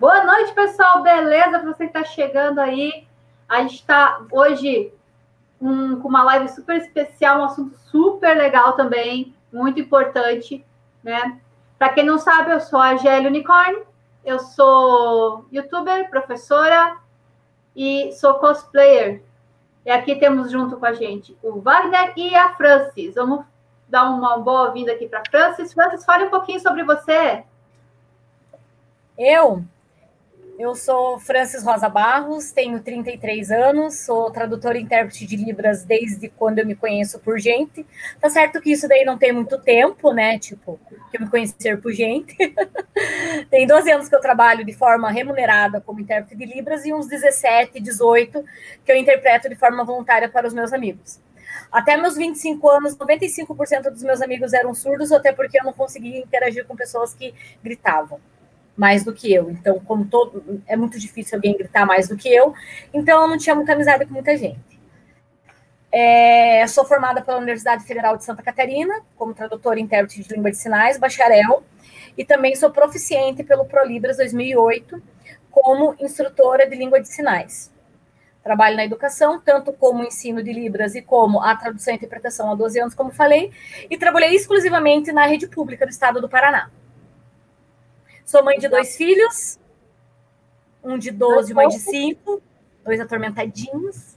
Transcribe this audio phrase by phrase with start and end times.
[0.00, 1.02] Boa noite, pessoal.
[1.02, 1.58] Beleza?
[1.58, 3.06] Para você que está chegando aí.
[3.46, 4.94] A gente está hoje
[5.60, 10.64] um, com uma live super especial, um assunto super legal também, muito importante,
[11.04, 11.38] né?
[11.78, 13.82] Para quem não sabe, eu sou a Gélia Unicorn,
[14.24, 16.96] eu sou youtuber, professora
[17.76, 19.22] e sou cosplayer.
[19.84, 23.16] E aqui temos junto com a gente o Wagner e a Francis.
[23.16, 23.44] Vamos
[23.86, 25.74] dar uma boa-vinda aqui para Francis.
[25.74, 27.44] Francis, fale um pouquinho sobre você.
[29.18, 29.62] Eu
[30.60, 36.28] eu sou Francis Rosa Barros, tenho 33 anos, sou tradutora e intérprete de Libras desde
[36.28, 37.86] quando eu me conheço por gente.
[38.20, 40.38] Tá certo que isso daí não tem muito tempo, né?
[40.38, 40.78] Tipo,
[41.10, 42.36] que eu me conhecer por gente.
[43.48, 47.08] tem 12 anos que eu trabalho de forma remunerada como intérprete de Libras e uns
[47.08, 48.44] 17, 18
[48.84, 51.18] que eu interpreto de forma voluntária para os meus amigos.
[51.72, 56.18] Até meus 25 anos, 95% dos meus amigos eram surdos, até porque eu não conseguia
[56.18, 57.32] interagir com pessoas que
[57.64, 58.20] gritavam
[58.80, 59.50] mais do que eu.
[59.50, 62.54] Então, como todo, é muito difícil alguém gritar mais do que eu,
[62.94, 64.80] então eu não tinha muita amizade com muita gente.
[65.92, 70.50] É, sou formada pela Universidade Federal de Santa Catarina, como tradutora e intérprete de língua
[70.50, 71.62] de sinais, bacharel,
[72.16, 75.02] e também sou proficiente pelo ProLibras 2008
[75.50, 77.70] como instrutora de língua de sinais.
[78.42, 82.54] Trabalho na educação, tanto como ensino de Libras e como a tradução e interpretação há
[82.54, 83.52] 12 anos, como falei,
[83.90, 86.70] e trabalhei exclusivamente na rede pública do estado do Paraná.
[88.30, 89.58] Sou mãe de dois filhos,
[90.84, 92.40] um de 12 e uma de 5,
[92.84, 94.16] dois atormentadinhos.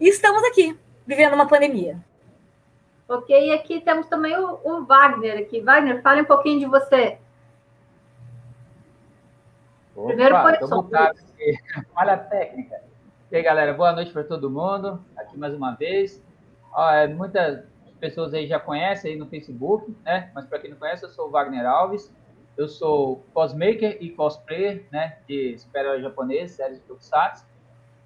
[0.00, 2.02] E estamos aqui, vivendo uma pandemia.
[3.06, 5.60] Ok, e aqui temos também o, o Wagner aqui.
[5.60, 7.18] Wagner, fale um pouquinho de você.
[9.94, 10.88] Opa, Primeiro coração.
[11.92, 12.80] Falha técnica.
[13.30, 15.04] E aí, galera, boa noite para todo mundo.
[15.18, 16.24] Aqui mais uma vez.
[16.72, 17.62] Ó, é, muitas
[18.00, 20.30] pessoas aí já conhecem aí no Facebook, né?
[20.34, 22.10] Mas para quem não conhece, eu sou o Wagner Alves.
[22.56, 27.46] Eu sou cosmaker e cosplayer, né, de super-herói japonês, séries de Tokusatsu.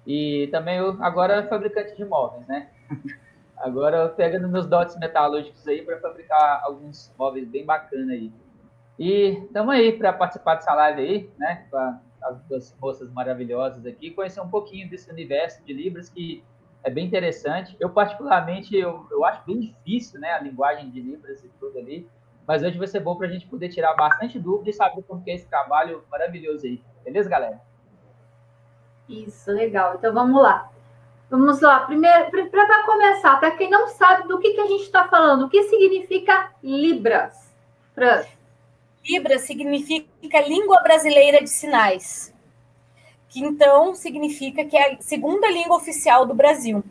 [0.05, 2.69] E também eu, agora fabricante de móveis, né?
[3.57, 8.31] agora pegando meus dotes metalúrgicos aí para fabricar alguns móveis bem bacanas aí.
[8.97, 11.77] E estamos aí para participar dessa live aí, né, com
[12.23, 16.43] as duas moças maravilhosas aqui, conhecer um pouquinho desse universo de Libras que
[16.83, 17.75] é bem interessante.
[17.79, 22.07] Eu, particularmente, eu, eu acho bem difícil, né, a linguagem de Libras e tudo ali
[22.47, 25.21] mas hoje vai ser bom para a gente poder tirar bastante dúvida e saber como
[25.21, 26.81] que é esse trabalho maravilhoso aí.
[27.03, 27.61] Beleza, galera?
[29.09, 29.95] Isso, legal.
[29.95, 30.71] Então vamos lá.
[31.29, 31.81] Vamos lá.
[31.81, 35.49] Primeiro, para começar, para quem não sabe do que, que a gente está falando, o
[35.49, 37.53] que significa Libras?
[37.93, 38.23] Fran?
[39.03, 42.33] Libras significa Língua Brasileira de Sinais,
[43.27, 46.81] que então significa que é a segunda língua oficial do Brasil.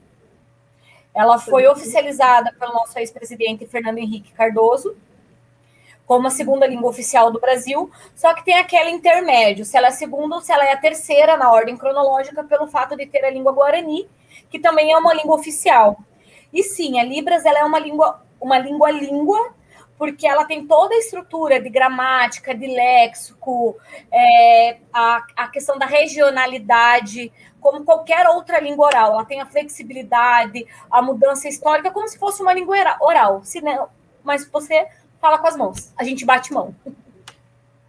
[1.15, 4.95] Ela foi oficializada pelo nosso ex-presidente Fernando Henrique Cardoso
[6.07, 9.91] como a segunda língua oficial do Brasil, só que tem aquele intermédio, se ela é
[9.91, 13.25] a segunda ou se ela é a terceira na ordem cronológica, pelo fato de ter
[13.25, 14.09] a língua guarani,
[14.49, 15.99] que também é uma língua oficial.
[16.53, 19.53] E sim, a Libras ela é uma língua, uma língua língua,
[19.99, 23.77] porque ela tem toda a estrutura de gramática, de léxico,
[24.13, 29.13] é, a, a questão da regionalidade, como qualquer outra língua oral.
[29.15, 33.41] Ela tem a flexibilidade, a mudança histórica, como se fosse uma língua oral.
[33.43, 33.89] Se não,
[34.23, 34.87] mas você
[35.27, 35.93] fala com as mãos.
[35.97, 36.75] A gente bate mão.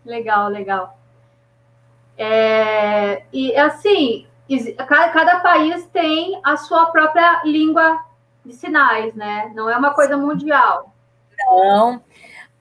[0.04, 0.98] Legal, legal.
[2.18, 4.26] É, e assim,
[4.76, 8.04] cada, cada país tem a sua própria língua
[8.44, 9.52] de sinais, né?
[9.54, 10.92] Não é uma coisa mundial.
[11.38, 12.02] Não.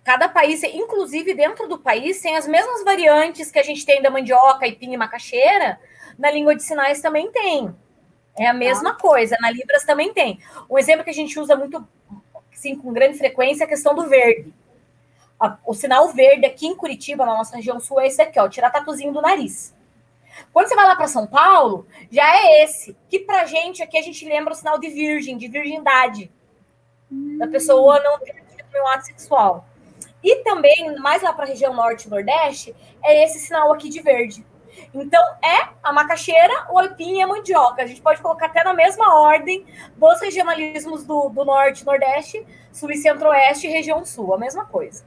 [0.05, 4.11] Cada país, inclusive dentro do país, tem as mesmas variantes que a gente tem da
[4.11, 5.81] mandioca, ipim e macaxeira.
[6.19, 7.75] Na língua de sinais também tem.
[8.39, 8.95] É a mesma ah.
[8.95, 9.37] coisa.
[9.41, 10.39] Na Libras também tem.
[10.69, 11.83] Um exemplo que a gente usa muito,
[12.53, 14.53] sim, com grande frequência, é a questão do verde
[15.39, 18.49] a, o sinal verde aqui em Curitiba, na nossa região sul, é esse aqui, ó,
[18.49, 19.75] tirar tatuzinho do nariz.
[20.53, 24.03] Quando você vai lá para São Paulo, já é esse, que pra gente aqui a
[24.03, 26.31] gente lembra o sinal de virgem, de virgindade.
[27.11, 27.39] Hum.
[27.39, 29.67] Da pessoa não ter um ato sexual.
[30.23, 34.01] E também, mais lá para a região norte e nordeste, é esse sinal aqui de
[34.01, 34.45] verde.
[34.93, 37.83] Então, é a macaxeira, o aipim e a mandioca.
[37.83, 39.65] A gente pode colocar até na mesma ordem
[39.97, 44.67] dos regionalismos do, do norte e nordeste, sul e centro-oeste e região sul, a mesma
[44.67, 45.05] coisa.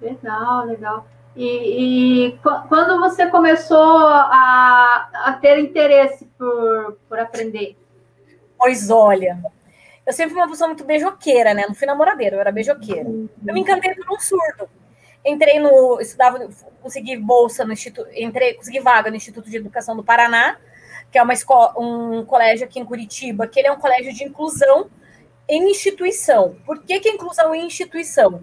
[0.00, 1.06] Legal, legal.
[1.36, 2.38] E, e,
[2.68, 7.76] quando você começou a, a ter interesse por, por aprender?
[8.58, 9.38] Pois olha,
[10.04, 11.64] eu sempre fui uma pessoa muito beijoqueira, né?
[11.68, 13.08] Não fui namoradeira, eu era beijoqueira.
[13.08, 13.28] Uhum.
[13.46, 14.68] Eu me encantei por um surdo.
[15.24, 16.00] Entrei no.
[16.00, 16.48] Estudava,
[16.82, 18.10] consegui bolsa no Instituto.
[18.14, 20.56] Entrei, consegui vaga no Instituto de Educação do Paraná,
[21.12, 24.24] que é uma escola, um colégio aqui em Curitiba, que ele é um colégio de
[24.24, 24.90] inclusão
[25.48, 26.56] em instituição.
[26.64, 28.42] Por que, que inclusão em instituição?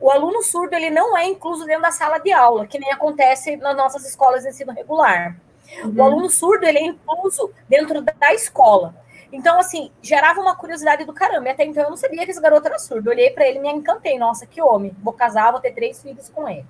[0.00, 3.56] O aluno surdo ele não é incluso dentro da sala de aula, que nem acontece
[3.56, 5.36] nas nossas escolas de ensino regular.
[5.82, 5.94] Uhum.
[5.96, 8.94] O aluno surdo ele é incluso dentro da escola.
[9.30, 11.48] Então, assim, gerava uma curiosidade do caramba.
[11.48, 13.10] E até então eu não sabia que esse garoto era surdo.
[13.10, 14.18] Olhei para ele e me encantei.
[14.18, 14.96] Nossa, que homem.
[15.02, 16.64] Vou casar, vou ter três filhos com ele.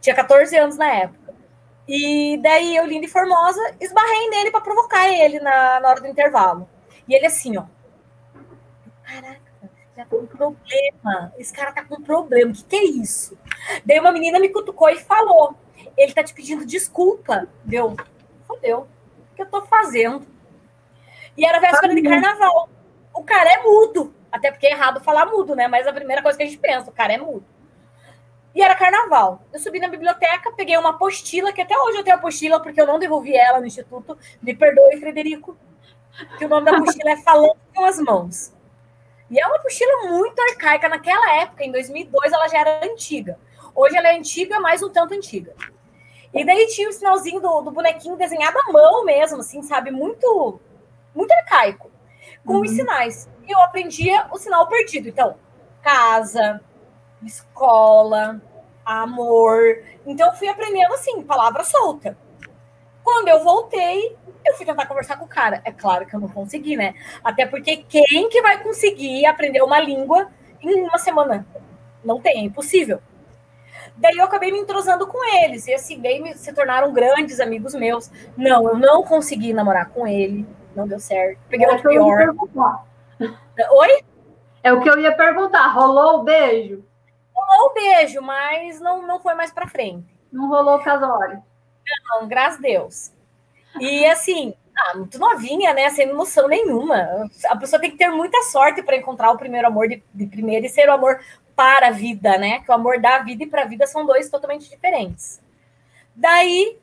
[0.00, 1.34] Tinha 14 anos na época.
[1.88, 6.06] E daí eu, linda e formosa, esbarrei nele para provocar ele na, na hora do
[6.06, 6.68] intervalo.
[7.08, 7.64] E ele assim, ó.
[9.02, 9.39] Caraca,
[10.04, 11.32] tá com problema.
[11.38, 12.50] Esse cara tá com problema.
[12.50, 13.36] O que, que é isso?
[13.84, 15.54] Daí uma menina me cutucou e falou:
[15.96, 17.48] ele tá te pedindo desculpa.
[17.64, 17.96] Deu.
[18.46, 18.88] Fodeu.
[19.32, 20.26] O que eu tô fazendo?
[21.36, 22.68] E era véspera de carnaval.
[23.14, 24.14] O cara é mudo.
[24.30, 25.66] Até porque é errado falar mudo, né?
[25.66, 27.44] Mas a primeira coisa que a gente pensa, o cara é mudo.
[28.54, 29.42] E era carnaval.
[29.52, 32.86] Eu subi na biblioteca, peguei uma apostila, que até hoje eu tenho apostila, porque eu
[32.86, 34.18] não devolvi ela no instituto.
[34.42, 35.56] Me perdoe, Frederico.
[36.36, 38.52] Que o nome da apostila é Falando com as Mãos.
[39.30, 40.88] E é uma apostila muito arcaica.
[40.88, 43.38] Naquela época, em 2002, ela já era antiga.
[43.74, 45.54] Hoje ela é antiga, mas um tanto antiga.
[46.34, 49.90] E daí tinha o sinalzinho do, do bonequinho desenhado à mão mesmo, assim, sabe?
[49.90, 50.60] Muito,
[51.14, 51.90] muito arcaico.
[52.44, 52.60] Com uhum.
[52.62, 53.28] os sinais.
[53.46, 55.08] E eu aprendia o sinal perdido.
[55.08, 55.36] Então,
[55.82, 56.60] casa,
[57.22, 58.40] escola,
[58.84, 59.82] amor.
[60.06, 62.16] Então, eu fui aprendendo assim, palavra solta.
[63.02, 65.60] Quando eu voltei, eu fui tentar conversar com o cara.
[65.64, 66.94] É claro que eu não consegui, né?
[67.24, 70.28] Até porque quem que vai conseguir aprender uma língua
[70.60, 71.46] em uma semana?
[72.04, 73.00] Não tem, é impossível.
[73.96, 75.66] Daí eu acabei me entrosando com eles.
[75.66, 78.10] E assim, daí se tornaram grandes amigos meus.
[78.36, 80.46] Não, eu não consegui namorar com ele.
[80.74, 81.38] Não deu certo.
[81.48, 82.84] Peguei é o pior.
[83.72, 84.04] Oi?
[84.62, 85.68] É o que eu ia perguntar.
[85.68, 86.84] Rolou o beijo?
[87.50, 90.06] rolou o beijo, mas não, não foi mais para frente.
[90.30, 91.42] Não rolou o casório.
[92.08, 93.12] Não, graças a Deus.
[93.78, 95.88] E assim, ah, muito novinha, né?
[95.90, 97.28] Sem noção nenhuma.
[97.48, 100.66] A pessoa tem que ter muita sorte para encontrar o primeiro amor de, de primeiro
[100.66, 101.20] e ser o amor
[101.54, 102.60] para a vida, né?
[102.60, 105.40] Que o amor da vida e para a vida são dois totalmente diferentes.
[106.14, 106.78] Daí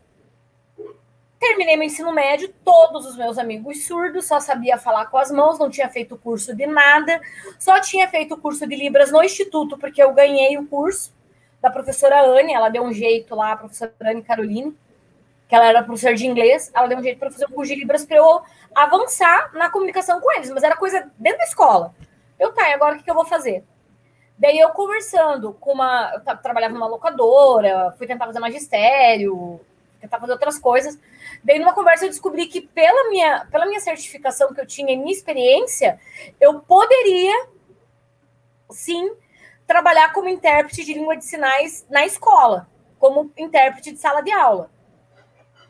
[1.39, 5.59] Terminei meu ensino médio, todos os meus amigos surdos, só sabia falar com as mãos,
[5.59, 7.21] não tinha feito curso de nada,
[7.59, 11.13] só tinha feito curso de Libras no Instituto, porque eu ganhei o curso
[11.62, 14.75] da professora Anne, ela deu um jeito lá, a professora Anne Caroline,
[15.48, 17.80] que ela era professora de inglês, ela deu um jeito para fazer o curso de
[17.80, 18.42] Libras para eu
[18.76, 21.96] avançar na comunicação com eles, mas era coisa dentro da escola.
[22.38, 23.64] Eu, tá, e agora o que, que eu vou fazer?
[24.38, 26.12] Daí eu conversando com uma.
[26.14, 29.60] Eu trabalhava numa locadora, fui tentar fazer magistério,
[30.00, 31.00] tentar fazer outras coisas.
[31.44, 34.98] Daí, numa conversa, eu descobri que, pela minha, pela minha certificação que eu tinha e
[34.98, 36.00] minha experiência,
[36.40, 37.48] eu poderia,
[38.70, 39.12] sim,
[39.66, 42.70] trabalhar como intérprete de língua de sinais na escola,
[43.00, 44.70] como intérprete de sala de aula.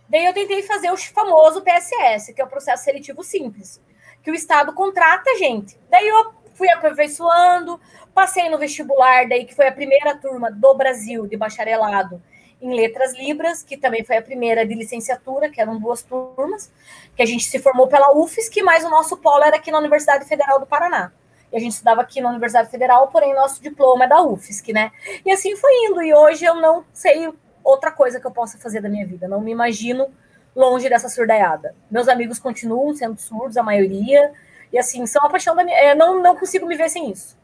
[0.09, 3.81] Daí, eu tentei fazer o famoso PSS, que é o processo seletivo simples,
[4.23, 5.77] que o Estado contrata gente.
[5.89, 7.79] Daí, eu fui aperfeiçoando,
[8.13, 12.21] passei no vestibular, daí que foi a primeira turma do Brasil de bacharelado
[12.59, 16.71] em Letras Libras, que também foi a primeira de licenciatura, que eram duas turmas,
[17.15, 20.25] que a gente se formou pela UFSC, mas o nosso polo era aqui na Universidade
[20.25, 21.11] Federal do Paraná.
[21.51, 24.91] E a gente estudava aqui na Universidade Federal, porém nosso diploma é da UFSC, né?
[25.23, 27.31] E assim foi indo, e hoje eu não sei
[27.67, 30.07] outra coisa que eu possa fazer da minha vida, não me imagino
[30.55, 31.75] longe dessa surdaiada.
[31.91, 34.31] Meus amigos continuam sendo surdos, a maioria,
[34.71, 35.91] e assim, são a paixão da minha...
[35.91, 37.37] Eu não, não consigo me ver sem isso.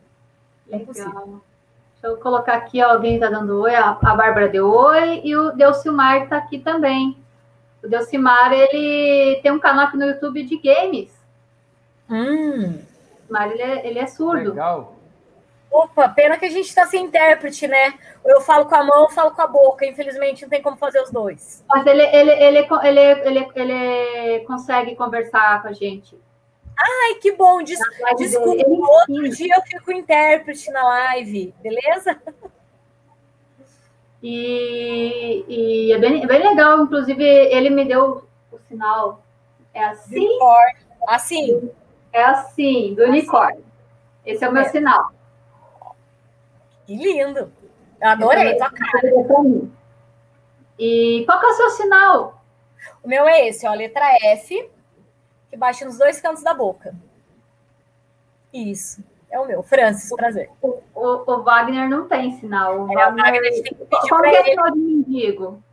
[0.66, 0.88] Não Legal.
[0.88, 1.44] consigo.
[1.94, 5.52] Deixa eu colocar aqui, alguém está dando oi, a, a Bárbara deu oi, e o
[5.52, 7.18] Delcimar está aqui também.
[7.84, 11.12] O Delcimar, ele tem um canal aqui no YouTube de games.
[12.10, 12.80] Hum.
[13.30, 14.50] Mas ele é, ele é surdo.
[14.50, 14.96] Legal.
[15.74, 17.96] Opa, pena que a gente está sem intérprete, né?
[18.24, 19.84] Eu falo com a mão, eu falo com a boca.
[19.84, 21.66] Infelizmente, não tem como fazer os dois.
[21.68, 26.16] Mas ele, ele, ele, ele, ele, ele consegue conversar com a gente.
[26.78, 27.64] Ai, que bom.
[27.64, 27.80] Des
[28.18, 32.22] desculpa, outro dia eu fico intérprete na live, beleza?
[34.22, 39.24] E, e é bem, bem legal, inclusive ele me deu o sinal.
[39.74, 40.18] É assim?
[40.18, 40.84] Unicórnio.
[41.08, 41.72] Assim?
[42.14, 43.12] É assim, do assim.
[43.12, 43.66] unicórnio.
[44.24, 44.70] Esse é o meu é.
[44.70, 45.12] sinal.
[46.86, 47.52] Que lindo.
[48.02, 49.10] Eu adorei tua cara.
[50.78, 52.44] E qual que é o seu sinal?
[53.02, 54.70] O meu é esse, ó, letra F,
[55.50, 56.96] que bate nos dois cantos da boca.
[58.54, 59.04] Isso.
[59.30, 59.64] É o meu.
[59.64, 60.50] Francis, prazer.
[60.62, 62.86] O, o, o Wagner não tem sinal.
[62.86, 63.26] O é, Wagner...
[63.26, 65.64] Wagner tem que pedir Qual é o sinal de mendigo?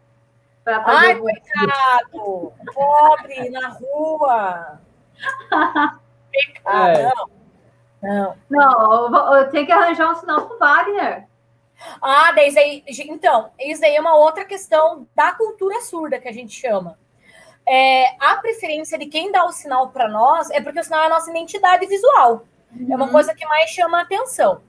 [0.66, 2.52] Ai, coitado!
[2.72, 4.80] Pobre, na rua!
[6.30, 7.02] Pecado, é.
[7.14, 7.39] não.
[8.02, 11.28] Não, não eu tenho que arranjar um sinal para o Wagner.
[12.00, 16.52] Ah, daí, então, isso aí é uma outra questão da cultura surda que a gente
[16.52, 16.98] chama
[17.66, 21.06] é, a preferência de quem dá o sinal para nós é porque o sinal é
[21.06, 22.44] a nossa identidade visual.
[22.74, 22.86] Uhum.
[22.90, 23.12] É uma uhum.
[23.12, 24.60] coisa que mais chama a atenção.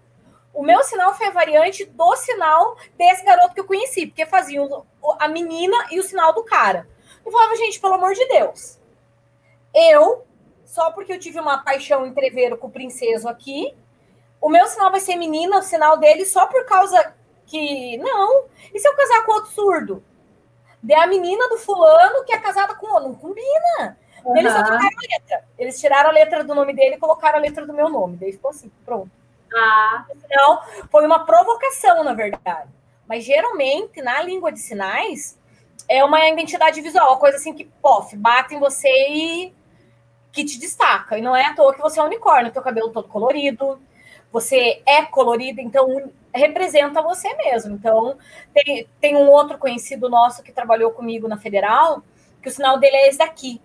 [0.54, 4.86] O meu sinal foi a variante do sinal desse garoto que eu conheci, porque faziam
[5.18, 6.88] a menina e o sinal do cara.
[7.26, 8.78] Eu falava, gente, pelo amor de Deus.
[9.74, 10.24] Eu,
[10.72, 13.76] só porque eu tive uma paixão entreveiro com o princeso aqui,
[14.40, 17.14] o meu sinal vai ser menina, o sinal dele só por causa
[17.46, 17.98] que.
[17.98, 18.46] Não.
[18.74, 20.04] E se eu casar com outro surdo?
[20.82, 23.10] De a menina do fulano que é casada com outro.
[23.10, 23.98] Não combina.
[24.24, 24.38] Uhum.
[24.38, 25.46] Eles só trocaram a letra.
[25.60, 28.16] Eles tiraram a letra do nome dele e colocaram a letra do meu nome.
[28.16, 29.12] Daí ficou assim, pronto.
[29.54, 30.06] Ah.
[30.16, 32.70] Então, foi uma provocação, na verdade.
[33.10, 35.38] Mas geralmente, na língua de sinais,
[35.90, 39.61] é uma identidade visual, uma coisa assim que, pof, bate em você e
[40.32, 41.18] que te destaca.
[41.18, 43.82] E não é à toa que você é um unicórnio, teu cabelo todo colorido,
[44.32, 47.76] você é colorido, então representa você mesmo.
[47.76, 48.18] Então,
[48.54, 52.02] tem, tem um outro conhecido nosso que trabalhou comigo na Federal,
[52.42, 53.62] que o sinal dele é esse daqui.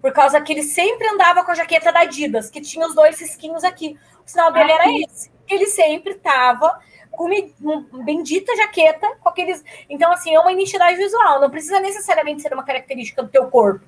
[0.00, 3.20] Por causa que ele sempre andava com a jaqueta da Adidas, que tinha os dois
[3.20, 3.98] risquinhos aqui.
[4.26, 5.30] O sinal dele era esse.
[5.48, 6.80] Ele sempre estava
[7.12, 7.28] com
[7.60, 9.62] uma bendita jaqueta com aqueles.
[9.88, 11.40] Então, assim, é uma identidade visual.
[11.40, 13.86] Não precisa necessariamente ser uma característica do teu corpo,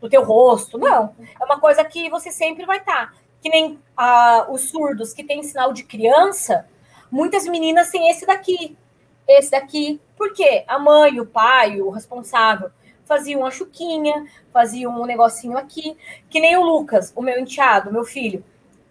[0.00, 0.78] do teu rosto.
[0.78, 1.14] Não.
[1.40, 3.12] É uma coisa que você sempre vai estar.
[3.12, 3.12] Tá.
[3.40, 6.66] Que nem ah, os surdos que têm sinal de criança,
[7.10, 8.76] muitas meninas têm esse daqui.
[9.26, 10.00] Esse daqui.
[10.16, 10.64] Por quê?
[10.66, 12.70] A mãe, o pai, o responsável
[13.08, 15.96] faziam uma chuquinha, faziam um negocinho aqui,
[16.28, 18.44] que nem o Lucas, o meu enteado, meu filho.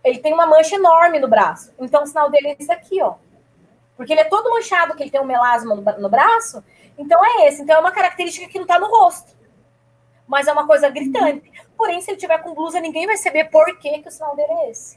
[0.03, 1.71] Ele tem uma mancha enorme no braço.
[1.79, 3.15] Então o sinal dele é esse aqui, ó.
[3.95, 6.63] Porque ele é todo manchado, que ele tem um melasma no, no braço.
[6.97, 7.61] Então é esse.
[7.61, 9.36] Então é uma característica que não tá no rosto.
[10.27, 11.51] Mas é uma coisa gritante.
[11.77, 14.51] Porém, se ele tiver com blusa, ninguém vai saber por que, que o sinal dele
[14.51, 14.93] é esse.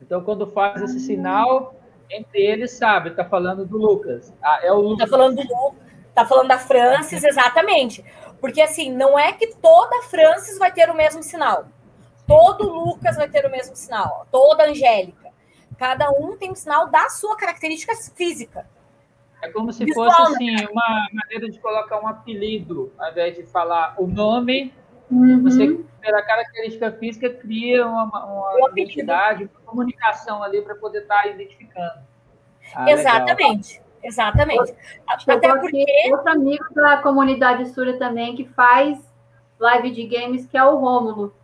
[0.00, 1.74] Então, quando faz esse sinal,
[2.10, 4.32] entre eles sabe, tá falando do Lucas.
[4.42, 5.10] Ah, é o Lucas.
[5.10, 5.84] Tá falando do Lucas.
[6.14, 8.04] Tá falando da Francis, exatamente.
[8.40, 11.66] Porque assim, não é que toda Francis vai ter o mesmo sinal.
[12.26, 14.26] Todo Lucas vai ter o mesmo sinal.
[14.30, 15.30] Toda Angélica.
[15.76, 18.66] Cada um tem um sinal da sua característica física.
[19.44, 20.66] É como se Visual, fosse assim, né?
[20.70, 24.72] uma maneira de colocar um apelido, ao invés de falar o nome,
[25.10, 25.42] uhum.
[25.42, 31.28] você, pela característica física, cria uma, uma identidade, uma comunicação ali para poder estar tá
[31.28, 32.00] identificando.
[32.74, 33.74] Ah, Exatamente.
[33.74, 33.84] Legal.
[34.02, 34.74] Exatamente.
[35.06, 35.84] Até porque.
[36.10, 38.98] Outro amigo da comunidade Sura também que faz
[39.58, 41.34] live de games, que é o Rômulo.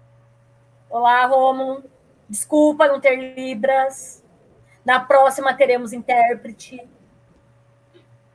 [0.88, 1.84] Olá, Rômulo.
[2.28, 4.24] Desculpa não ter Libras.
[4.84, 6.88] Na próxima teremos intérprete.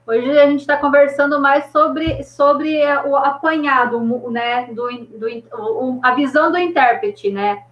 [0.07, 4.65] Hoje a gente está conversando mais sobre, sobre o apanhado, né?
[4.67, 7.63] Do, do, a visão do intérprete, né?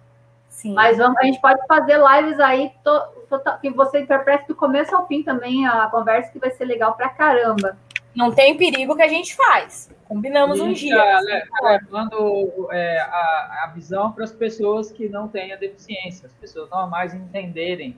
[0.48, 0.74] Sim.
[0.74, 4.94] Mas vamos, a gente pode fazer lives aí to, to, que você interprete do começo
[4.96, 7.76] ao fim também a conversa, que vai ser legal pra caramba.
[8.14, 9.90] Não tem perigo que a gente faz.
[10.08, 10.96] Combinamos um dia.
[10.96, 11.20] Tá
[11.62, 16.68] levando é, a, a visão para as pessoas que não têm a deficiência, as pessoas
[16.70, 17.96] normais entenderem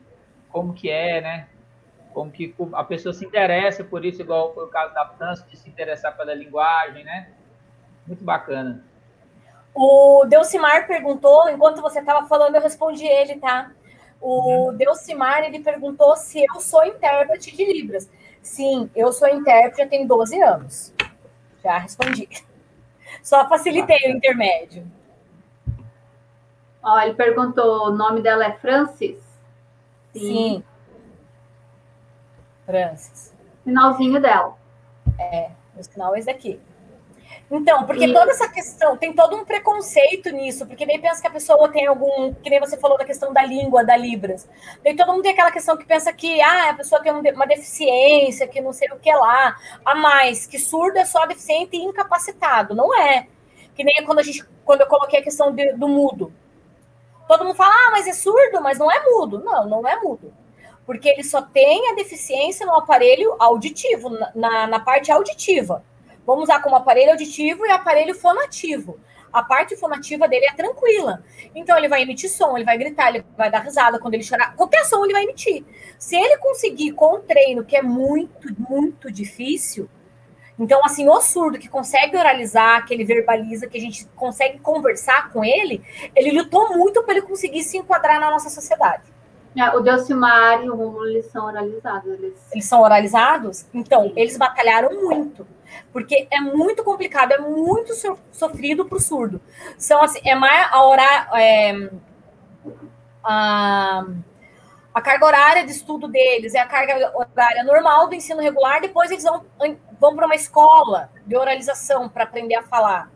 [0.50, 1.49] como que é, né?
[2.17, 5.55] Como que a pessoa se interessa por isso, igual foi o caso da França, de
[5.55, 7.29] se interessar pela linguagem, né?
[8.07, 8.83] Muito bacana.
[9.75, 13.71] O Delcimar perguntou, enquanto você estava falando, eu respondi ele, tá?
[14.19, 14.77] O uhum.
[14.79, 18.11] Delcimar, ele perguntou se eu sou intérprete de Libras.
[18.41, 20.95] Sim, eu sou intérprete, já tenho 12 anos.
[21.63, 22.27] Já respondi.
[23.23, 24.91] Só facilitei o intermédio.
[26.83, 29.19] Ó, ele perguntou, o nome dela é Francis?
[30.15, 30.21] Sim.
[30.21, 30.65] Sim.
[32.67, 33.33] Francis.
[33.65, 34.55] Finalzinho dela.
[35.19, 36.61] É, o sinal é esse daqui.
[37.51, 38.13] Então, porque e...
[38.13, 41.87] toda essa questão, tem todo um preconceito nisso, porque nem pensa que a pessoa tem
[41.87, 44.49] algum, que nem você falou da questão da língua, da Libras.
[44.83, 48.49] Daí todo mundo tem aquela questão que pensa que ah, a pessoa tem uma deficiência,
[48.49, 52.75] que não sei o que lá, a mais, que surdo é só deficiente e incapacitado.
[52.75, 53.29] Não é.
[53.75, 56.33] Que nem quando a gente, quando eu coloquei a questão de, do mudo.
[57.29, 59.43] Todo mundo fala, ah, mas é surdo, mas não é mudo.
[59.45, 60.33] Não, não é mudo.
[60.87, 65.85] Porque ele só tem a deficiência no aparelho auditivo, na, na parte auditiva.
[66.25, 68.99] Vamos usar como aparelho auditivo e aparelho fonativo.
[69.33, 71.23] A parte fonativa dele é tranquila.
[71.55, 74.55] Então ele vai emitir som, ele vai gritar, ele vai dar risada quando ele chorar.
[74.57, 75.64] Qualquer som ele vai emitir.
[75.99, 79.90] Se ele conseguir com o treino, que é muito, muito difícil,
[80.59, 85.31] então, assim, o surdo que consegue oralizar, que ele verbaliza, que a gente consegue conversar
[85.31, 85.83] com ele,
[86.14, 89.05] ele lutou muito para ele conseguir se enquadrar na nossa sociedade.
[89.57, 92.13] É, o Delcimar e o Romulo, eles são oralizados.
[92.13, 92.49] Eles...
[92.53, 93.67] eles são oralizados?
[93.73, 95.47] Então, eles batalharam muito
[95.93, 97.93] porque é muito complicado, é muito
[98.33, 99.41] sofrido para o surdo.
[99.79, 101.91] São assim, é mais a hora, é,
[103.25, 104.05] a,
[104.95, 109.11] a carga horária de estudo deles é a carga horária normal do ensino regular, depois
[109.11, 109.45] eles vão,
[110.01, 113.11] vão para uma escola de oralização para aprender a falar.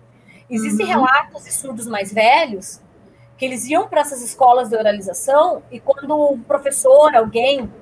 [0.48, 0.92] Existem uhum.
[0.92, 2.80] relatos de surdos mais velhos
[3.40, 7.72] que eles iam para essas escolas de oralização e quando um professor, alguém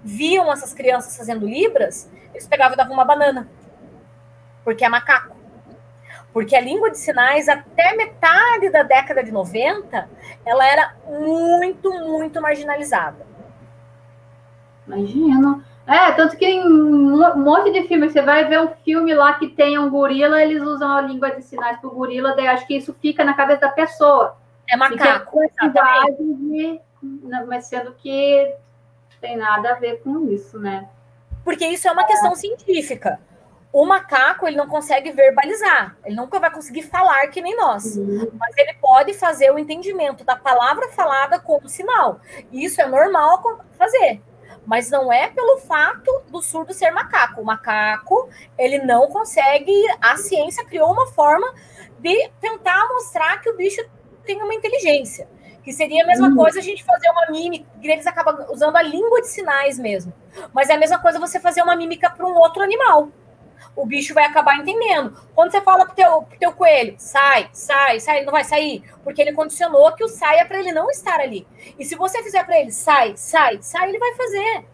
[0.00, 3.48] viam essas crianças fazendo libras, eles pegavam e davam uma banana.
[4.62, 5.34] Porque é macaco.
[6.32, 10.08] Porque a língua de sinais, até metade da década de 90,
[10.46, 13.26] ela era muito, muito marginalizada.
[14.86, 15.64] Imagina.
[15.84, 19.48] É, tanto que em um monte de filmes, você vai ver um filme lá que
[19.48, 22.76] tem um gorila, eles usam a língua de sinais para o gorila, daí acho que
[22.76, 24.36] isso fica na cabeça da pessoa.
[24.68, 25.38] É macaco.
[26.18, 26.80] De,
[27.46, 28.54] mas sendo que
[29.20, 30.88] tem nada a ver com isso, né?
[31.44, 33.20] Porque isso é uma questão científica.
[33.72, 38.30] O macaco, ele não consegue verbalizar, ele nunca vai conseguir falar que nem nós, uhum.
[38.38, 42.20] mas ele pode fazer o entendimento da palavra falada como sinal.
[42.50, 44.22] Isso é normal fazer
[44.68, 47.40] mas não é pelo fato do surdo ser macaco.
[47.40, 51.54] O macaco, ele não consegue, a ciência criou uma forma
[51.98, 53.82] de tentar mostrar que o bicho
[54.28, 55.26] tem uma inteligência.
[55.64, 56.36] Que seria a mesma uhum.
[56.36, 60.12] coisa a gente fazer uma mímica, eles acabam usando a língua de sinais mesmo.
[60.52, 63.10] Mas é a mesma coisa você fazer uma mímica para um outro animal
[63.78, 65.16] o bicho vai acabar entendendo.
[65.34, 68.82] Quando você fala pro teu, pro teu coelho, sai, sai, sai, ele não vai sair,
[69.04, 71.46] porque ele condicionou que o saia para ele não estar ali.
[71.78, 74.64] E se você fizer para ele, sai, sai, sai, ele vai fazer.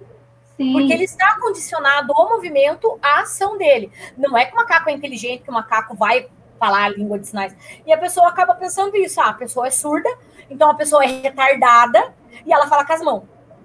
[0.57, 0.73] Sim.
[0.73, 3.93] Porque ele está condicionado ao movimento, à ação dele.
[4.17, 6.29] Não é que o macaco é inteligente, que o macaco vai
[6.65, 7.55] falar a língua de sinais.
[7.87, 9.21] E a pessoa acaba pensando isso.
[9.21, 10.09] Ah, a pessoa é surda,
[10.49, 12.15] então a pessoa é retardada
[12.47, 13.23] e ela fala com as mãos.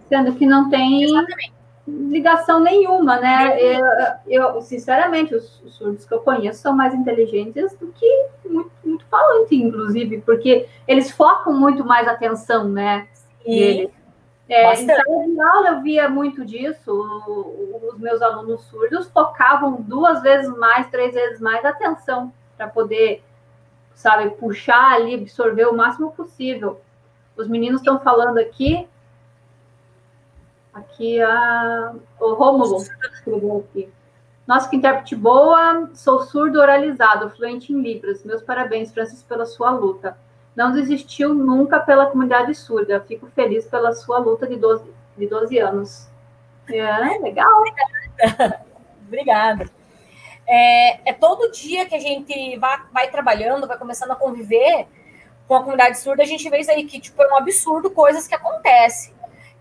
[0.10, 3.58] Sendo que não tem Exatamente ligação nenhuma, né?
[3.60, 3.84] Eu,
[4.28, 9.06] eu sinceramente, os, os, surdos que eu conheço são mais inteligentes do que muito, muito
[9.06, 13.08] falante, inclusive, porque eles focam muito mais atenção, né?
[13.44, 13.90] E
[14.48, 16.92] é, em sala de aula eu via muito disso.
[17.92, 23.24] Os meus alunos surdos focavam duas vezes mais, três vezes mais atenção para poder,
[23.96, 26.82] sabe, puxar ali, absorver o máximo possível.
[27.38, 28.86] Os meninos estão falando aqui
[30.74, 33.90] Aqui a, o Rômulo escreveu aqui.
[34.48, 38.24] Nossa, que intérprete boa, sou surdo oralizado, fluente em Libras.
[38.24, 40.18] Meus parabéns, Francis, pela sua luta.
[40.56, 43.00] Não desistiu nunca pela comunidade surda.
[43.02, 44.84] Fico feliz pela sua luta de 12,
[45.18, 46.08] de 12 anos.
[46.68, 47.64] É, legal.
[49.08, 49.70] Obrigada.
[50.52, 54.88] É, é, todo dia que a gente vai, vai trabalhando, vai começando a conviver
[55.48, 58.28] com a comunidade surda, a gente vê isso aí que tipo, é um absurdo coisas
[58.28, 59.14] que acontecem.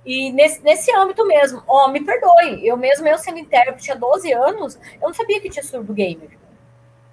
[0.05, 3.95] E nesse, nesse âmbito mesmo, ó, oh, me perdoe, eu mesmo, eu sendo intérprete há
[3.95, 6.31] 12 anos, eu não sabia que tinha surdo gamer.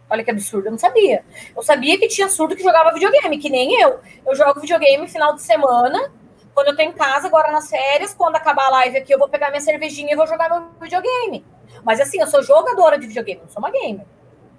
[0.10, 1.26] Olha que absurdo, eu não sabia.
[1.54, 4.00] Eu sabia que tinha surdo que jogava videogame, que nem eu.
[4.26, 6.12] Eu jogo videogame final de semana,
[6.54, 9.28] quando eu tô em casa, agora nas férias, quando acabar a live aqui, eu vou
[9.28, 11.44] pegar minha cervejinha e vou jogar meu videogame.
[11.86, 14.06] Mas assim, eu sou jogadora de videogame, não sou uma gamer.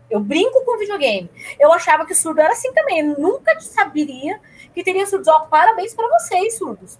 [0.08, 1.28] Eu brinco com videogame.
[1.58, 3.00] Eu achava que surdo era assim também.
[3.00, 4.40] Eu nunca saberia
[4.72, 5.26] que teria surdos.
[5.26, 6.96] Ó, parabéns para vocês, surdos.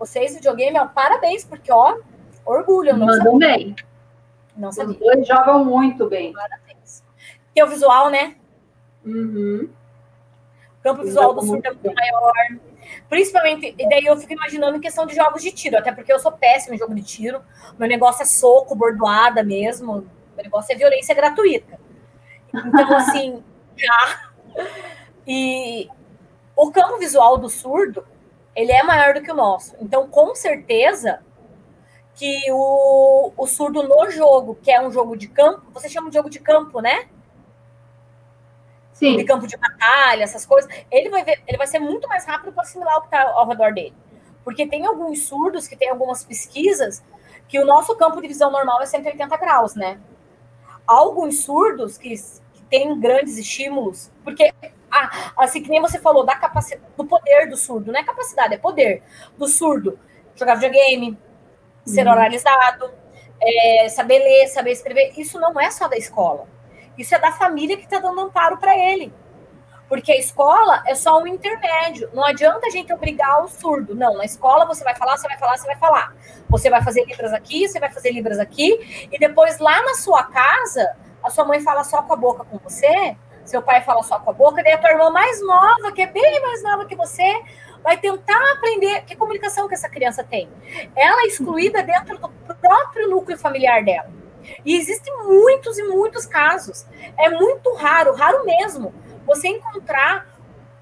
[0.00, 1.98] Vocês, videogame, ó, parabéns, porque, ó,
[2.44, 2.96] orgulho.
[2.96, 3.48] Não Mandam sabia.
[3.48, 3.76] bem.
[4.56, 4.94] Não sabia.
[4.94, 6.32] Os dois jogam muito bem.
[6.32, 7.04] Parabéns.
[7.54, 8.34] Tem o visual, né?
[9.06, 9.68] Uhum.
[10.80, 12.32] O campo visual do surdo é muito maior.
[13.08, 16.18] Principalmente, e daí eu fico imaginando em questão de jogos de tiro, até porque eu
[16.18, 17.42] sou péssimo em jogo de tiro.
[17.78, 20.06] Meu negócio é soco, bordoada mesmo.
[20.36, 21.78] Meu negócio é violência gratuita.
[22.54, 23.42] Então, assim,
[23.76, 24.30] já.
[25.26, 25.88] E
[26.56, 28.04] o campo visual do surdo
[28.54, 29.74] ele é maior do que o nosso.
[29.80, 31.20] Então, com certeza
[32.14, 36.16] que o, o surdo no jogo, que é um jogo de campo, você chama de
[36.16, 37.08] jogo de campo, né?
[39.00, 39.16] Sim.
[39.16, 42.52] De campo de batalha, essas coisas, ele vai ver, ele vai ser muito mais rápido
[42.52, 43.94] para assimilar o que está ao redor dele.
[44.44, 47.02] Porque tem alguns surdos que tem algumas pesquisas
[47.48, 49.98] que o nosso campo de visão normal é 180 graus, né?
[50.90, 52.14] alguns surdos que,
[52.52, 54.52] que têm grandes estímulos, porque
[54.90, 58.54] ah, assim que nem você falou, da capacidade, do poder do surdo, não é capacidade,
[58.54, 59.02] é poder
[59.38, 59.98] do surdo.
[60.34, 61.16] Jogar videogame,
[61.84, 62.12] ser uhum.
[62.12, 62.90] oralizado,
[63.40, 65.12] é, saber ler, saber escrever.
[65.16, 66.48] Isso não é só da escola.
[66.96, 69.12] Isso é da família que está dando amparo para ele.
[69.88, 72.10] Porque a escola é só um intermédio.
[72.12, 73.94] Não adianta a gente obrigar o surdo.
[73.94, 76.14] Não, na escola você vai falar, você vai falar, você vai falar.
[76.48, 79.08] Você vai fazer libras aqui, você vai fazer libras aqui.
[79.10, 82.58] E depois lá na sua casa, a sua mãe fala só com a boca com
[82.58, 83.16] você
[83.50, 86.06] seu pai fala só com a boca, daí a tua irmã mais nova, que é
[86.06, 87.42] bem mais nova que você,
[87.82, 90.48] vai tentar aprender que comunicação que essa criança tem.
[90.94, 94.19] Ela é excluída dentro do próprio núcleo familiar dela.
[94.64, 96.86] E existem muitos e muitos casos.
[97.18, 98.94] É muito raro, raro mesmo,
[99.26, 100.26] você encontrar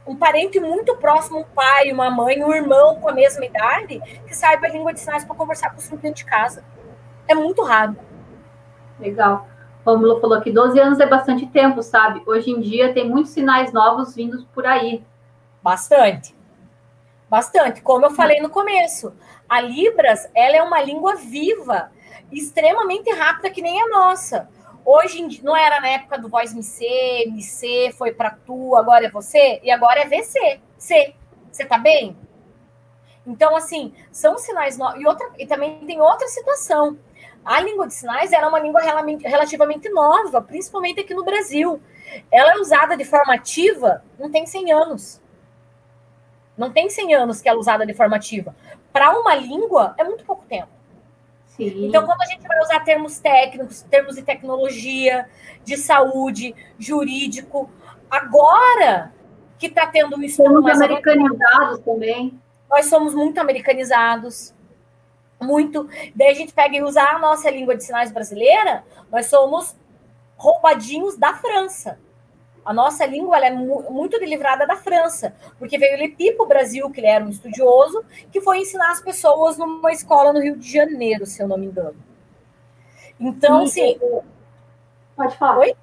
[0.07, 4.35] um parente muito próximo, um pai, uma mãe, um irmão com a mesma idade, que
[4.35, 6.65] saiba a língua de sinais para conversar com o filho dentro de casa.
[7.27, 7.95] É muito raro.
[8.99, 9.47] Legal.
[9.85, 12.23] Rômulo falou que 12 anos é bastante tempo, sabe?
[12.27, 15.05] Hoje em dia tem muitos sinais novos vindos por aí.
[15.63, 16.35] Bastante.
[17.29, 17.83] Bastante.
[17.83, 19.15] Como eu falei no começo,
[19.49, 21.91] a Libras ela é uma língua viva,
[22.31, 24.49] extremamente rápida que nem a nossa.
[24.85, 26.85] Hoje não era na época do voz MC,
[27.27, 30.61] MC foi para tu, agora é você e agora é VC.
[30.79, 31.15] C.
[31.51, 32.17] Você tá bem?
[33.27, 35.01] Então assim, são sinais novos.
[35.01, 36.99] E outra e também tem outra situação.
[37.45, 41.81] A língua de sinais era uma língua relativamente nova, principalmente aqui no Brasil.
[42.31, 45.21] Ela é usada de forma ativa, não tem 100 anos.
[46.57, 48.55] Não tem 100 anos que ela é usada de forma ativa.
[48.93, 50.78] Para uma língua, é muito pouco tempo.
[51.59, 51.89] Sim.
[51.89, 55.29] Então, quando a gente vai usar termos técnicos, termos de tecnologia,
[55.65, 57.69] de saúde, jurídico,
[58.09, 59.13] agora
[59.59, 62.41] que está tendo um estudo somos mais americanizados também.
[62.71, 64.55] Nós somos muito americanizados,
[65.41, 65.89] muito.
[66.15, 69.77] Daí a gente pega e usa a nossa língua de sinais brasileira, nós somos
[70.37, 71.99] roubadinhos da França.
[72.69, 76.91] A nossa língua é mu muito delivrada da França, porque veio Lepi para o Brasil,
[76.91, 80.71] que ele era um estudioso, que foi ensinar as pessoas numa escola no Rio de
[80.71, 81.97] Janeiro, se eu não me engano.
[83.19, 83.99] Então, sim.
[85.17, 85.61] Pode falar.
[85.61, 85.75] Oi?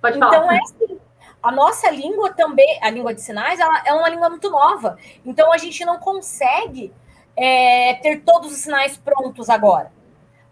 [0.00, 0.36] Pode falar.
[0.36, 1.00] Então, é assim.
[1.42, 4.96] A nossa língua também, a língua de sinais, ela é uma língua muito nova.
[5.26, 6.92] Então, a gente não consegue
[7.36, 9.90] é, ter todos os sinais prontos agora.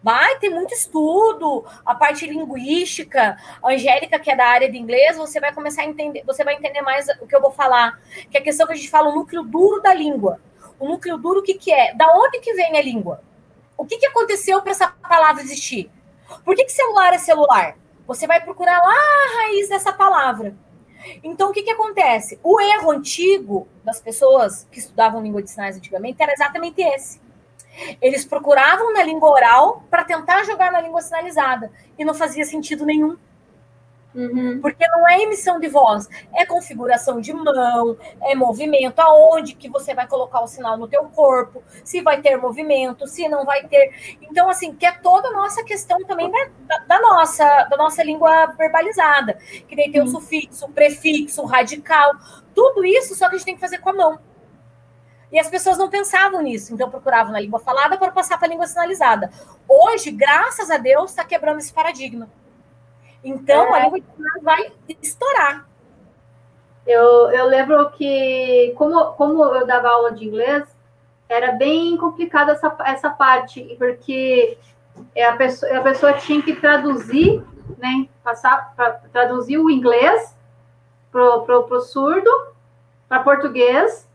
[0.07, 5.17] Vai ter muito estudo, a parte linguística, a Angélica, que é da área de inglês,
[5.17, 8.37] você vai começar a entender, você vai entender mais o que eu vou falar, que
[8.37, 10.41] é a questão que a gente fala, o núcleo duro da língua.
[10.79, 11.93] O núcleo duro, o que, que é?
[11.93, 13.21] Da onde que vem a língua?
[13.77, 15.91] O que, que aconteceu para essa palavra existir?
[16.45, 17.77] Por que, que celular é celular?
[18.07, 20.55] Você vai procurar lá a raiz dessa palavra.
[21.21, 22.39] Então, o que, que acontece?
[22.45, 27.26] O erro antigo das pessoas que estudavam língua de sinais antigamente era exatamente esse.
[28.01, 32.85] Eles procuravam na língua oral para tentar jogar na língua sinalizada e não fazia sentido
[32.85, 33.17] nenhum.
[34.17, 34.61] Uhum.
[34.63, 39.95] Porque não é emissão de voz, é configuração de mão, é movimento, aonde que você
[39.95, 44.17] vai colocar o sinal no teu corpo, se vai ter movimento, se não vai ter.
[44.23, 48.03] Então, assim, que é toda a nossa questão também da, da, da nossa, da nossa
[48.03, 49.35] língua verbalizada,
[49.69, 50.07] que daí tem uhum.
[50.07, 52.13] o sufixo, o prefixo, o radical,
[52.55, 54.19] tudo isso, só que a gente tem que fazer com a mão.
[55.31, 58.51] E as pessoas não pensavam nisso, então procuravam na língua falada para passar para a
[58.51, 59.31] língua sinalizada.
[59.69, 62.29] Hoje, graças a Deus, está quebrando esse paradigma.
[63.25, 63.81] Então, é.
[63.81, 64.03] a língua
[64.43, 65.67] vai estourar.
[66.87, 70.65] Eu, eu lembro que, como, como eu dava aula de inglês,
[71.29, 74.57] era bem complicada essa, essa parte, porque
[75.19, 77.43] a pessoa, a pessoa tinha que traduzir,
[77.79, 80.37] né, passar para traduzir o inglês
[81.11, 82.31] para o surdo,
[83.09, 84.06] para português,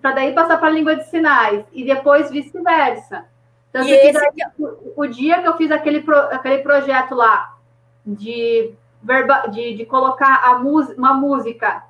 [0.00, 3.26] para daí passar para a língua de sinais, e depois vice-versa.
[3.70, 7.56] Tanto que daí, o, o, dia que eu fiz aquele, pro, aquele projeto lá
[8.04, 11.84] de, verba, de, de colocar a uma música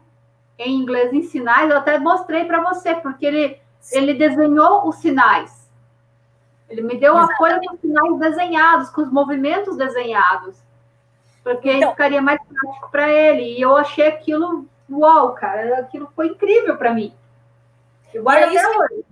[0.58, 3.58] em inglês em sinais, eu até mostrei para você, porque ele,
[3.92, 5.70] ele desenhou os sinais.
[6.68, 7.32] Ele me deu Exatamente.
[7.32, 10.56] a folha com os sinais desenhados, com os movimentos desenhados.
[11.42, 13.56] Porque então, ficaria mais prático para ele.
[13.56, 17.12] E eu achei aquilo, uau, cara, aquilo foi incrível para mim.
[18.12, 19.04] Eu guardo é até hoje.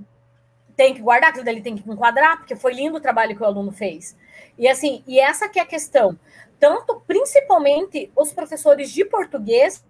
[0.76, 3.46] Tem que guardar, aquilo dele tem que enquadrar, porque foi lindo o trabalho que o
[3.46, 4.16] aluno fez.
[4.56, 6.16] E assim, e essa que é a questão
[6.58, 9.84] tanto principalmente os professores de português,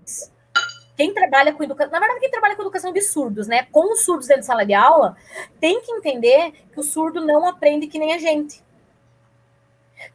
[0.96, 3.66] quem trabalha com educação, na verdade, quem trabalha com educação de surdos, né?
[3.70, 5.16] Com os surdos dentro de sala de aula,
[5.60, 8.62] tem que entender que o surdo não aprende que nem a gente.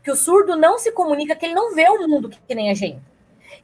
[0.03, 2.73] Que o surdo não se comunica, que ele não vê o mundo que nem a
[2.73, 3.01] gente.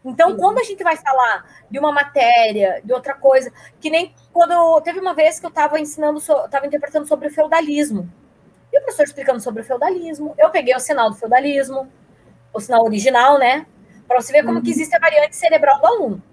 [0.04, 0.38] Então, Sim.
[0.38, 4.99] quando a gente vai falar de uma matéria, de outra coisa, que nem quando teve
[4.99, 8.10] uma vez que eu estava ensinando, estava interpretando sobre o feudalismo.
[8.71, 11.91] E o professor explicando sobre o feudalismo, eu peguei o sinal do feudalismo,
[12.54, 13.65] o sinal original, né?
[14.08, 14.63] Para você ver como uhum.
[14.63, 16.23] que existe a variante cerebral do aluno.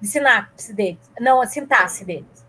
[0.00, 1.10] De sinapse deles.
[1.20, 2.46] Não, a sintaxe deles.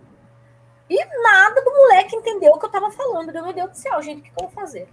[0.89, 3.31] E nada do moleque entendeu o que eu estava falando.
[3.31, 4.87] Meu Deus do céu, gente, o que, que eu vou fazer?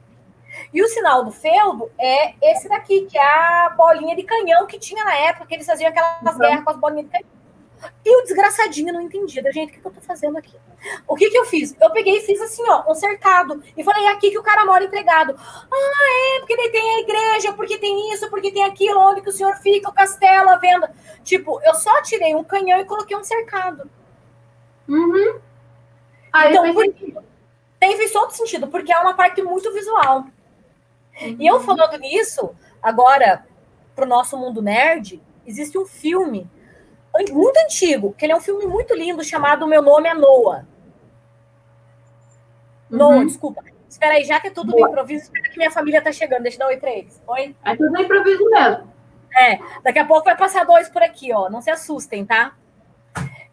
[0.73, 4.79] E o sinal do feudo é esse daqui, que é a bolinha de canhão que
[4.79, 6.39] tinha na época, que eles faziam aquelas uhum.
[6.39, 7.35] guerras com as bolinhas de canhão.
[8.05, 10.57] E o desgraçadinho não entendia, gente, o que, que eu tô fazendo aqui?
[11.07, 11.75] O que que eu fiz?
[11.81, 13.63] Eu peguei e fiz assim, ó, um cercado.
[13.77, 15.35] E falei, é aqui que o cara mora empregado.
[15.39, 19.29] Ah, é, porque daí tem a igreja, porque tem isso, porque tem aquilo, onde que
[19.29, 20.95] o senhor fica, o castelo, a venda.
[21.23, 23.91] Tipo, eu só tirei um canhão e coloquei um cercado.
[24.89, 25.41] Uhum.
[26.33, 27.15] Ah, então, porque,
[27.81, 30.27] tem fez todo sentido, porque é uma parte muito visual.
[31.21, 31.37] Uhum.
[31.39, 33.47] E eu falando nisso, agora,
[33.95, 36.51] pro nosso mundo nerd, existe um filme
[37.31, 40.67] muito antigo, que ele é um filme muito lindo chamado Meu Nome é Noah.
[42.91, 42.99] Uhum.
[42.99, 43.63] Noah, desculpa.
[43.89, 44.89] Espera aí, já que é tudo Boa.
[44.89, 46.43] no improviso, espera que minha família tá chegando.
[46.43, 47.23] Deixa eu dar um oi pra eles.
[47.29, 47.57] Oi?
[47.65, 48.93] É tudo no improviso mesmo.
[49.37, 51.49] É, daqui a pouco vai passar dois por aqui, ó.
[51.49, 52.57] Não se assustem, tá?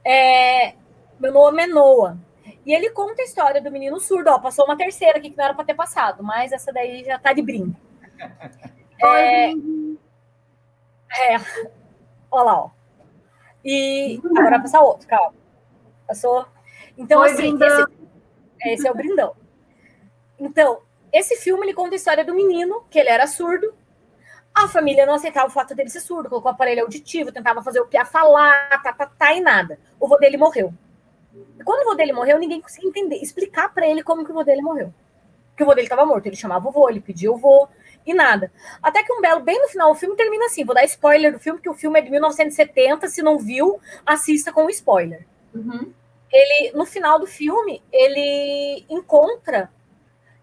[0.03, 0.73] É,
[1.19, 2.17] Meu nome é Noah.
[2.65, 4.29] E ele conta a história do menino surdo.
[4.29, 7.17] Ó, passou uma terceira aqui que não era para ter passado, mas essa daí já
[7.17, 7.75] tá de brinde.
[9.03, 11.37] É, é,
[12.29, 12.69] olha lá, ó.
[13.65, 15.33] E agora vai passar outro, calma.
[16.07, 16.45] Passou.
[16.95, 17.85] Então, Oi, assim, esse,
[18.63, 19.35] esse é o brindão.
[20.39, 23.73] Então, esse filme ele conta a história do menino, que ele era surdo.
[24.53, 27.87] A família não aceitava o fato dele ser surdo, colocou aparelho auditivo, tentava fazer o
[27.87, 29.79] Pia falar, tá, tá, tá, e nada.
[29.99, 30.73] O vô dele morreu.
[31.63, 34.43] Quando o vô dele morreu, ninguém conseguia entender, explicar para ele como que o vô
[34.43, 34.93] dele morreu.
[35.49, 37.67] Porque o vô dele estava morto, ele chamava o vô, ele pedia o vô,
[38.05, 38.51] e nada.
[38.81, 40.65] Até que um belo, bem no final, o filme termina assim.
[40.65, 43.07] Vou dar spoiler do filme, que o filme é de 1970.
[43.07, 45.25] Se não viu, assista com spoiler.
[45.53, 45.93] Uhum.
[46.31, 49.69] Ele, no final do filme, ele encontra.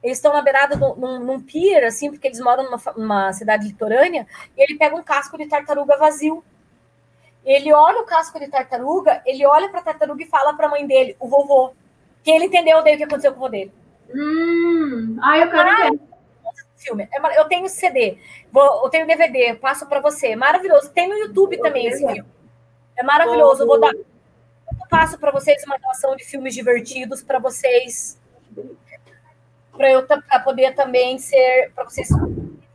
[0.03, 3.67] Eles estão na beirada do, num, num pier, assim, porque eles moram numa, numa cidade
[3.67, 6.45] litorânea, e ele pega um casco de tartaruga vazio.
[7.49, 10.71] Ele olha o casco de tartaruga, ele olha para a tartaruga e fala para a
[10.71, 11.73] mãe dele, o vovô,
[12.23, 13.73] que ele entendeu daí o que aconteceu com o vô dele.
[14.15, 16.09] Hum, ah, eu quero ver
[16.79, 17.09] filme.
[17.13, 18.19] É eu tenho CD,
[18.51, 20.35] vou, eu tenho DVD, passo para você.
[20.37, 20.91] Maravilhoso.
[20.91, 22.25] Tem no YouTube também esse filme.
[22.97, 23.63] É maravilhoso.
[23.63, 23.93] Eu vou dar.
[23.93, 28.19] Eu passo para vocês uma relação de filmes divertidos para vocês.
[29.73, 31.73] Para eu pra poder também ser.
[31.75, 32.09] Para vocês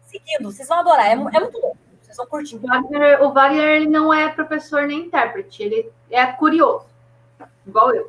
[0.05, 0.51] seguindo.
[0.51, 1.07] Vocês vão adorar.
[1.07, 1.72] É, é muito bom.
[2.13, 2.56] Vocês vão curtir.
[2.56, 5.63] O Wagner, o Wagner ele não é professor nem intérprete.
[5.63, 6.86] Ele é curioso.
[7.65, 8.08] Igual eu.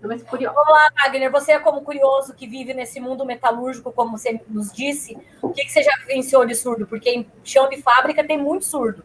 [0.00, 4.70] Vamos lá, Wagner, você é como curioso que vive nesse mundo metalúrgico, como você nos
[4.70, 6.86] disse, o que, que você já vivenciou de surdo?
[6.86, 9.02] Porque em chão de fábrica tem muito surdo.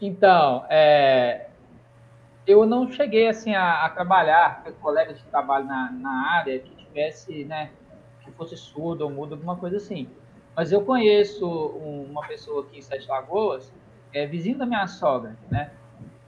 [0.00, 1.48] Então, é,
[2.46, 6.74] eu não cheguei assim a, a trabalhar com colegas de trabalho na, na área que
[6.76, 7.70] tivesse, né,
[8.22, 10.08] que fosse surdo ou mudo, alguma coisa assim.
[10.56, 13.72] Mas eu conheço uma pessoa aqui em Sete Lagoas,
[14.12, 15.72] é vizinho da minha sogra, né?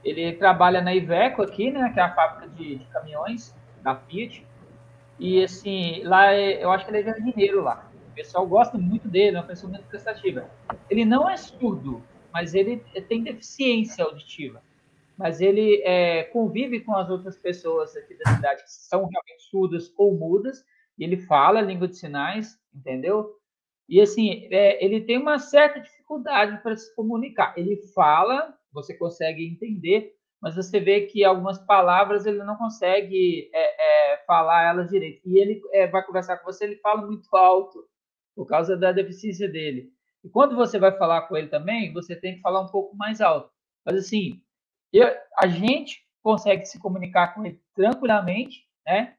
[0.03, 4.45] Ele trabalha na Iveco aqui, né, que é a fábrica de, de caminhões da Fiat.
[5.19, 7.89] E assim, lá é, eu acho que ele é jardineiro lá.
[8.11, 10.49] O pessoal gosta muito dele, é uma pessoa muito prestativa.
[10.89, 14.61] Ele não é surdo, mas ele tem deficiência auditiva.
[15.17, 19.91] Mas ele é, convive com as outras pessoas aqui da cidade que são realmente surdas
[19.97, 20.63] ou mudas,
[20.97, 23.36] e ele fala língua de sinais, entendeu?
[23.89, 27.53] E assim, é, ele tem uma certa dificuldade para se comunicar.
[27.57, 34.13] Ele fala, você consegue entender, mas você vê que algumas palavras ele não consegue é,
[34.13, 35.21] é, falar elas direito.
[35.25, 37.85] E ele é, vai conversar com você, ele fala muito alto,
[38.35, 39.89] por causa da deficiência dele.
[40.23, 43.19] E quando você vai falar com ele também, você tem que falar um pouco mais
[43.21, 43.49] alto.
[43.85, 44.41] Mas assim,
[44.93, 45.07] eu,
[45.39, 49.16] a gente consegue se comunicar com ele tranquilamente, né?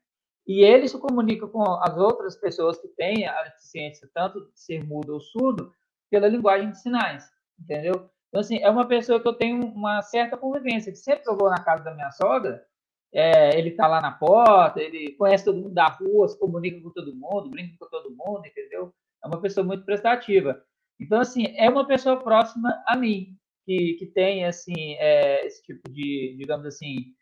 [0.48, 4.82] E ele se comunica com as outras pessoas que têm a deficiência, tanto de ser
[4.82, 5.70] mudo ou surdo,
[6.10, 7.30] pela linguagem de sinais,
[7.60, 8.10] entendeu?
[8.28, 11.36] Então, assim, é uma pessoa que eu tenho uma certa convivência, que sempre que eu
[11.36, 12.64] vou na casa da minha sogra,
[13.12, 16.90] é, ele tá lá na porta, ele conhece todo mundo da rua, se comunica com
[16.90, 18.92] todo mundo, brinca com todo mundo, entendeu?
[19.22, 20.62] É uma pessoa muito prestativa.
[20.98, 25.90] Então, assim, é uma pessoa próxima a mim, que, que tem, assim, é, esse tipo
[25.90, 27.14] de, digamos assim,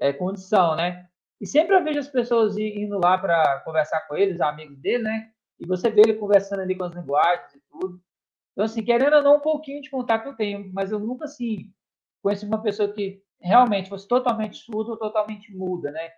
[0.00, 1.08] é, condição, né?
[1.44, 5.30] E sempre eu vejo as pessoas indo lá para conversar com eles, amigos dele, né?
[5.60, 8.00] E você vê ele conversando ali com as linguagens e tudo.
[8.52, 11.70] Então, assim, querendo ou não, um pouquinho de contato eu tenho, mas eu nunca, assim,
[12.22, 16.12] conheci uma pessoa que realmente fosse totalmente surda ou totalmente muda, né?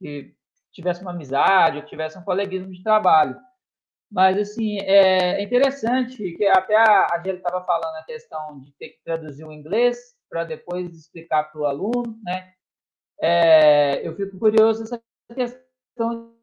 [0.00, 0.34] Que
[0.72, 3.38] tivesse uma amizade ou tivesse um coleguismo de trabalho.
[4.10, 8.88] Mas, assim, é interessante que até a, a gente estava falando a questão de ter
[8.88, 12.52] que traduzir o inglês para depois explicar para o aluno, né?
[13.24, 15.00] É, eu fico curioso essa
[15.32, 16.34] questão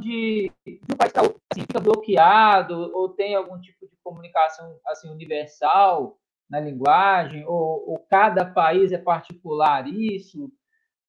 [0.00, 5.10] de, de um país tá, assim, fica bloqueado ou tem algum tipo de comunicação assim
[5.10, 6.18] universal
[6.48, 10.50] na linguagem ou, ou cada país é particular isso?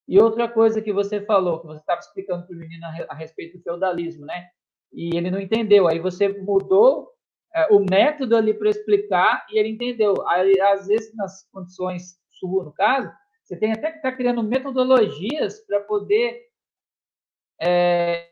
[0.05, 3.15] E outra coisa que você falou que você estava explicando para o menino a, a,
[3.15, 4.49] respeito do feudalismo né?
[4.91, 5.87] E ele não entendeu.
[5.87, 7.13] Aí você mudou
[7.55, 10.15] é, o método ali para explicar e ele entendeu.
[10.27, 13.09] Aí às vezes nas condições suas no caso
[13.43, 16.49] você tem até que estar tá criando metodologias para poder
[17.61, 18.29] é,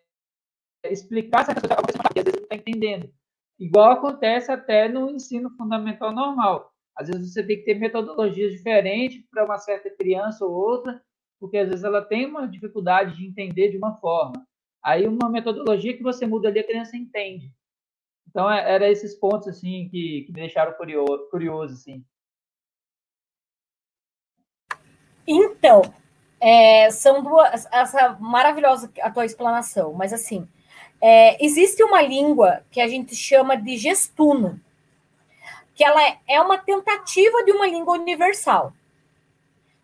[0.85, 3.13] explicar essa coisa às vezes não está entendendo.
[3.59, 6.73] Igual acontece até no ensino fundamental normal.
[6.95, 11.01] Às vezes você tem que ter metodologias diferentes para uma certa criança ou outra,
[11.39, 14.45] porque às vezes ela tem uma dificuldade de entender de uma forma.
[14.83, 17.53] Aí uma metodologia que você muda ali, a criança entende.
[18.27, 22.03] Então, é, era esses pontos assim que, que me deixaram curioso, curioso assim.
[25.27, 25.81] Então,
[26.39, 27.67] é, são duas.
[27.71, 30.47] Essa maravilhosa a tua explanação, mas assim,
[31.01, 34.59] é, existe uma língua que a gente chama de gestuno,
[35.75, 38.73] que ela é uma tentativa de uma língua universal.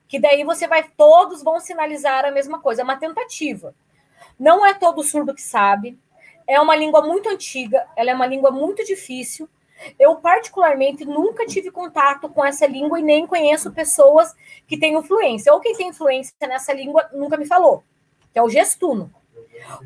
[0.08, 3.76] que daí você vai, todos vão sinalizar a mesma coisa, é uma tentativa.
[4.40, 6.00] Não é todo surdo que sabe,
[6.48, 9.50] é uma língua muito antiga, ela é uma língua muito difícil.
[10.00, 14.36] Eu, particularmente, nunca tive contato com essa língua e nem conheço pessoas
[14.68, 15.54] que têm influência.
[15.54, 17.84] Ou quem tem influência nessa língua nunca me falou,
[18.32, 19.12] que é o gestuno.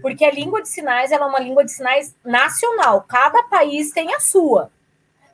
[0.01, 3.05] Porque a língua de sinais é uma língua de sinais nacional.
[3.07, 4.71] Cada país tem a sua.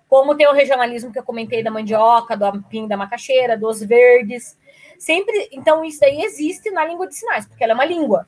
[0.07, 4.57] Como tem o regionalismo que eu comentei da mandioca, do ampim da macaxeira, dos verdes.
[4.97, 8.27] Sempre, então isso daí existe na língua de sinais, porque ela é uma língua.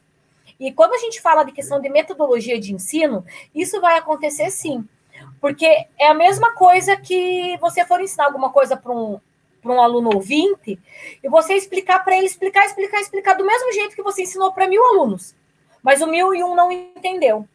[0.59, 4.85] E quando a gente fala de questão de metodologia de ensino, isso vai acontecer sim.
[5.39, 5.65] Porque
[5.97, 9.19] é a mesma coisa que você for ensinar alguma coisa para um,
[9.65, 10.79] um aluno ouvinte
[11.23, 14.67] e você explicar para ele, explicar, explicar, explicar do mesmo jeito que você ensinou para
[14.67, 15.35] mil alunos.
[15.81, 17.47] Mas o mil e um não entendeu.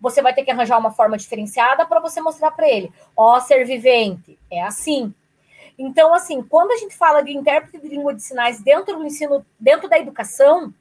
[0.00, 2.92] Você vai ter que arranjar uma forma diferenciada para você mostrar para ele.
[3.16, 5.12] Ó, ser vivente, é assim.
[5.78, 9.44] Então, assim, quando a gente fala de intérprete de língua de sinais dentro do ensino,
[9.58, 10.72] dentro da educação,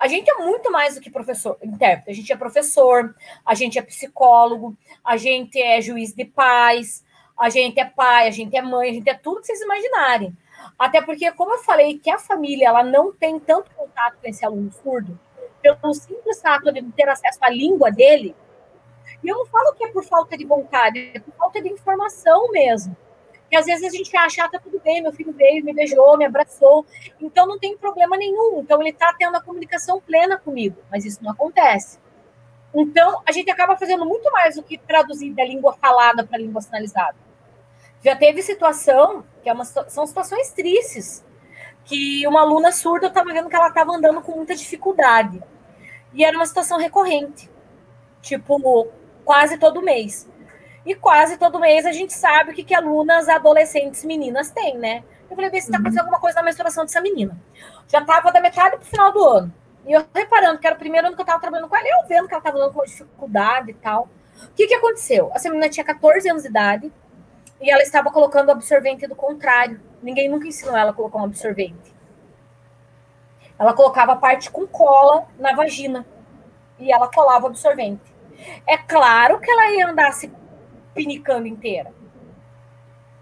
[0.00, 2.10] a gente é muito mais do que professor, intérprete.
[2.10, 7.04] A gente é professor, a gente é psicólogo, a gente é juiz de paz,
[7.38, 10.34] a gente é pai, a gente é mãe, a gente é tudo que vocês imaginarem.
[10.78, 14.42] Até porque, como eu falei, que a família ela não tem tanto contato com esse
[14.42, 15.20] aluno surdo,
[15.60, 18.34] pelo simples fato de ter acesso à língua dele,
[19.22, 22.50] e eu não falo que é por falta de vontade, é por falta de informação
[22.50, 22.96] mesmo.
[23.50, 26.16] E às vezes a gente acha, ah, tá tudo bem, meu filho veio, me beijou,
[26.16, 26.86] me abraçou,
[27.20, 28.60] então não tem problema nenhum.
[28.60, 31.98] Então ele tá tendo a comunicação plena comigo, mas isso não acontece.
[32.72, 36.40] Então a gente acaba fazendo muito mais do que traduzir da língua falada para a
[36.40, 37.16] língua sinalizada.
[38.02, 41.24] Já teve situação, que é uma, são situações tristes,
[41.84, 45.42] que uma aluna surda estava vendo que ela estava andando com muita dificuldade.
[46.12, 47.50] E era uma situação recorrente,
[48.22, 48.88] tipo,
[49.24, 50.28] quase todo mês.
[50.90, 55.04] E quase todo mês a gente sabe o que, que alunas adolescentes meninas têm, né?
[55.30, 55.82] Eu falei, vê se está uhum.
[55.82, 57.40] acontecendo alguma coisa na menstruação dessa menina.
[57.86, 59.54] Já estava da metade para o final do ano.
[59.86, 62.08] E eu reparando que era o primeiro ano que eu estava trabalhando com ela, eu
[62.08, 64.08] vendo que ela estava dando com dificuldade e tal.
[64.42, 65.30] O que, que aconteceu?
[65.32, 66.92] Essa menina tinha 14 anos de idade
[67.60, 69.80] e ela estava colocando absorvente do contrário.
[70.02, 71.94] Ninguém nunca ensinou ela a colocar um absorvente.
[73.56, 76.04] Ela colocava a parte com cola na vagina
[76.80, 78.12] e ela colava o absorvente.
[78.66, 80.39] É claro que ela ia andar se
[80.94, 81.92] pinicando inteira.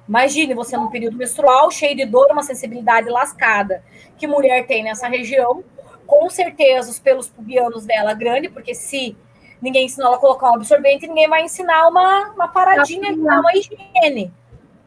[0.08, 3.84] Imagine você num período menstrual, cheio de dor, uma sensibilidade lascada
[4.16, 5.62] que mulher tem nessa região.
[6.06, 9.14] Com certeza os pelos pubianos dela grande, porque se
[9.60, 14.32] ninguém ensinou ela a colocar um absorvente, ninguém vai ensinar uma, uma paradinha, uma higiene.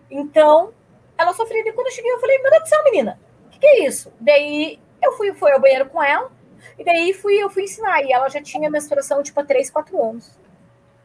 [0.10, 0.74] Então,
[1.16, 1.66] ela sofreu.
[1.66, 3.86] E quando eu cheguei, eu falei, meu Deus do céu, menina, o que, que, é
[3.86, 4.12] isso?
[4.20, 6.32] Daí eu fui, fui ao banheiro com ela,
[6.80, 8.04] e daí fui, eu fui ensinar.
[8.04, 10.32] E ela já tinha menstruação, tipo, há 3, 4 anos.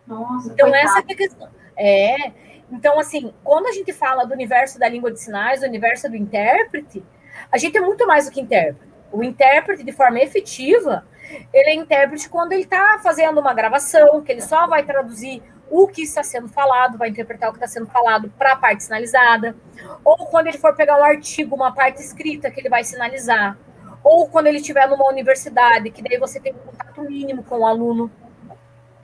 [0.06, 1.50] Nossa, então, essa é a questão.
[1.76, 2.32] É.
[2.70, 6.16] Então, assim, quando a gente fala do universo da língua de sinais, do universo do
[6.16, 7.04] intérprete,
[7.50, 8.92] a gente é muito mais do que intérprete.
[9.12, 11.06] O intérprete, de forma efetiva,
[11.52, 15.88] ele é intérprete quando ele está fazendo uma gravação, que ele só vai traduzir o
[15.88, 19.56] que está sendo falado, vai interpretar o que está sendo falado para a parte sinalizada,
[20.04, 23.58] ou quando ele for pegar um artigo, uma parte escrita, que ele vai sinalizar,
[24.02, 27.66] ou quando ele estiver numa universidade, que daí você tem um contato mínimo com o
[27.66, 28.10] aluno.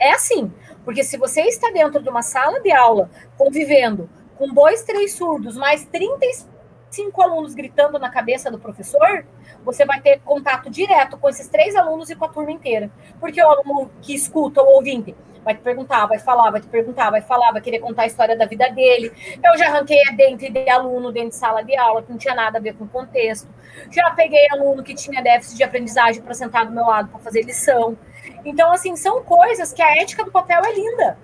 [0.02, 0.52] É assim,
[0.84, 5.56] porque se você está dentro de uma sala de aula, convivendo com dois, três surdos,
[5.56, 9.24] mais 35 alunos gritando na cabeça do professor,
[9.64, 12.90] você vai ter contato direto com esses três alunos e com a turma inteira.
[13.20, 17.10] Porque o aluno que escuta, o ouvinte, vai te perguntar, vai falar, vai te perguntar,
[17.10, 19.12] vai falar, vai querer contar a história da vida dele.
[19.44, 22.58] Eu já arranquei dentro de aluno, dentro de sala de aula, que não tinha nada
[22.58, 23.48] a ver com o contexto.
[23.88, 27.42] Já peguei aluno que tinha déficit de aprendizagem para sentar do meu lado para fazer
[27.42, 27.96] lição.
[28.44, 31.18] Então, assim, são coisas que a ética do papel é linda.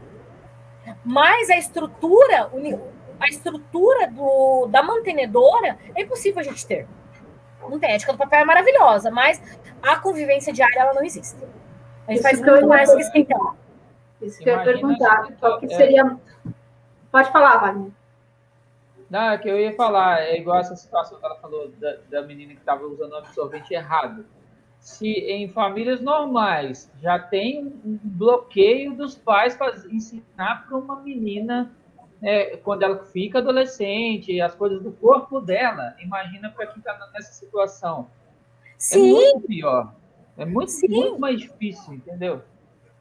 [1.05, 2.51] Mas a estrutura,
[3.21, 6.87] a estrutura do, da mantenedora é impossível a gente ter.
[7.61, 7.91] Não tem.
[7.91, 9.43] A ética do papel é maravilhosa, mas
[9.83, 11.37] a convivência diária ela não existe.
[12.07, 13.57] A gente Isso faz muito mais que esquentar.
[14.23, 15.29] Isso que eu ia perguntar.
[15.39, 15.77] Qual que é.
[15.77, 16.17] seria.
[17.11, 17.91] Pode falar, Wagner.
[19.11, 22.23] Não, é que eu ia falar, é igual essa situação que ela falou da, da
[22.23, 24.27] menina que estava usando o absorvente errado
[24.81, 31.71] se em famílias normais já tem um bloqueio dos pais para ensinar para uma menina
[32.21, 37.33] né, quando ela fica adolescente, as coisas do corpo dela, imagina para quem está nessa
[37.33, 38.09] situação.
[38.65, 39.11] É Sim.
[39.11, 39.95] É muito pior.
[40.37, 42.43] É muito, muito mais difícil, entendeu?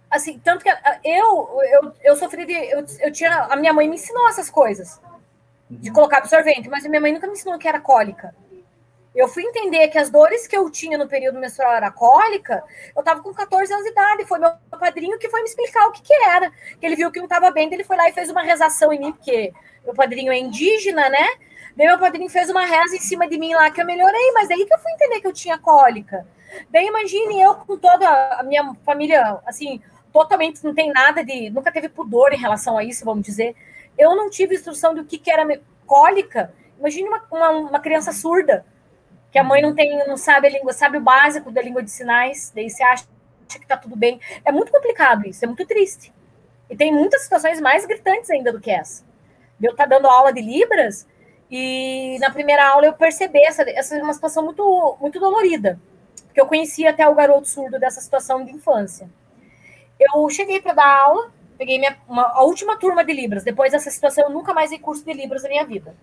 [0.09, 0.69] Assim, tanto que
[1.03, 2.53] eu, eu, eu sofri de.
[2.53, 3.43] Eu, eu tinha.
[3.43, 4.99] A minha mãe me ensinou essas coisas.
[5.69, 5.77] Uhum.
[5.77, 8.33] De colocar absorvente, mas a minha mãe nunca me ensinou que era cólica.
[9.17, 12.63] Eu fui entender que as dores que eu tinha no período menstrual era cólica,
[12.95, 14.25] eu estava com 14 anos de idade.
[14.25, 16.51] Foi meu padrinho que foi me explicar o que, que era.
[16.79, 18.99] Que ele viu que não estava bem, ele foi lá e fez uma rezação em
[18.99, 19.51] mim, porque
[19.83, 21.27] meu padrinho é indígena, né?
[21.75, 24.49] Daí meu padrinho fez uma reza em cima de mim lá que eu melhorei, mas
[24.49, 26.27] daí que eu fui entender que eu tinha cólica.
[26.69, 29.81] Daí imagine eu com toda a minha família, assim,
[30.13, 31.49] totalmente não tem nada de.
[31.49, 33.55] Nunca teve pudor em relação a isso, vamos dizer.
[33.97, 35.43] Eu não tive instrução do que, que era
[35.85, 36.53] cólica.
[36.79, 38.65] Imagine uma, uma, uma, criança surda,
[39.31, 41.91] que a mãe não tem, não sabe a língua, sabe o básico da língua de
[41.91, 43.05] sinais, daí você acha
[43.47, 44.19] que tá tudo bem.
[44.43, 46.13] É muito complicado isso, é muito triste.
[46.69, 49.05] E tem muitas situações mais gritantes ainda do que essa.
[49.61, 51.07] Eu tá dando aula de Libras
[51.49, 55.79] e na primeira aula eu percebi essa, essa é uma situação muito, muito dolorida,
[56.25, 59.09] porque eu conhecia até o garoto surdo dessa situação de infância.
[59.99, 63.43] Eu cheguei para dar aula, peguei minha, uma, a última turma de Libras.
[63.43, 65.95] Depois dessa situação, eu nunca mais dei curso de Libras na minha vida.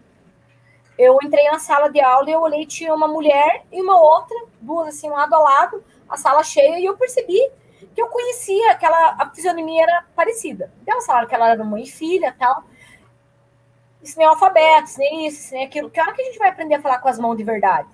[0.99, 4.37] Eu entrei na sala de aula e eu olhei, tinha uma mulher e uma outra,
[4.61, 7.51] duas assim, lado a lado, a sala cheia, e eu percebi
[7.95, 10.73] que eu conhecia aquela, a fisionomia era parecida.
[10.83, 12.65] Então, elas falaram que ela era mãe e filha tal.
[14.03, 15.91] Isso nem é alfabeto, isso nem isso, isso nem aquilo.
[15.91, 17.89] Que hora que a gente vai aprender a falar com as mãos de verdade?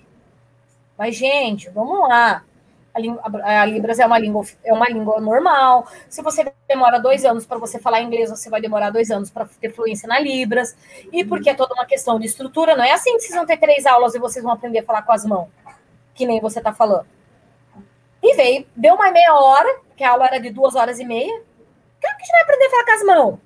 [0.99, 2.45] Mas, gente, vamos lá.
[2.93, 5.87] A, Libras é uma língua é uma língua normal.
[6.09, 9.47] Se você demora dois anos para você falar inglês, você vai demorar dois anos para
[9.61, 10.77] ter fluência na Libras.
[11.13, 13.59] E porque é toda uma questão de estrutura, não é assim que vocês vão ter
[13.59, 15.49] três aulas e vocês vão aprender a falar com as mãos,
[16.15, 17.07] que nem você está falando.
[18.23, 21.43] E veio, deu uma meia hora, que a aula era de duas horas e meia.
[22.03, 23.39] Como que a gente vai aprender a falar com as mãos?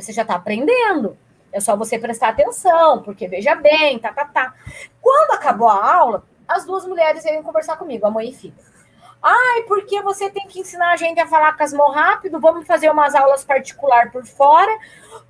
[0.00, 1.18] Você já está aprendendo.
[1.52, 4.54] É só você prestar atenção, porque veja bem, tá, tá, tá.
[5.00, 8.54] Quando acabou a aula, as duas mulheres vieram conversar comigo, a mãe e filha.
[9.26, 12.38] Ai, porque você tem que ensinar a gente a falar com as mãos rápido?
[12.38, 14.70] Vamos fazer umas aulas particular por fora,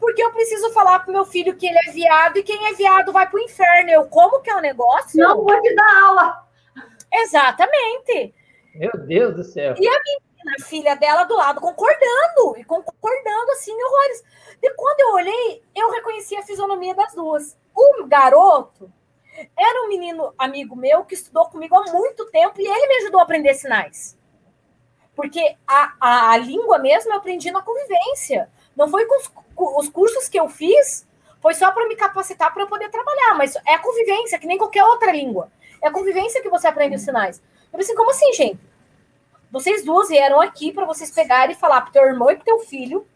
[0.00, 3.12] porque eu preciso falar pro meu filho que ele é viado e quem é viado
[3.12, 3.90] vai pro inferno.
[3.90, 5.22] Eu, como que é o negócio?
[5.22, 6.44] Não vou te dar aula.
[7.12, 8.34] Exatamente.
[8.74, 9.76] Meu Deus do céu.
[9.78, 14.24] E a menina, a filha dela do lado, concordando, e concordando assim, horrores.
[14.60, 17.56] E quando eu olhei, eu reconheci a fisionomia das duas.
[17.72, 18.90] O garoto
[19.56, 23.20] era um menino amigo meu que estudou comigo há muito tempo e ele me ajudou
[23.20, 24.16] a aprender sinais.
[25.14, 28.50] Porque a, a, a língua mesmo eu aprendi na convivência.
[28.76, 31.06] Não foi com os, com os cursos que eu fiz,
[31.40, 33.34] foi só para me capacitar para eu poder trabalhar.
[33.36, 35.50] Mas é convivência, que nem qualquer outra língua.
[35.82, 37.42] É a convivência que você aprende os sinais.
[37.72, 38.60] Eu pensei, como assim, gente?
[39.50, 42.58] Vocês duas vieram aqui para vocês pegarem e falar pro teu irmão e pro teu
[42.60, 43.06] filho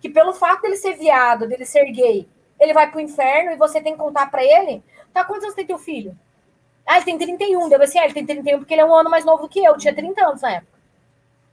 [0.00, 2.28] que pelo fato dele ser viado, dele ser gay,
[2.58, 4.82] ele vai pro inferno e você tem que contar para ele?
[5.14, 6.18] Tá, quantos anos tem teu filho?
[6.84, 7.68] Ah, ele tem 31.
[7.68, 9.64] Deve ser, ah, ele tem 31 porque ele é um ano mais novo do que
[9.64, 9.78] eu.
[9.78, 10.74] tinha 30 anos na época.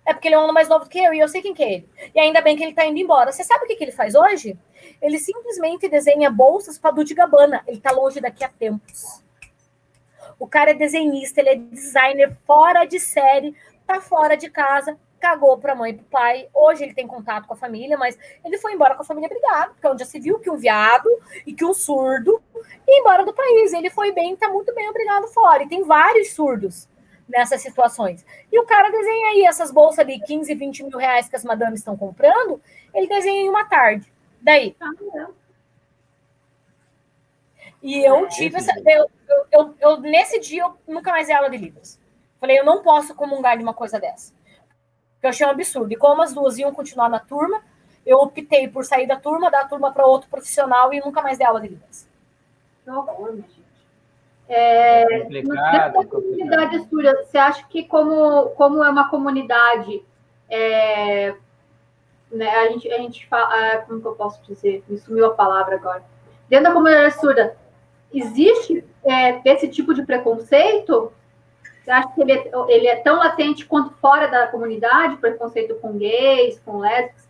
[0.03, 1.53] É porque ele é um ano mais novo do que eu e eu sei quem
[1.53, 1.89] que é ele.
[2.13, 3.31] E ainda bem que ele tá indo embora.
[3.31, 4.57] Você sabe o que, que ele faz hoje?
[4.99, 7.63] Ele simplesmente desenha bolsas para Dude Gabbana.
[7.67, 9.23] Ele tá longe daqui a tempos.
[10.39, 13.55] O cara é desenhista, ele é designer fora de série,
[13.85, 16.49] tá fora de casa, cagou para a mãe e para o pai.
[16.51, 19.73] Hoje ele tem contato com a família, mas ele foi embora com a família brigado,
[19.73, 21.07] porque é onde já se viu que um viado
[21.45, 22.41] e que um surdo
[22.87, 23.73] ia embora do país.
[23.73, 25.63] Ele foi bem, tá muito bem obrigado fora.
[25.63, 26.87] E tem vários surdos
[27.27, 28.25] nessas situações.
[28.51, 31.79] E o cara desenha aí essas bolsas de 15, 20 mil reais que as madames
[31.79, 32.61] estão comprando,
[32.93, 34.11] ele desenha em uma tarde.
[34.41, 34.75] Daí.
[34.79, 35.27] Ah,
[37.81, 38.71] e eu tive essa.
[38.85, 41.99] Eu, eu, eu, eu, nesse dia, eu nunca mais ia aula de livros.
[42.39, 44.33] Falei, eu não posso comungar de uma coisa dessa
[45.21, 45.93] que eu achei um absurdo.
[45.93, 47.63] E como as duas iam continuar na turma,
[48.03, 51.37] eu optei por sair da turma, dar a turma para outro profissional e nunca mais
[51.37, 51.69] dar aula de
[52.85, 53.71] línguas.
[54.53, 60.03] É, complicado, comunidade Estúria, você acha que como, como é uma comunidade,
[60.49, 61.33] é,
[62.29, 64.83] né, a gente, a gente fala, é, como que eu posso dizer?
[64.89, 66.03] Me sumiu a palavra agora.
[66.49, 67.55] Dentro da comunidade surda,
[68.13, 71.13] existe é, esse tipo de preconceito?
[71.81, 75.97] Você acha que ele é, ele é tão latente quanto fora da comunidade, preconceito com
[75.97, 77.27] gays, com lésbicas?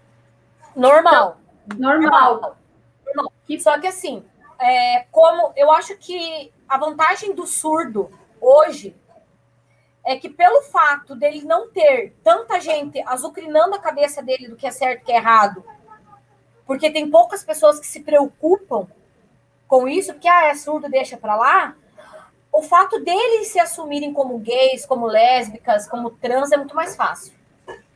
[0.75, 1.37] Normal.
[1.67, 2.57] Então, normal.
[3.05, 3.33] normal.
[3.59, 4.23] Só que assim,
[4.61, 8.95] é, como eu acho que a vantagem do surdo hoje
[10.05, 14.67] é que pelo fato dele não ter tanta gente azucrinando a cabeça dele do que
[14.67, 15.63] é certo e que é errado,
[16.65, 18.87] porque tem poucas pessoas que se preocupam
[19.67, 21.75] com isso, porque ah, é surdo, deixa para lá,
[22.51, 27.33] o fato deles se assumirem como gays, como lésbicas, como trans é muito mais fácil.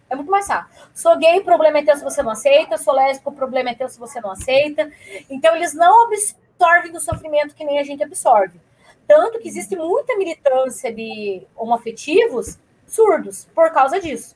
[0.09, 0.71] É muito mais fácil.
[0.93, 2.77] Sou gay, o problema é teu se você não aceita.
[2.77, 4.89] Sou lésbico, o problema é teu se você não aceita.
[5.29, 6.09] Então, eles não
[6.57, 8.59] absorvem o sofrimento que nem a gente absorve.
[9.07, 14.35] Tanto que existe muita militância de homoafetivos surdos por causa disso.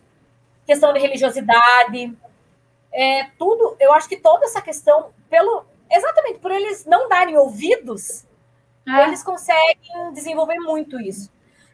[0.65, 2.15] Questão de religiosidade,
[2.91, 3.75] é, tudo.
[3.79, 8.23] Eu acho que toda essa questão, pelo exatamente por eles não darem ouvidos
[8.87, 9.07] é.
[9.07, 11.31] eles conseguem desenvolver muito isso.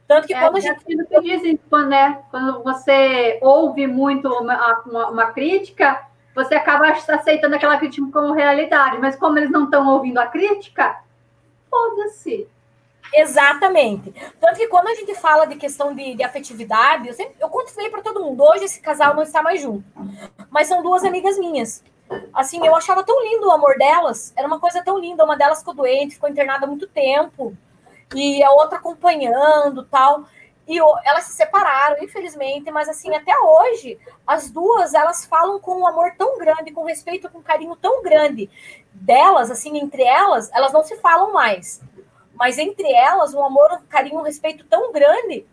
[0.08, 0.84] Tanto que é, quando a gente.
[0.84, 2.24] Que dizem, né?
[2.30, 6.06] Quando você ouve muito uma, uma, uma, crítica,
[6.36, 8.98] você acaba aceitando aquela crítica como realidade.
[9.00, 11.00] Mas como eles não estão ouvindo a crítica,
[11.70, 12.48] foda-se.
[13.14, 14.14] Exatamente.
[14.40, 17.90] Tanto que quando a gente fala de questão de, de afetividade, eu, sempre, eu contei
[17.90, 19.86] para todo mundo, hoje esse casal não está mais junto.
[20.50, 21.84] Mas são duas amigas minhas.
[22.34, 25.24] Assim, eu achava tão lindo o amor delas, era uma coisa tão linda.
[25.24, 27.56] Uma delas ficou doente, ficou internada há muito tempo,
[28.14, 30.26] e a outra acompanhando tal.
[30.68, 35.88] E elas se separaram, infelizmente, mas assim, até hoje, as duas, elas falam com um
[35.88, 38.50] amor tão grande, com respeito, com carinho tão grande
[38.92, 41.82] delas, assim, entre elas, elas não se falam mais.
[42.34, 45.46] Mas entre elas, um amor, um carinho, um respeito tão grande,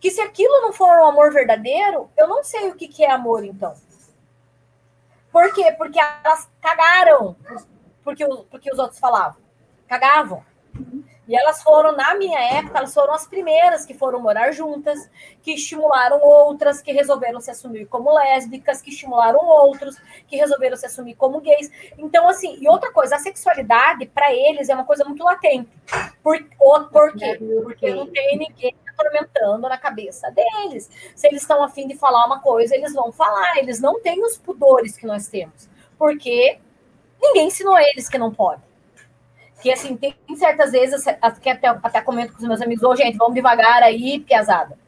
[0.00, 3.10] que se aquilo não for um amor verdadeiro, eu não sei o que, que é
[3.10, 3.74] amor, então.
[5.30, 5.74] Por quê?
[5.76, 7.36] Porque elas cagaram
[8.08, 9.36] porque, porque os outros falavam.
[9.86, 10.42] Cagavam.
[11.28, 15.10] E elas foram, na minha época, elas foram as primeiras que foram morar juntas,
[15.42, 20.86] que estimularam outras, que resolveram se assumir como lésbicas, que estimularam outros, que resolveram se
[20.86, 21.70] assumir como gays.
[21.98, 25.68] Então, assim, e outra coisa, a sexualidade, para eles, é uma coisa muito latente.
[26.22, 26.42] Por,
[26.90, 27.38] por quê?
[27.62, 30.90] Porque não tem ninguém atormentando na cabeça deles.
[31.14, 33.58] Se eles estão afim de falar uma coisa, eles vão falar.
[33.58, 35.68] Eles não têm os pudores que nós temos.
[35.98, 36.58] Porque
[37.20, 38.67] ninguém ensinou eles que não pode
[39.60, 41.04] que assim, tem certas vezes,
[41.40, 44.78] que até, até comento com os meus amigos, ô, oh, gente, vamos devagar aí, piazada.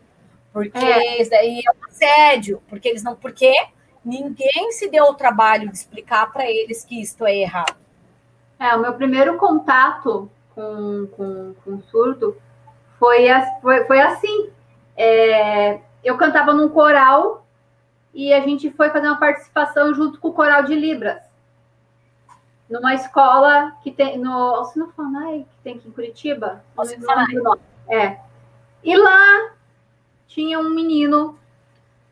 [0.52, 1.20] Porque é.
[1.20, 3.16] isso daí é um assédio, porque eles não.
[3.16, 3.52] Porque
[4.04, 7.76] ninguém se deu o trabalho de explicar para eles que isto é errado.
[8.58, 12.36] É, o meu primeiro contato com, com, com surdo
[12.98, 13.26] foi,
[13.60, 14.50] foi, foi assim.
[14.96, 17.46] É, eu cantava num coral
[18.12, 21.29] e a gente foi fazer uma participação junto com o coral de Libras
[22.70, 26.64] numa escola que tem no Alcino Fanai, que tem aqui em Curitiba.
[27.88, 28.20] É.
[28.84, 29.50] E lá
[30.28, 31.36] tinha um menino,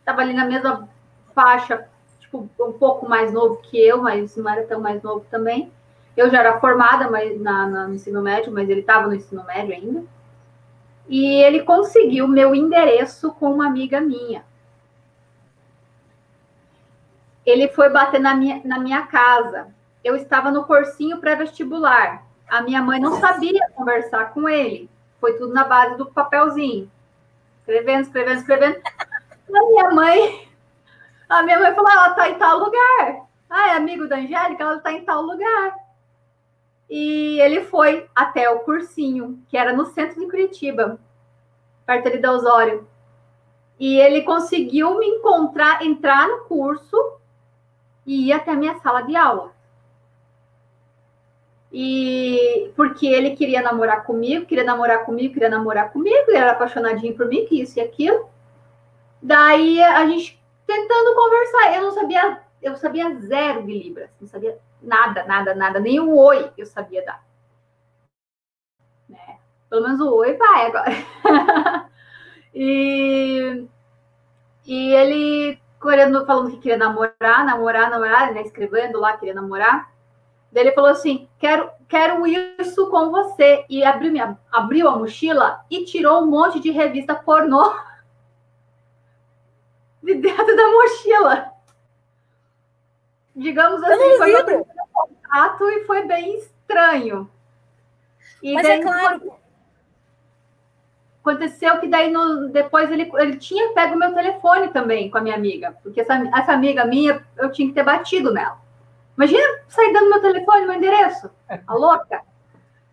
[0.01, 0.89] estava ali na mesma
[1.33, 1.89] faixa,
[2.19, 5.73] tipo, um pouco mais novo que eu, mas não era tão mais novo também.
[6.17, 9.45] Eu já era formada mas, na, na no ensino médio, mas ele estava no ensino
[9.45, 10.03] médio ainda.
[11.09, 14.45] E ele conseguiu meu endereço com uma amiga minha.
[17.47, 19.78] Ele foi bater na minha, na minha casa
[20.09, 22.25] eu estava no cursinho pré-vestibular.
[22.49, 24.89] A minha mãe não sabia conversar com ele.
[25.21, 26.91] Foi tudo na base do papelzinho.
[27.61, 28.81] Escrevendo, escrevendo, escrevendo.
[28.85, 30.49] A minha mãe,
[31.29, 33.27] a minha mãe falou: ela está em tal lugar.
[33.51, 34.63] Ah, é amigo da Angélica?
[34.63, 35.75] Ela está em tal lugar.
[36.89, 40.99] E ele foi até o cursinho, que era no centro de Curitiba,
[41.85, 42.89] perto ali da Osório.
[43.79, 46.97] E ele conseguiu me encontrar, entrar no curso
[48.07, 49.58] e ir até a minha sala de aula.
[51.73, 57.14] E porque ele queria namorar comigo, queria namorar comigo, queria namorar comigo, ele era apaixonadinho
[57.14, 58.29] por mim, que isso e aquilo.
[59.21, 64.59] Daí a gente tentando conversar, eu não sabia, eu sabia zero de Libras, não sabia
[64.83, 67.23] nada, nada, nada, nem o oi eu sabia dar.
[69.09, 69.39] Né?
[69.69, 70.91] Pelo menos o oi vai agora.
[72.55, 73.66] e,
[74.66, 78.43] e ele querendo, falando que queria namorar, namorar, namorar, né?
[78.43, 79.91] Escrevendo lá, queria namorar.
[80.53, 83.64] Daí ele falou assim: quero, quero isso com você.
[83.68, 87.74] E abriu, minha, abriu a mochila e tirou um monte de revista pornô
[90.03, 91.53] de dentro da mochila.
[93.36, 97.30] Digamos assim, foi meu primeiro contato e foi bem estranho.
[98.42, 99.32] E Mas é claro.
[101.20, 105.20] Aconteceu que daí no, depois ele, ele tinha pego o meu telefone também com a
[105.20, 108.59] minha amiga, porque essa, essa amiga minha eu tinha que ter batido nela.
[109.19, 111.29] Imagina sair dando meu telefone, meu endereço.
[111.66, 112.23] A louca.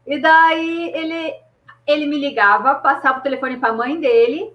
[0.07, 1.39] E daí ele,
[1.86, 4.51] ele me ligava, passava o telefone para a mãe dele,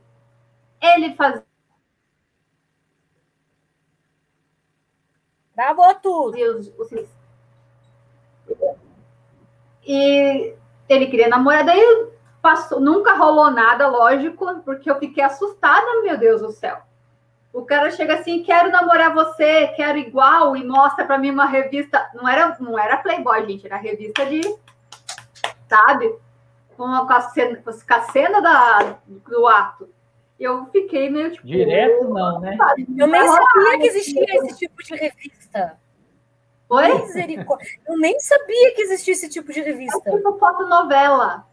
[0.83, 1.45] ele fazia.
[5.55, 6.37] Travou tudo.
[9.87, 10.55] E
[10.89, 11.81] ele queria namorar, daí
[12.43, 16.90] passou, nunca rolou nada, lógico, porque eu fiquei assustada, meu Deus do céu.
[17.53, 22.09] O cara chega assim, quero namorar você, quero igual, e mostra para mim uma revista.
[22.15, 24.41] Não era, não era Playboy, gente, era revista de.
[25.69, 26.15] Sabe?
[26.77, 29.89] Com a, com a cena, com a cena da, do ato.
[30.39, 31.47] Eu fiquei meio tipo.
[31.47, 32.57] Direto, não, né?
[32.97, 35.79] Eu nem sabia que existia esse tipo de revista.
[36.69, 36.89] Oi?
[37.89, 40.01] Eu nem sabia que existia esse tipo de revista.
[40.09, 41.45] É tipo fotonovela.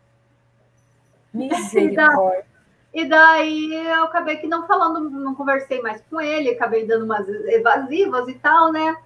[1.33, 2.56] Misericórdia.
[2.93, 7.27] E daí eu acabei que não falando, não conversei mais com ele, acabei dando umas
[7.27, 8.97] evasivas e tal, né?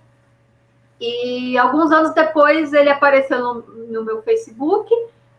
[0.99, 4.93] E alguns anos depois ele apareceu no, no meu Facebook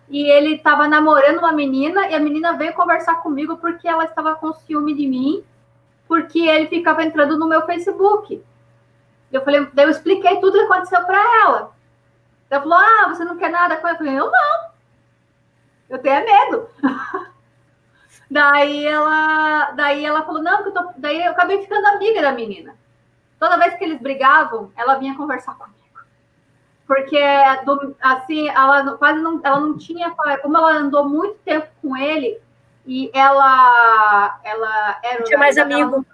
[0.08, 4.34] e ele estava namorando uma menina e a menina veio conversar comigo porque ela estava
[4.34, 5.44] com ciúme de mim,
[6.08, 8.42] porque ele ficava entrando no meu Facebook.
[9.32, 11.72] Eu falei, eu expliquei tudo que aconteceu para ela.
[12.52, 13.94] Ela falou: Ah, você não quer nada com ela?
[13.94, 14.72] Eu falei: Eu não.
[15.88, 16.68] Eu tenho medo.
[18.32, 20.90] daí ela, daí ela falou, não, que eu tô...
[20.96, 22.74] daí eu acabei ficando amiga da menina.
[23.38, 25.78] Toda vez que eles brigavam, ela vinha conversar comigo.
[26.86, 27.20] Porque,
[28.00, 30.10] assim, ela quase não, ela não tinha,
[30.40, 32.40] como ela andou muito tempo com ele,
[32.86, 35.22] e ela, ela era...
[35.24, 36.04] Tinha mais amigo.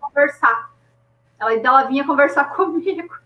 [0.00, 0.70] Conversar.
[1.40, 3.18] Ela, então, ela vinha conversar comigo.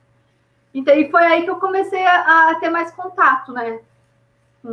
[0.73, 3.81] Então, e foi aí que eu comecei a, a ter mais contato, né?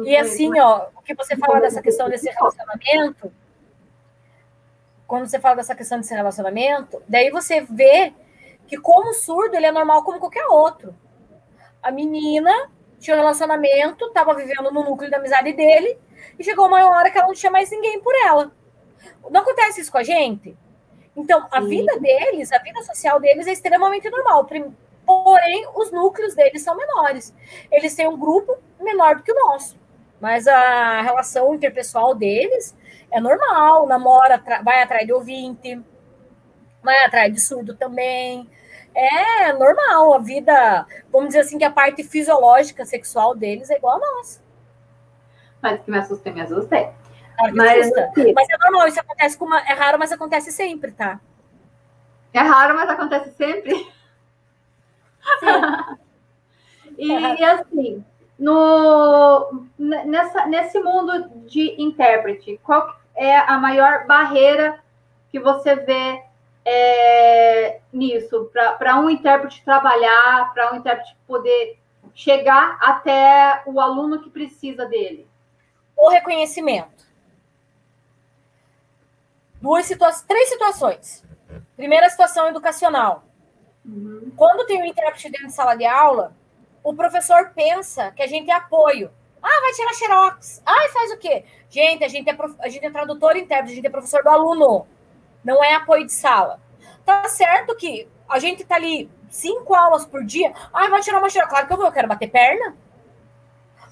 [0.04, 3.32] E assim, ó, o que você fala dessa questão desse relacionamento,
[5.08, 8.14] quando você fala dessa questão desse relacionamento, daí você vê
[8.68, 10.96] que como surdo ele é normal como qualquer outro.
[11.82, 12.52] A menina
[13.00, 15.98] tinha um relacionamento, estava vivendo no núcleo da amizade dele,
[16.40, 18.52] e chegou uma hora que ela não tinha mais ninguém por ela.
[19.30, 20.58] Não acontece isso com a gente?
[21.16, 21.68] Então, a Sim.
[21.68, 24.48] vida deles, a vida social deles é extremamente normal.
[25.06, 27.34] Porém, os núcleos deles são menores.
[27.72, 29.78] Eles têm um grupo menor do que o nosso.
[30.20, 32.76] Mas a relação interpessoal deles
[33.16, 33.88] é normal.
[33.88, 35.82] Namora, vai atrás de ouvinte,
[36.84, 38.50] vai atrás de surdo também.
[38.94, 40.14] É normal.
[40.14, 44.42] A vida, vamos dizer assim, que a parte fisiológica sexual deles é igual a nossa.
[45.62, 46.94] Mas que me assusta, me assusta.
[47.54, 47.90] mas,
[48.34, 49.60] mas é normal, isso acontece com uma.
[49.62, 51.20] É raro, mas acontece sempre, tá?
[52.34, 53.88] É raro, mas acontece sempre.
[56.98, 58.06] e, e, assim,
[58.38, 64.80] no, nessa, nesse mundo de intérprete, qual é a maior barreira
[65.30, 66.22] que você vê
[66.66, 68.50] é, nisso?
[68.78, 71.80] Para um intérprete trabalhar, para um intérprete poder
[72.14, 75.28] chegar até o aluno que precisa dele?
[75.96, 77.06] O reconhecimento.
[79.62, 81.24] Duas situa três situações.
[81.76, 83.26] Primeira situação educacional
[83.86, 84.32] Uhum.
[84.36, 86.36] Quando tem um intérprete dentro de sala de aula,
[86.84, 89.12] o professor pensa que a gente é apoio.
[89.48, 90.62] Ah, vai tirar xerox.
[90.66, 91.46] Ah, faz o quê?
[91.70, 92.56] Gente, a gente é, prof...
[92.58, 94.88] a gente é tradutor intérprete, a gente é professor do aluno.
[95.44, 96.60] Não é apoio de sala.
[97.06, 100.52] Tá certo que a gente tá ali cinco aulas por dia.
[100.74, 101.52] Ah, vai tirar uma xerox.
[101.52, 102.76] Claro que eu vou, eu quero bater perna.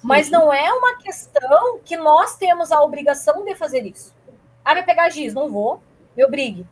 [0.02, 4.12] Mas não é uma questão que nós temos a obrigação de fazer isso.
[4.66, 5.84] Ah, vai pegar giz, não vou.
[6.18, 6.68] Me obrigue.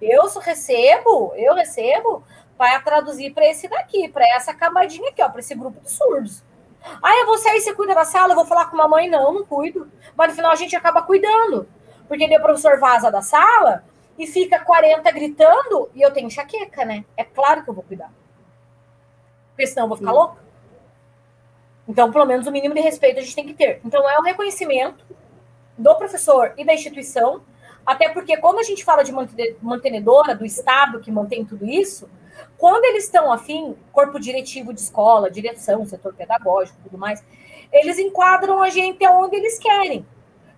[0.00, 2.22] Eu recebo, eu recebo
[2.56, 6.44] para traduzir para esse daqui, para essa camadinha aqui, ó, para esse grupo de surdos.
[7.02, 9.32] Ah, eu vou sair, você cuida da sala, eu vou falar com a mamãe, não,
[9.32, 9.90] não cuido.
[10.16, 11.66] Mas no final a gente acaba cuidando.
[12.06, 13.84] Porque daí o professor vaza da sala
[14.18, 17.04] e fica 40 gritando e eu tenho enxaqueca, né?
[17.16, 18.12] É claro que eu vou cuidar.
[19.50, 20.16] Porque senão eu vou ficar Sim.
[20.16, 20.44] louca.
[21.88, 23.80] Então, pelo menos o mínimo de respeito a gente tem que ter.
[23.84, 25.04] Então, é o reconhecimento
[25.76, 27.42] do professor e da instituição
[27.84, 29.12] até porque, quando a gente fala de
[29.60, 32.08] mantenedora, do Estado que mantém tudo isso,
[32.64, 37.22] quando eles estão afim, corpo diretivo de escola, direção, setor pedagógico, tudo mais,
[37.70, 40.06] eles enquadram a gente aonde eles querem.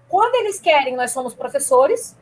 [0.08, 2.16] Quando eles querem, nós somos professores,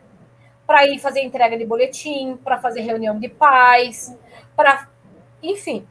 [0.66, 4.16] para ir fazer entrega de boletim, para fazer reunião de pais,
[4.56, 4.88] para,
[5.42, 5.86] enfim,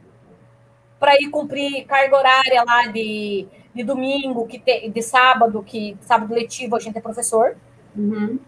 [0.98, 6.34] para ir cumprir carga horária lá de, de domingo, que te, de sábado, que sábado
[6.34, 7.56] letivo a gente é professor.
[7.96, 8.40] Uhum.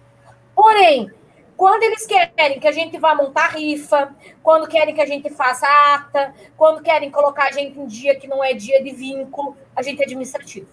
[0.57, 1.09] Porém,
[1.57, 5.66] quando eles querem que a gente vá montar rifa, quando querem que a gente faça
[5.94, 9.82] ata, quando querem colocar a gente em dia que não é dia de vínculo, a
[9.82, 10.68] gente é administrativo.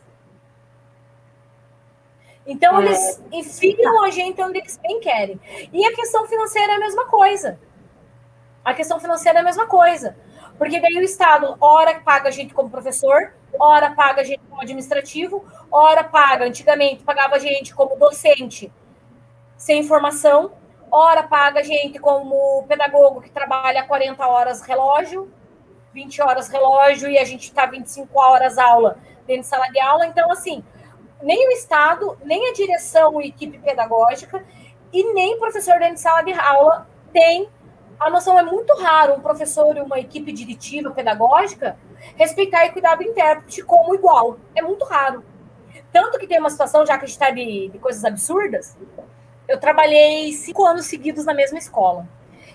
[2.46, 2.86] Então, é.
[2.86, 5.40] eles enfiam a gente onde eles bem querem.
[5.72, 7.58] E a questão financeira é a mesma coisa.
[8.66, 10.18] A questão financeira é a mesma coisa.
[10.58, 14.62] Porque daí o Estado, ora paga a gente como professor, ora paga a gente como
[14.62, 18.72] administrativo, ora paga, antigamente pagava a gente como docente
[19.58, 20.52] sem formação,
[20.94, 25.32] hora paga gente como pedagogo que trabalha 40 horas relógio,
[25.92, 30.06] 20 horas relógio e a gente está 25 horas aula dentro de sala de aula.
[30.06, 30.64] Então, assim,
[31.22, 34.46] nem o Estado, nem a direção e equipe pedagógica
[34.92, 37.50] e nem professor dentro de sala de aula tem
[38.00, 38.38] a noção.
[38.38, 41.76] É muito raro um professor e uma equipe diretiva pedagógica
[42.16, 44.38] respeitar e cuidar do intérprete como igual.
[44.56, 45.24] É muito raro.
[45.92, 48.78] Tanto que tem uma situação, já que a gente está de, de coisas absurdas,
[49.48, 52.08] eu trabalhei cinco anos seguidos na mesma escola.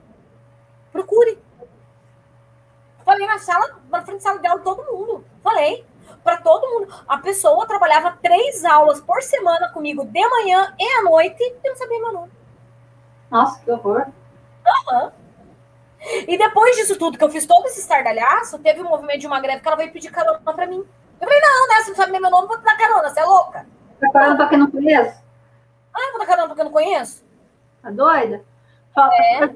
[0.92, 1.38] Procure.
[3.05, 5.24] falei na sala, na frente da sala de aula, todo mundo.
[5.42, 5.84] Falei
[6.22, 6.95] para todo mundo.
[7.07, 11.76] A pessoa trabalhava três aulas por semana comigo de manhã e à noite e não
[11.76, 12.32] sabia meu nome.
[13.30, 14.07] Nossa, que horror.
[14.66, 15.11] Uhum.
[16.28, 19.40] E depois disso tudo, que eu fiz todo esse estardalhaço, teve um movimento de uma
[19.40, 20.84] greve que ela veio pedir carona pra mim.
[21.20, 21.74] Eu falei, não, né?
[21.76, 23.66] Você não sabe nem meu nome, vou te dar carona, você é louca?
[24.00, 25.22] Tá carona pra quem não conhece?
[25.94, 27.24] Ah, vou dar carona pra quem não conheço?
[27.82, 28.44] Tá doida?
[28.96, 29.48] É.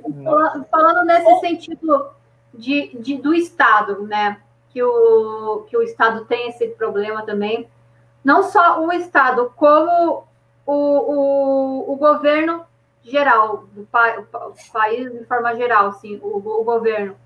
[0.70, 2.10] Falando nesse sentido
[2.52, 4.40] de, de, do Estado, né?
[4.70, 7.68] Que o, que o Estado tem esse problema também.
[8.24, 10.24] Não só o Estado, como
[10.66, 12.64] o, o, o governo
[13.08, 17.16] geral, do pa, o país de forma geral, sim, o, o governo,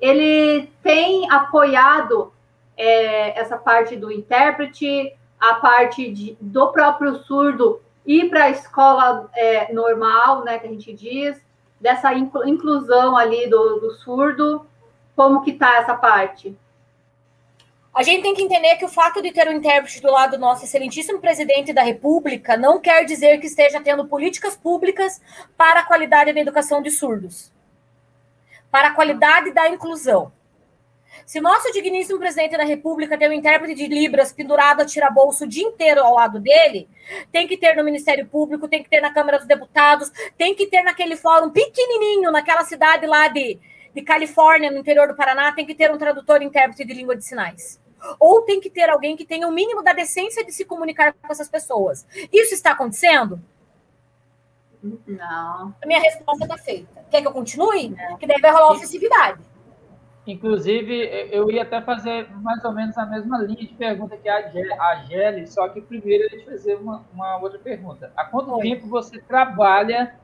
[0.00, 2.32] ele tem apoiado
[2.76, 9.28] é, essa parte do intérprete, a parte de, do próprio surdo ir para a escola
[9.34, 11.40] é, normal, né, que a gente diz,
[11.80, 14.66] dessa inclusão ali do, do surdo,
[15.14, 16.56] como que está essa parte?
[17.98, 20.38] A gente tem que entender que o fato de ter um intérprete do lado do
[20.38, 25.20] nosso excelentíssimo presidente da República não quer dizer que esteja tendo políticas públicas
[25.56, 27.52] para a qualidade da educação de surdos,
[28.70, 30.30] para a qualidade da inclusão.
[31.26, 35.42] Se nosso digníssimo presidente da República tem um intérprete de Libras pendurado a tirar bolso
[35.42, 36.88] o dia inteiro ao lado dele,
[37.32, 40.68] tem que ter no Ministério Público, tem que ter na Câmara dos Deputados, tem que
[40.68, 43.58] ter naquele fórum pequenininho, naquela cidade lá de,
[43.92, 47.24] de Califórnia, no interior do Paraná, tem que ter um tradutor intérprete de língua de
[47.24, 47.87] sinais.
[48.18, 51.32] Ou tem que ter alguém que tenha o mínimo da decência de se comunicar com
[51.32, 52.06] essas pessoas.
[52.32, 53.40] Isso está acontecendo?
[54.82, 55.74] Não.
[55.82, 57.04] A minha resposta está feita.
[57.10, 57.90] Quer que eu continue?
[57.90, 58.16] Não.
[58.16, 59.40] Que daí vai rolar ofensividade.
[60.26, 65.04] Inclusive, eu ia até fazer mais ou menos a mesma linha de pergunta que a
[65.06, 68.12] Gelli, só que primeiro eu ia te fazer uma, uma outra pergunta.
[68.14, 68.60] Há quanto Oi.
[68.60, 70.14] tempo você trabalha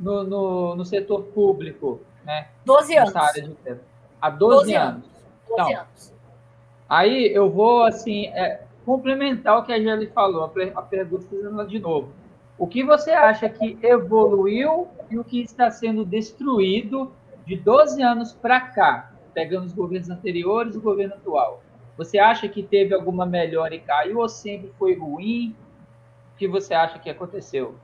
[0.00, 2.00] no, no, no, setor público?
[2.24, 2.48] Né?
[2.64, 3.14] 12 anos.
[3.14, 3.56] Área de
[4.20, 4.94] Há 12, 12 anos.
[4.94, 5.06] anos.
[5.48, 6.14] 12 então, anos.
[6.88, 11.66] Aí eu vou, assim, é, complementar o que a Gelli falou, a, a pergunta fazendo
[11.66, 12.12] de novo.
[12.58, 17.12] O que você acha que evoluiu e o que está sendo destruído
[17.44, 19.12] de 12 anos para cá?
[19.36, 21.62] pegando os governos anteriores e o governo atual.
[21.98, 25.54] Você acha que teve alguma melhora e caiu ou sempre foi ruim?
[26.34, 27.74] O que você acha que aconteceu?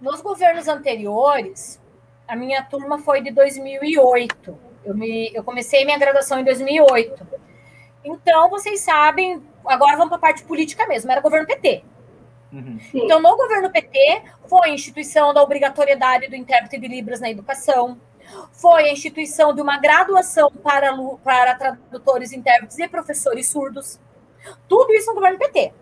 [0.00, 1.82] Nos governos anteriores,
[2.28, 4.56] a minha turma foi de 2008.
[4.84, 7.26] Eu, me, eu comecei minha graduação em 2008.
[8.06, 11.82] Então, vocês sabem, agora vamos para a parte política mesmo, era governo PT.
[12.52, 12.78] Uhum.
[12.94, 18.00] Então, no governo PT, foi a instituição da obrigatoriedade do intérprete de Libras na educação,
[18.52, 24.00] foi a instituição de uma graduação para, para tradutores, intérpretes e professores surdos.
[24.68, 25.72] Tudo isso no governo PT.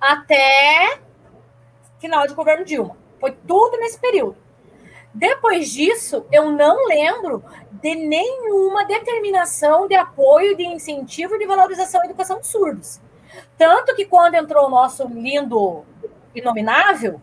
[0.00, 0.98] Até
[1.98, 2.96] final de governo Dilma.
[3.20, 4.36] Foi tudo nesse período.
[5.14, 12.04] Depois disso, eu não lembro de nenhuma determinação de apoio, de incentivo, de valorização à
[12.04, 13.00] educação de surdos.
[13.56, 15.84] Tanto que quando entrou o nosso lindo
[16.34, 17.20] inominável,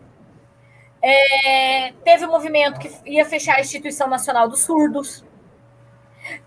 [1.01, 5.25] é, teve um movimento que ia fechar a Instituição Nacional dos Surdos,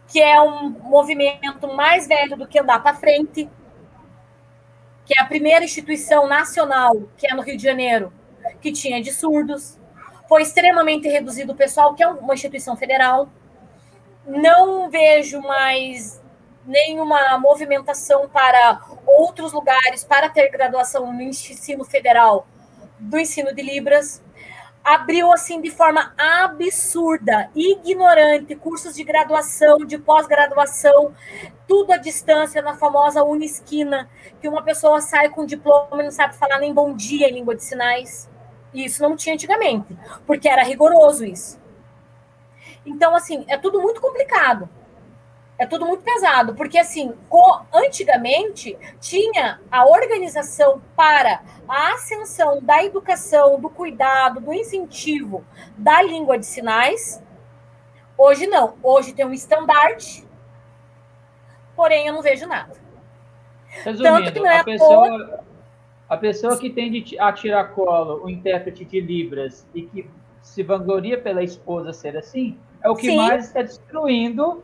[0.07, 3.51] que é um movimento mais velho do que andar para frente,
[5.05, 8.12] que é a primeira instituição nacional, que é no Rio de Janeiro,
[8.61, 9.78] que tinha de surdos.
[10.35, 13.28] Foi extremamente reduzido o pessoal, que é uma instituição federal.
[14.26, 16.20] Não vejo mais
[16.66, 22.49] nenhuma movimentação para outros lugares para ter graduação no ensino federal
[22.99, 24.24] do ensino de Libras
[24.82, 31.14] abriu assim de forma absurda, ignorante, cursos de graduação, de pós-graduação,
[31.68, 34.11] tudo à distância na famosa Unisquina,
[34.41, 37.55] que uma pessoa sai com diploma e não sabe falar nem bom dia em língua
[37.55, 38.28] de sinais.
[38.75, 39.97] E isso não tinha antigamente,
[40.27, 41.62] porque era rigoroso isso.
[42.85, 44.68] Então, assim, é tudo muito complicado.
[45.57, 47.14] É tudo muito pesado, porque assim,
[47.72, 55.45] antigamente tinha a organização para a ascensão da educação, do cuidado, do incentivo
[55.79, 57.22] da língua de sinais.
[58.18, 58.75] Hoje não.
[58.83, 60.27] Hoje tem um estandarte,
[61.77, 62.75] porém eu não vejo nada.
[63.85, 65.43] Resumindo, é a, pessoa,
[66.09, 70.11] a pessoa que tem de a tirar colo o intérprete de Libras e que
[70.42, 73.16] se vangloria pela esposa ser assim, é o que Sim.
[73.16, 74.62] mais está destruindo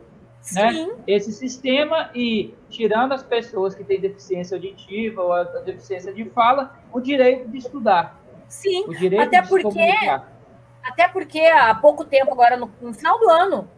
[0.53, 6.25] né, esse sistema e tirando as pessoas que têm deficiência auditiva ou a deficiência de
[6.25, 8.19] fala o direito de estudar.
[8.47, 9.91] Sim, o direito até de porque
[10.83, 13.69] até porque há pouco tempo agora no, no final do ano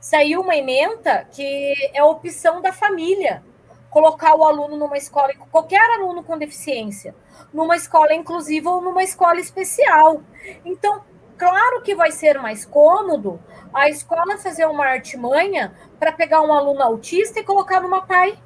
[0.00, 3.42] saiu uma emenda que é a opção da família
[3.90, 7.14] colocar o aluno numa escola, qualquer aluno com deficiência,
[7.52, 10.22] numa escola inclusiva ou numa escola especial.
[10.64, 11.02] Então,
[11.38, 13.38] Claro que vai ser mais cômodo
[13.72, 18.38] a escola fazer uma artimanha para pegar um aluno autista e colocar numa PAI.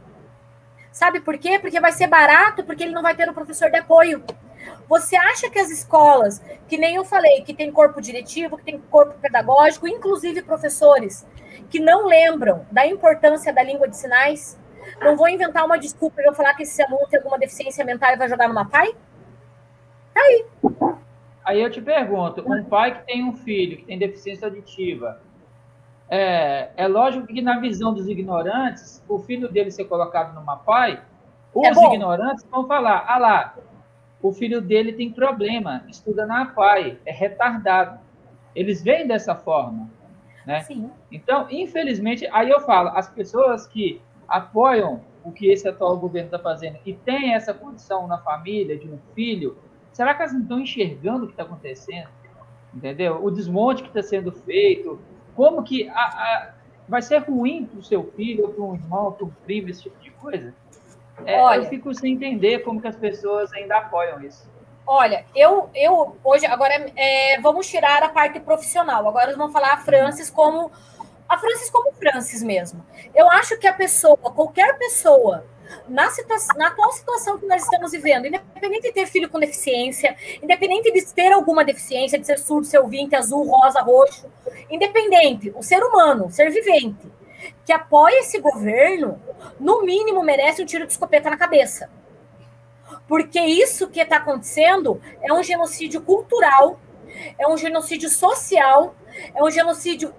[0.90, 1.56] Sabe por quê?
[1.60, 4.24] Porque vai ser barato, porque ele não vai ter o um professor de apoio.
[4.88, 8.80] Você acha que as escolas, que nem eu falei, que tem corpo diretivo, que tem
[8.90, 11.24] corpo pedagógico, inclusive professores,
[11.70, 14.58] que não lembram da importância da língua de sinais,
[15.00, 18.12] não vou inventar uma desculpa e eu falar que esse aluno tem alguma deficiência mental
[18.12, 18.94] e vai jogar numa PAI?
[20.14, 20.46] Tá aí.
[21.44, 25.20] Aí eu te pergunto, um pai que tem um filho que tem deficiência auditiva,
[26.08, 31.02] é, é lógico que na visão dos ignorantes, o filho dele ser colocado numa pai,
[31.54, 33.54] os é ignorantes vão falar, ah lá,
[34.22, 37.98] o filho dele tem problema, estuda na pai, é retardado.
[38.54, 39.88] Eles veem dessa forma.
[40.44, 40.66] Né?
[41.10, 44.00] Então, infelizmente, aí eu falo, as pessoas que
[44.30, 48.88] apoiam o que esse atual governo está fazendo e tem essa condição na família de
[48.88, 49.58] um filho,
[49.92, 52.08] será que elas não estão enxergando o que está acontecendo?
[52.72, 53.22] Entendeu?
[53.22, 54.98] O desmonte que está sendo feito,
[55.34, 56.54] como que a, a,
[56.88, 60.00] vai ser ruim para o seu filho, para um irmão, para um primo, esse tipo
[60.00, 60.54] de coisa?
[61.26, 64.48] É, Olha, eu fico sem entender como que as pessoas ainda apoiam isso.
[64.86, 69.06] Olha, eu, eu hoje, agora é, vamos tirar a parte profissional.
[69.06, 70.70] Agora vamos falar a Francis como
[71.30, 72.84] a Francis como Francis mesmo.
[73.14, 75.46] Eu acho que a pessoa, qualquer pessoa,
[75.88, 80.16] na, situação, na atual situação que nós estamos vivendo, independente de ter filho com deficiência,
[80.42, 84.26] independente de ter alguma deficiência, de ser surdo, ser ouvinte, azul, rosa, roxo,
[84.68, 87.06] independente, o ser humano, o ser vivente,
[87.64, 89.22] que apoia esse governo,
[89.60, 91.88] no mínimo merece um tiro de escopeta na cabeça.
[93.06, 96.80] Porque isso que está acontecendo é um genocídio cultural,
[97.38, 98.96] é um genocídio social,
[99.32, 100.12] é um genocídio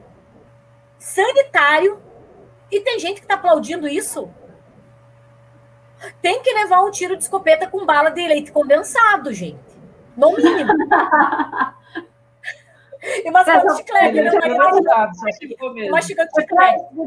[1.01, 2.01] sanitário,
[2.71, 4.31] e tem gente que está aplaudindo isso.
[6.21, 9.59] Tem que levar um tiro de escopeta com bala de leite condensado, gente.
[10.15, 10.71] No mínimo.
[13.25, 14.31] e uma é, de chiclete, né?
[15.89, 16.31] Uma de chiclete.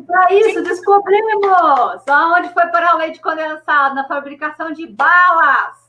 [0.07, 1.47] Para isso, descobrimos
[2.09, 5.84] aonde foi para o leite condensado, na fabricação de balas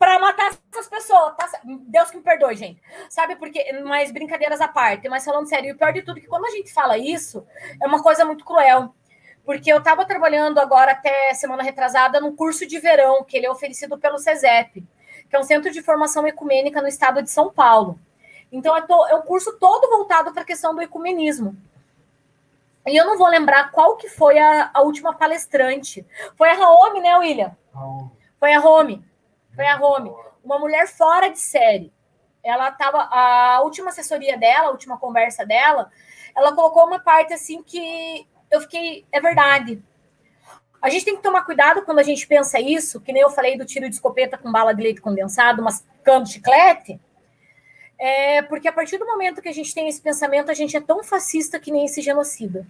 [0.00, 1.36] para matar essas pessoas.
[1.36, 1.46] Tá?
[1.62, 2.82] Deus que me perdoe, gente.
[3.10, 6.22] Sabe porque, mas brincadeiras à parte, mas falando sério, e o pior de tudo é
[6.22, 7.46] que quando a gente fala isso,
[7.80, 8.94] é uma coisa muito cruel.
[9.44, 13.50] Porque eu estava trabalhando agora até semana retrasada no curso de verão, que ele é
[13.50, 14.82] oferecido pelo CESEP,
[15.28, 18.00] que é um centro de formação ecumênica no estado de São Paulo.
[18.50, 21.54] Então, é, um curso todo voltado para a questão do ecumenismo.
[22.86, 26.06] E eu não vou lembrar qual que foi a, a última palestrante.
[26.36, 27.54] Foi a Raome, né, William?
[28.38, 29.09] Foi a Rome
[29.54, 31.92] foi a Rome, uma mulher fora de série.
[32.42, 35.90] Ela tava a última assessoria dela, a última conversa dela,
[36.34, 39.82] ela colocou uma parte assim que eu fiquei, é verdade.
[40.80, 43.56] A gente tem que tomar cuidado quando a gente pensa isso, que nem eu falei
[43.56, 46.98] do tiro de escopeta com bala de leite condensado, umas cano de chiclete.
[47.98, 50.80] É, porque a partir do momento que a gente tem esse pensamento, a gente é
[50.80, 52.66] tão fascista que nem esse genocida.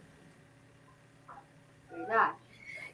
[1.88, 2.34] Verdade.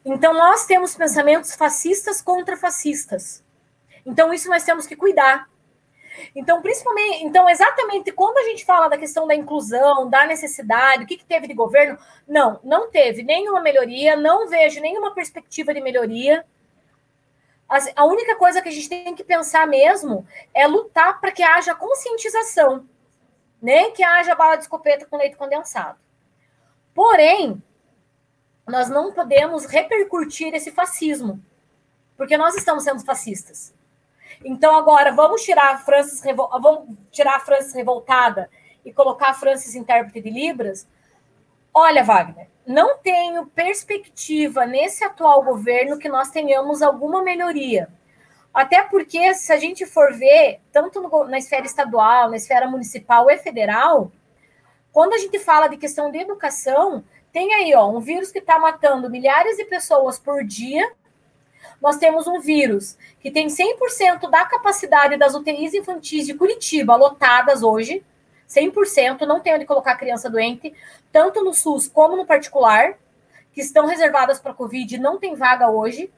[0.05, 3.43] Então, nós temos pensamentos fascistas contra fascistas.
[4.07, 5.49] Então, isso nós temos que cuidar.
[6.35, 11.07] Então, principalmente, então, exatamente quando a gente fala da questão da inclusão, da necessidade, o
[11.07, 15.81] que, que teve de governo, não, não teve nenhuma melhoria, não vejo nenhuma perspectiva de
[15.81, 16.47] melhoria.
[17.97, 21.75] A única coisa que a gente tem que pensar mesmo é lutar para que haja
[21.75, 22.89] conscientização,
[23.61, 25.99] nem que haja bala de escopeta com leite condensado.
[26.95, 27.61] Porém,
[28.67, 31.43] nós não podemos repercutir esse fascismo,
[32.17, 33.75] porque nós estamos sendo fascistas.
[34.45, 36.49] Então, agora, vamos tirar a Francis, revol...
[36.61, 38.51] vamos tirar a Francis revoltada
[38.85, 40.89] e colocar a Francis intérprete de Libras?
[41.73, 47.89] Olha, Wagner, não tenho perspectiva nesse atual governo que nós tenhamos alguma melhoria.
[48.53, 53.31] Até porque, se a gente for ver, tanto no, na esfera estadual, na esfera municipal
[53.31, 54.11] e federal,
[54.91, 58.59] quando a gente fala de questão de educação, tem aí ó, um vírus que está
[58.59, 60.91] matando milhares de pessoas por dia
[61.81, 67.63] nós temos um vírus que tem 100% da capacidade das UTIs infantis de Curitiba lotadas
[67.63, 68.05] hoje,
[68.49, 70.75] 100%, não tem onde colocar criança doente,
[71.13, 72.95] tanto no SUS como no particular,
[73.53, 76.11] que estão reservadas para Covid, não tem vaga hoje.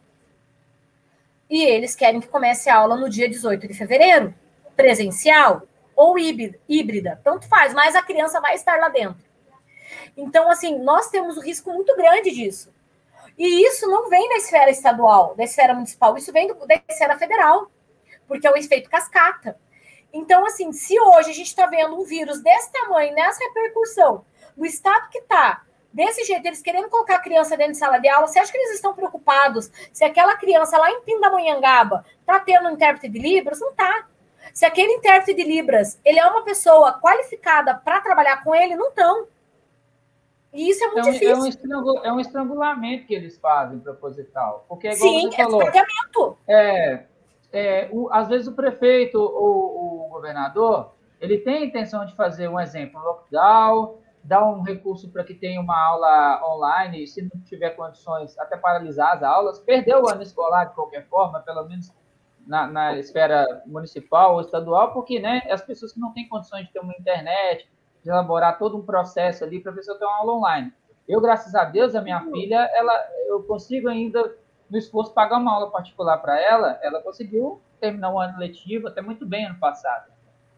[1.48, 4.34] E eles querem que comece a aula no dia 18 de fevereiro,
[4.76, 5.62] presencial
[5.96, 9.26] ou híbrida, tanto faz, mas a criança vai estar lá dentro.
[10.16, 12.72] Então, assim, nós temos um risco muito grande disso.
[13.38, 17.16] E isso não vem da esfera estadual, da esfera municipal, isso vem do, da esfera
[17.16, 17.70] federal,
[18.26, 19.56] porque é o efeito cascata.
[20.12, 24.24] Então, assim, se hoje a gente está vendo um vírus desse tamanho, nessa repercussão,
[24.56, 25.62] no estado que está,
[25.92, 28.58] desse jeito, eles querendo colocar a criança dentro de sala de aula, você acha que
[28.58, 33.60] eles estão preocupados se aquela criança lá em Pindamonhangaba está tendo um intérprete de Libras?
[33.60, 34.06] Não está.
[34.52, 38.88] Se aquele intérprete de Libras, ele é uma pessoa qualificada para trabalhar com ele, não
[38.88, 39.28] estão.
[40.52, 41.34] E isso é muito é um, difícil.
[41.34, 44.64] É um, estrangul, é um, estrangulamento que eles fazem proposital.
[44.68, 45.62] Porque, igual Sim, você falou,
[46.46, 47.04] é,
[47.52, 52.48] é, o, às vezes o prefeito ou o governador, ele tem a intenção de fazer
[52.48, 57.40] um exemplo, um lockdown, dar um recurso para que tenha uma aula online, se não
[57.44, 61.92] tiver condições, até paralisar as aulas, perder o ano escolar de qualquer forma, pelo menos
[62.46, 66.72] na, na esfera municipal ou estadual, porque né, as pessoas que não têm condições de
[66.72, 67.68] ter uma internet,
[68.08, 70.72] elaborar todo um processo ali para a pessoa ter uma aula online.
[71.06, 72.92] Eu, graças a Deus, a minha filha, ela,
[73.26, 74.34] eu consigo ainda,
[74.70, 79.00] no esforço, pagar uma aula particular para ela, ela conseguiu terminar o ano letivo até
[79.00, 80.12] muito bem ano passado.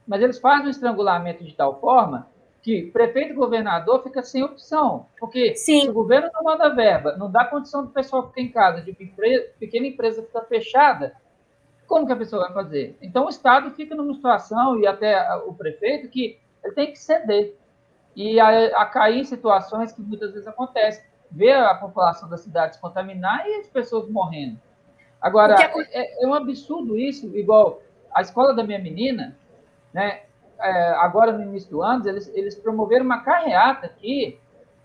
[0.07, 2.29] Mas eles fazem um estrangulamento de tal forma
[2.63, 5.83] que prefeito e governador fica sem opção, porque Sim.
[5.83, 8.93] se o governo não manda verba, não dá condição do pessoal ficar em casa, de
[8.93, 11.15] pequena empresa ficar fechada,
[11.87, 12.99] como que a pessoa vai fazer?
[13.01, 17.55] Então o Estado fica numa situação, e até o prefeito, que ele tem que ceder
[18.15, 21.03] e a, a cair em situações que muitas vezes acontecem.
[21.31, 24.59] Ver a população da cidade se contaminar e as pessoas morrendo.
[25.21, 25.73] Agora, é...
[25.93, 27.81] É, é um absurdo isso, igual
[28.13, 29.37] a escola da minha menina,
[29.93, 30.23] né?
[30.59, 34.39] É, agora no início do ano, eles, eles promoveram uma carreata aqui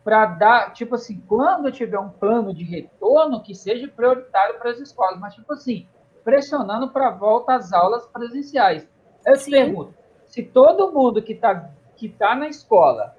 [0.03, 4.79] para dar, tipo assim, quando tiver um plano de retorno, que seja prioritário para as
[4.79, 5.87] escolas, mas, tipo assim,
[6.23, 8.87] pressionando para a volta às aulas presenciais.
[9.25, 9.95] Eu te pergunto,
[10.35, 13.15] se todo mundo que está que tá na escola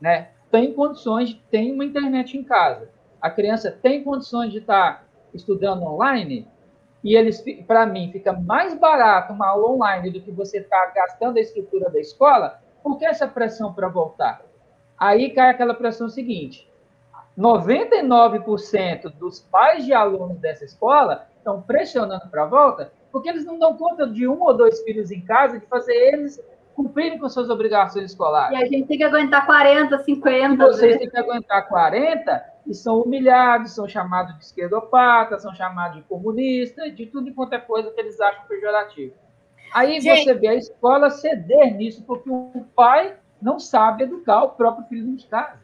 [0.00, 2.88] né, tem condições, de tem uma internet em casa,
[3.20, 5.02] a criança tem condições de estar tá
[5.34, 6.48] estudando online,
[7.04, 10.92] e eles, para mim, fica mais barato uma aula online do que você estar tá
[10.94, 14.40] gastando a estrutura da escola, por que essa pressão para voltar?
[14.96, 16.66] Aí cai aquela pressão seguinte:
[17.38, 23.58] 99% dos pais de alunos dessa escola estão pressionando para a volta porque eles não
[23.58, 26.40] dão conta de um ou dois filhos em casa de fazer eles
[26.76, 28.58] cumprirem com suas obrigações escolares.
[28.58, 30.54] E a gente tem que aguentar 40, 50.
[30.54, 30.98] E vocês né?
[30.98, 36.90] têm que aguentar 40 e são humilhados, são chamados de esquerdopata, são chamados de comunista,
[36.90, 39.14] de tudo quanto é coisa que eles acham pejorativo.
[39.72, 40.24] Aí gente...
[40.24, 45.16] você vê a escola ceder nisso, porque o pai não sabe educar o próprio filho
[45.16, 45.58] de casa.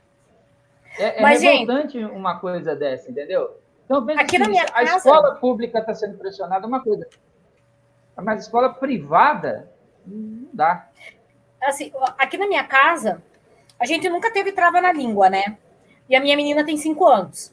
[0.99, 2.13] É, é Mas, revoltante gente...
[2.13, 3.59] uma coisa dessa, entendeu?
[3.85, 4.97] Então, veja Aqui assim, na minha a casa...
[4.97, 7.07] escola pública está sendo pressionada, uma coisa.
[8.17, 9.71] Mas escola privada,
[10.07, 10.89] não dá.
[11.63, 13.23] Assim, aqui na minha casa,
[13.79, 15.57] a gente nunca teve trava na língua, né?
[16.09, 17.53] E a minha menina tem cinco anos.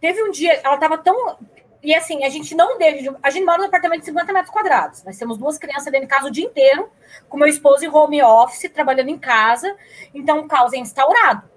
[0.00, 1.36] Teve um dia, ela estava tão.
[1.82, 3.14] E assim, a gente não deixa.
[3.22, 5.04] A gente mora num apartamento de 50 metros quadrados.
[5.04, 6.90] Nós temos duas crianças dentro de casa o dia inteiro,
[7.28, 9.76] com meu esposo em home office, trabalhando em casa.
[10.14, 11.48] Então, o caos é instaurado.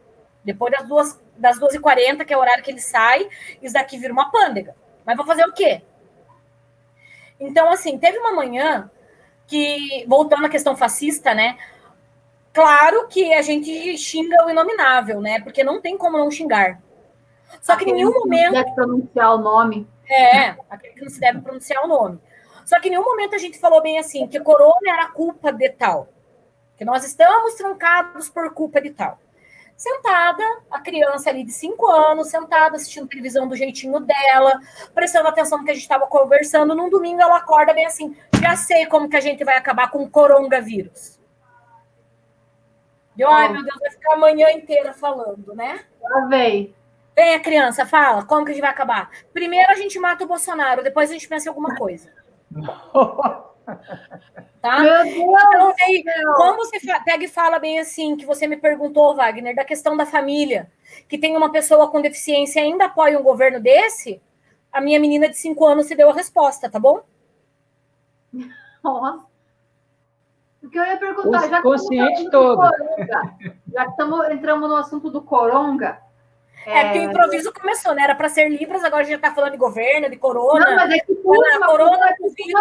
[0.43, 3.27] Depois das duas, das 12h40, que é o horário que ele sai,
[3.61, 4.75] isso daqui vira uma pândega.
[5.05, 5.81] Mas vou fazer o quê?
[7.41, 8.89] Então, assim, teve uma manhã
[9.47, 11.57] que, voltando à questão fascista, né?
[12.53, 15.41] Claro que a gente xinga o inominável, né?
[15.41, 16.79] Porque não tem como não xingar.
[17.59, 18.53] Só que em nenhum momento.
[18.53, 19.87] Não deve pronunciar o nome.
[20.07, 22.19] É, aquele que não se deve pronunciar o nome.
[22.63, 25.69] Só que em nenhum momento a gente falou bem assim, que corona era culpa de
[25.69, 26.09] tal.
[26.77, 29.17] Que nós estamos trancados por culpa de tal
[29.81, 34.61] sentada, a criança ali de cinco anos, sentada, assistindo televisão do jeitinho dela,
[34.93, 36.75] prestando atenção no que a gente estava conversando.
[36.75, 40.03] Num domingo ela acorda bem assim, já sei como que a gente vai acabar com
[40.03, 41.19] o coronavírus.
[43.15, 45.83] Deu, ai meu Deus, vai ficar a manhã inteira falando, né?
[45.99, 46.75] Lá vem.
[47.15, 49.09] Vem a criança, fala, como que a gente vai acabar?
[49.33, 52.07] Primeiro a gente mata o Bolsonaro, depois a gente pensa em alguma coisa.
[54.61, 54.79] Tá?
[54.79, 56.03] Meu Deus então, aí,
[56.35, 60.05] como você pega e fala bem assim, que você me perguntou, Wagner, da questão da
[60.05, 60.71] família,
[61.09, 64.21] que tem uma pessoa com deficiência e ainda apoia um governo desse,
[64.71, 67.01] a minha menina de 5 anos se deu a resposta, tá bom?
[68.83, 69.25] Nossa.
[70.63, 72.57] O que eu ia perguntar, já consciente todo.
[72.57, 73.35] Coronga,
[73.73, 75.99] já que estamos entramos no assunto do coronga.
[76.65, 78.03] É, é porque o improviso começou, né?
[78.03, 80.63] Era para ser Libras, agora a gente já está falando de governo, de corona.
[80.63, 82.15] Não, mas é que puxa, a corona é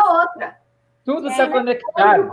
[0.08, 0.56] outra.
[1.04, 2.30] Tudo é, está conectado.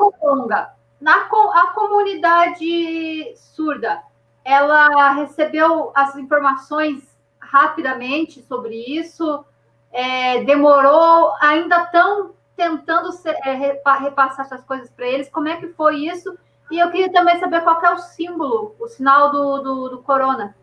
[1.00, 4.02] Na a comunidade surda,
[4.44, 9.46] ela recebeu as informações rapidamente sobre isso,
[9.92, 15.30] é, demorou, ainda estão tentando ser, é, repassar essas coisas para eles.
[15.30, 16.38] Como é que foi isso?
[16.72, 20.56] E eu queria também saber qual é o símbolo, o sinal do, do, do corona.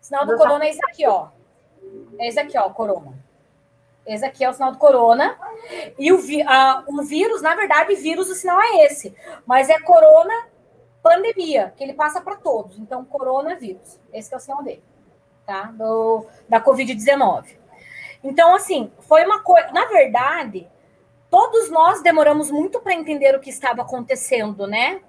[0.00, 1.28] O sinal do, do corona é esse aqui, ó.
[2.18, 3.25] É esse aqui, ó, corona.
[4.06, 5.36] Esse aqui é o sinal do corona.
[5.98, 9.14] E o, a, o vírus, na verdade, vírus, o sinal é esse.
[9.44, 10.46] Mas é corona
[11.02, 12.78] pandemia, que ele passa para todos.
[12.78, 13.98] Então, coronavírus.
[14.12, 14.82] Esse é o sinal dele,
[15.44, 15.72] tá?
[15.72, 17.56] Do, da Covid-19.
[18.22, 19.70] Então, assim, foi uma coisa.
[19.72, 20.68] Na verdade,
[21.30, 25.00] todos nós demoramos muito para entender o que estava acontecendo, né?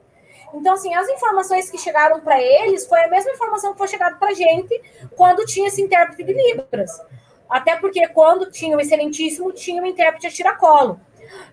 [0.53, 4.15] Então, assim, as informações que chegaram para eles foi a mesma informação que foi chegada
[4.15, 4.81] para a gente
[5.15, 7.01] quando tinha esse intérprete de Libras.
[7.49, 10.99] Até porque quando tinha o excelentíssimo, tinha o intérprete a tiracolo.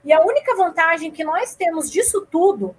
[0.04, 2.74] E a única vantagem que nós temos disso tudo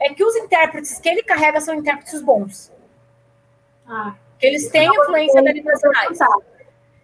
[0.00, 2.72] é que os intérpretes que ele carrega são intérpretes bons.
[3.86, 5.72] Ah, que eles têm influência da língua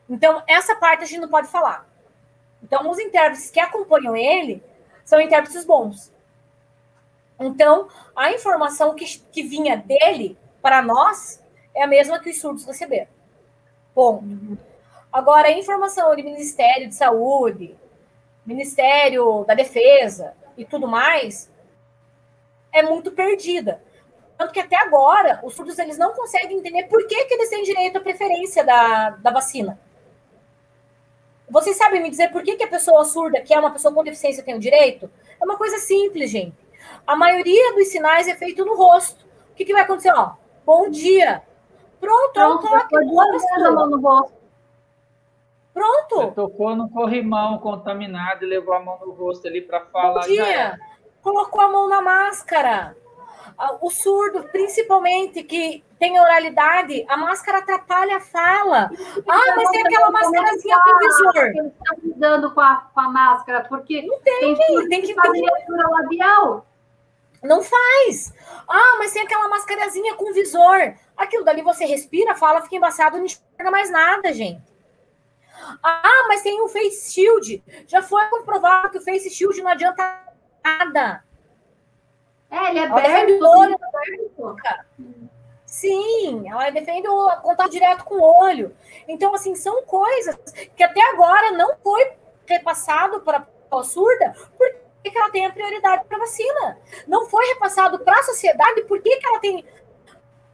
[0.09, 1.89] Então, essa parte a gente não pode falar.
[2.63, 4.63] Então, os intérpretes que acompanham ele
[5.05, 6.13] são intérpretes bons.
[7.41, 11.43] Então, a informação que, que vinha dele para nós
[11.75, 13.09] é a mesma que os surdos receberam.
[13.95, 14.23] Bom,
[15.13, 17.77] agora a informação do Ministério de Saúde,
[18.45, 21.51] Ministério da Defesa e tudo mais
[22.73, 23.83] é muito perdida.
[24.39, 27.63] Tanto que até agora os surdos eles não conseguem entender por que, que eles têm
[27.63, 29.79] direito à preferência da, da vacina.
[31.49, 34.03] Vocês sabem me dizer por que, que a pessoa surda, que é uma pessoa com
[34.03, 35.11] deficiência, tem o direito?
[35.41, 36.57] É uma coisa simples, gente.
[37.07, 39.25] A maioria dos sinais é feito no rosto.
[39.51, 40.13] O que, que vai acontecer?
[40.13, 40.33] Ó,
[40.65, 41.43] bom dia.
[42.01, 44.42] Pronto, Pronto toque no rosto.
[45.73, 46.17] Pronto.
[46.17, 50.21] Você tocou no corrimão contaminado e levou a mão no rosto ali para falar.
[50.23, 50.79] Bom dia.
[51.23, 52.97] Colocou a mão na máscara.
[53.81, 58.91] O surdo, principalmente, que tem oralidade, a máscara atrapalha a fala.
[59.29, 61.37] Ah, mas tem aquela máscarazinha com visor.
[61.37, 65.41] Eles estão lidando com a, com a máscara, porque não tem, tem, tem que fazer
[65.41, 66.67] leitura labial.
[67.43, 68.33] Não faz.
[68.69, 70.95] Ah, mas tem aquela mascarazinha com visor.
[71.17, 74.72] Aquilo dali você respira, fala, fica embaçado, não enxerga mais nada, gente.
[75.83, 77.63] Ah, mas tem o Face Shield.
[77.87, 80.25] Já foi comprovado que o Face Shield não adianta
[80.65, 81.25] nada.
[82.51, 83.45] É, ele é aberto.
[83.45, 83.79] Olho,
[85.73, 88.77] Sim, ela defende o contato direto com o olho.
[89.09, 90.37] Então, assim, são coisas
[90.77, 92.13] que até agora não foi
[92.47, 96.79] repassado para a surda, porque ela tem a prioridade para vacina.
[97.07, 99.65] Não foi repassado para a sociedade por que ela tem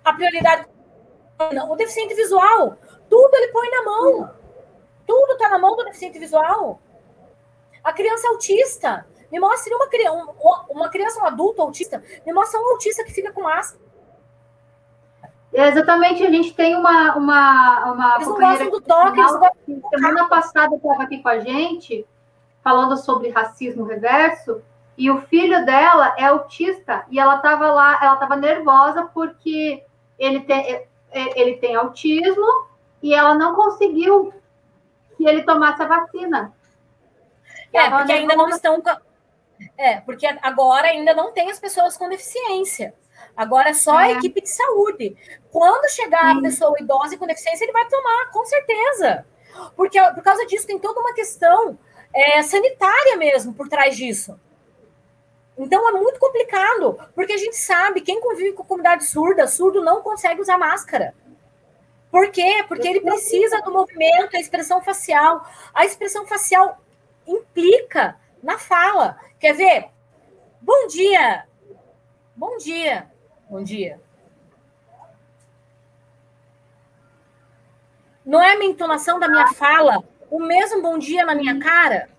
[0.04, 0.66] a prioridade.
[1.68, 2.76] O deficiente visual,
[3.10, 4.37] tudo ele põe na mão.
[5.08, 6.78] Tudo está na mão do deficiente visual.
[7.82, 9.06] A criança autista.
[9.32, 10.34] Me mostre uma criança,
[10.68, 12.02] uma criança, um adulto autista.
[12.26, 13.82] Me mostra um autista que fica com máscara.
[15.50, 17.16] Exatamente, a gente tem uma.
[17.16, 21.38] uma, uma eles não gostam do toque, eles gostam Semana passada estava aqui com a
[21.38, 22.06] gente,
[22.62, 24.62] falando sobre racismo reverso,
[24.96, 29.82] e o filho dela é autista, e ela estava lá, ela estava nervosa porque
[30.18, 32.46] ele tem, é, é, ele tem autismo
[33.02, 34.34] e ela não conseguiu
[35.18, 36.54] que ele tomasse a vacina.
[37.72, 38.82] É, porque ainda não estão.
[39.76, 42.94] É, porque agora ainda não tem as pessoas com deficiência.
[43.36, 44.04] Agora é só é.
[44.04, 45.16] a equipe de saúde.
[45.50, 46.38] Quando chegar Sim.
[46.38, 49.26] a pessoa idosa e com deficiência, ele vai tomar, com certeza.
[49.76, 51.78] Porque por causa disso tem toda uma questão
[52.14, 54.38] é, sanitária mesmo por trás disso.
[55.58, 60.02] Então é muito complicado, porque a gente sabe, quem convive com comunidade surda, surdo não
[60.02, 61.12] consegue usar máscara.
[62.18, 62.64] Por quê?
[62.66, 65.48] Porque ele precisa do movimento, a expressão facial.
[65.72, 66.82] A expressão facial
[67.24, 69.16] implica na fala.
[69.38, 69.88] Quer ver?
[70.60, 71.46] Bom dia.
[72.34, 73.08] Bom dia.
[73.48, 74.00] Bom dia.
[78.26, 82.10] Não é a minha entonação da minha fala o mesmo bom dia na minha cara?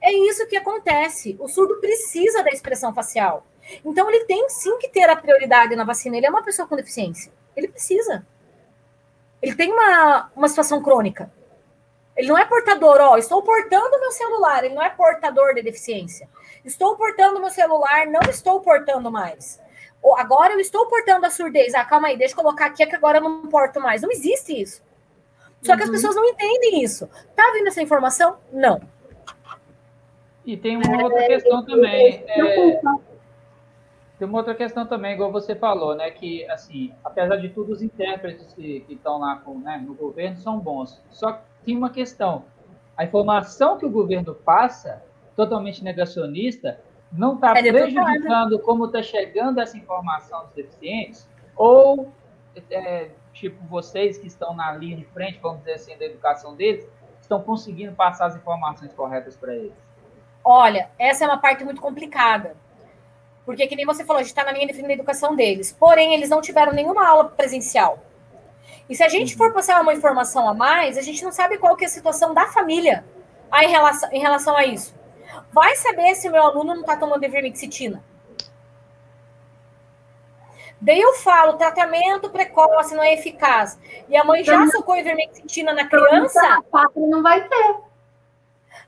[0.00, 1.36] É isso que acontece.
[1.38, 3.46] O surdo precisa da expressão facial.
[3.84, 6.16] Então, ele tem sim que ter a prioridade na vacina.
[6.16, 7.30] Ele é uma pessoa com deficiência.
[7.54, 8.26] Ele precisa.
[9.42, 11.30] Ele tem uma, uma situação crônica.
[12.16, 16.28] Ele não é portador, ó, estou portando meu celular, ele não é portador de deficiência.
[16.64, 19.60] Estou portando meu celular, não estou portando mais
[20.16, 21.74] agora eu estou portando a surdez.
[21.74, 24.02] Ah, calma aí, deixa eu colocar aqui, é que agora eu não porto mais.
[24.02, 24.82] Não existe isso.
[25.62, 25.94] Só que as uhum.
[25.94, 27.08] pessoas não entendem isso.
[27.36, 28.36] Tá vindo essa informação?
[28.52, 28.80] Não.
[30.44, 32.24] E tem uma outra questão também.
[32.26, 32.80] É,
[34.22, 36.08] tem uma outra questão também, igual você falou, né?
[36.12, 40.60] Que, assim, apesar de tudo, os intérpretes que, estão lá com, né, no governo são
[40.60, 41.02] bons.
[41.10, 42.44] Só que tem uma questão.
[42.96, 45.02] A informação que o governo passa,
[45.34, 46.78] totalmente negacionista,
[47.10, 51.28] não está é prejudicando como está chegando essa informação dos deficientes?
[51.56, 52.12] Ou,
[52.70, 56.88] é, tipo, vocês que estão na linha de frente, vamos dizer assim, da educação deles,
[57.20, 59.74] estão conseguindo passar as informações corretas para eles?
[60.44, 62.61] Olha, essa é uma parte muito complicada.
[63.44, 65.74] Porque, que nem você falou, a gente está na linha de frente da educação deles.
[65.78, 67.98] Porém, eles não tiveram nenhuma aula presencial.
[68.88, 71.76] E se a gente for passar uma informação a mais, a gente não sabe qual
[71.76, 73.04] que é a situação da família
[73.60, 74.94] em, relação, em relação a isso.
[75.52, 78.02] Vai saber se o meu aluno não está tomando ivermectina.
[80.80, 83.78] Daí eu falo, tratamento precoce não é eficaz.
[84.08, 86.60] E a mãe já então, socou ivermectina na criança.
[86.70, 87.76] Quatro não vai ter.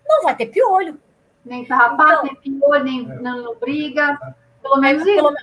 [0.07, 1.01] Não vai ter piolho.
[1.45, 3.15] Nem farrapato, então, nem pior, nem é.
[3.23, 4.19] não, não, briga.
[4.65, 5.15] Pelo menos isso.
[5.15, 5.35] Pelo,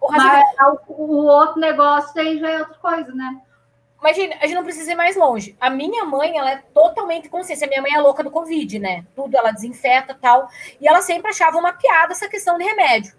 [0.00, 0.44] o Mas
[0.88, 3.40] o, o, outro negócio aí já é outra coisa, né?
[4.00, 5.56] Imagina, a gente não precisa ir mais longe.
[5.60, 7.64] A minha mãe, ela é totalmente consciente.
[7.64, 9.04] A minha mãe é louca do Covid, né?
[9.14, 10.48] Tudo ela desinfeta tal.
[10.80, 13.14] E ela sempre achava uma piada essa questão de remédio.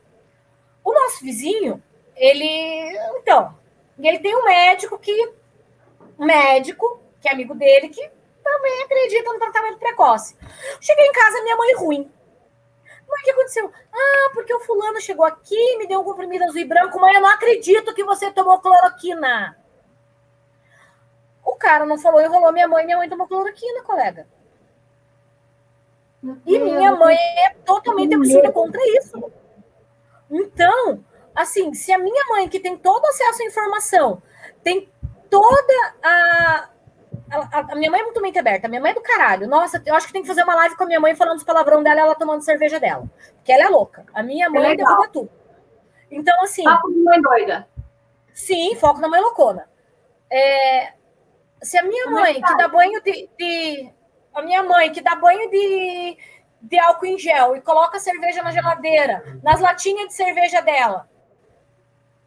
[0.84, 1.82] O nosso vizinho,
[2.16, 2.98] ele.
[3.18, 3.54] Então,
[4.00, 5.34] ele tem um médico que.
[6.18, 8.10] Um médico, que é amigo dele, que
[8.44, 10.38] também acredita no tratamento precoce.
[10.80, 12.12] Cheguei em casa, minha mãe ruim.
[13.08, 13.72] Mas o que aconteceu?
[13.92, 17.22] Ah, porque o fulano chegou aqui, me deu um comprimido azul e branco, mãe, eu
[17.22, 19.58] não acredito que você tomou cloroquina.
[21.46, 24.28] O cara não falou, enrolou minha mãe, minha mãe tomou cloroquina, colega.
[26.46, 29.32] E minha mãe é totalmente absurda contra isso.
[30.32, 31.04] Então,
[31.36, 34.24] assim, se a minha mãe, que tem todo acesso à informação,
[34.64, 34.90] tem
[35.30, 36.70] toda a.
[37.34, 39.48] A, a minha mãe é muito mente aberta, a minha mãe é do caralho.
[39.48, 41.44] Nossa, eu acho que tem que fazer uma live com a minha mãe falando os
[41.44, 43.10] palavrão dela ela tomando cerveja dela.
[43.36, 44.06] Porque ela é louca.
[44.14, 45.30] A minha mãe é derruba tudo.
[46.10, 46.64] Então, assim.
[46.64, 47.68] Foco na mãe doida.
[48.34, 49.68] Sim, foco na mãe loucona.
[50.32, 50.94] É,
[51.64, 53.90] se a minha mãe, que dá banho de, de,
[54.34, 56.18] A minha mãe, que dá banho de,
[56.62, 61.10] de álcool em gel e coloca cerveja na geladeira, nas latinhas de cerveja dela,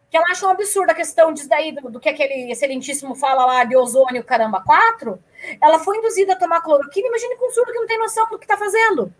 [0.09, 3.45] que ela acha um absurdo a questão disso daí, do, do, que aquele excelentíssimo fala
[3.45, 5.21] lá de ozônio, caramba, 4,
[5.61, 8.39] ela foi induzida a tomar cloroquina, imagine com um surdo que não tem noção do
[8.39, 9.13] que está fazendo.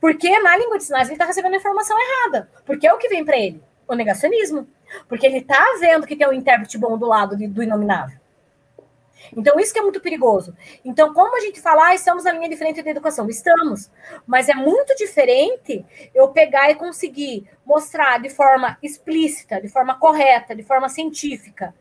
[0.00, 2.48] Porque na língua de sinais ele está recebendo a informação errada.
[2.64, 3.62] Porque é o que vem para ele?
[3.86, 4.66] O negacionismo.
[5.08, 8.18] Porque ele está vendo que tem um intérprete bom do lado do inominável.
[9.36, 10.54] Então, isso que é muito perigoso.
[10.84, 13.28] Então, como a gente fala, ah, estamos na linha de frente da educação?
[13.28, 13.90] Estamos.
[14.26, 15.84] Mas é muito diferente
[16.14, 21.74] eu pegar e conseguir mostrar de forma explícita, de forma correta, de forma científica,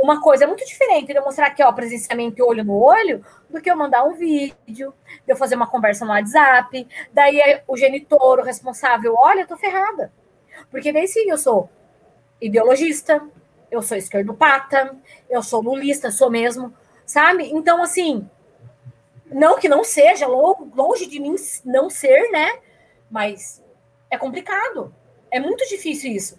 [0.00, 3.60] uma coisa é muito diferente de eu mostrar aqui, ó, presenciamento olho no olho, do
[3.60, 4.94] que eu mandar um vídeo,
[5.26, 9.56] de eu fazer uma conversa no WhatsApp, daí o genitor, o responsável, olha, eu tô
[9.56, 10.12] ferrada.
[10.70, 11.68] Porque daí sim, eu sou
[12.40, 13.20] ideologista,
[13.70, 14.96] eu sou esquerdopata,
[15.28, 16.74] eu sou lulista, sou mesmo,
[17.04, 17.50] sabe?
[17.52, 18.28] Então, assim,
[19.30, 22.58] não que não seja, longe de mim não ser, né?
[23.10, 23.62] Mas
[24.10, 24.94] é complicado.
[25.30, 26.38] É muito difícil isso.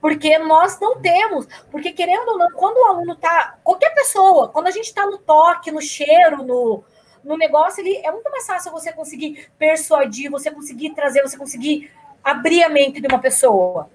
[0.00, 4.66] Porque nós não temos, porque querendo ou não, quando o aluno tá, qualquer pessoa, quando
[4.66, 6.82] a gente está no toque, no cheiro, no,
[7.22, 11.92] no negócio, ele é muito mais fácil você conseguir persuadir, você conseguir trazer, você conseguir
[12.24, 13.90] abrir a mente de uma pessoa.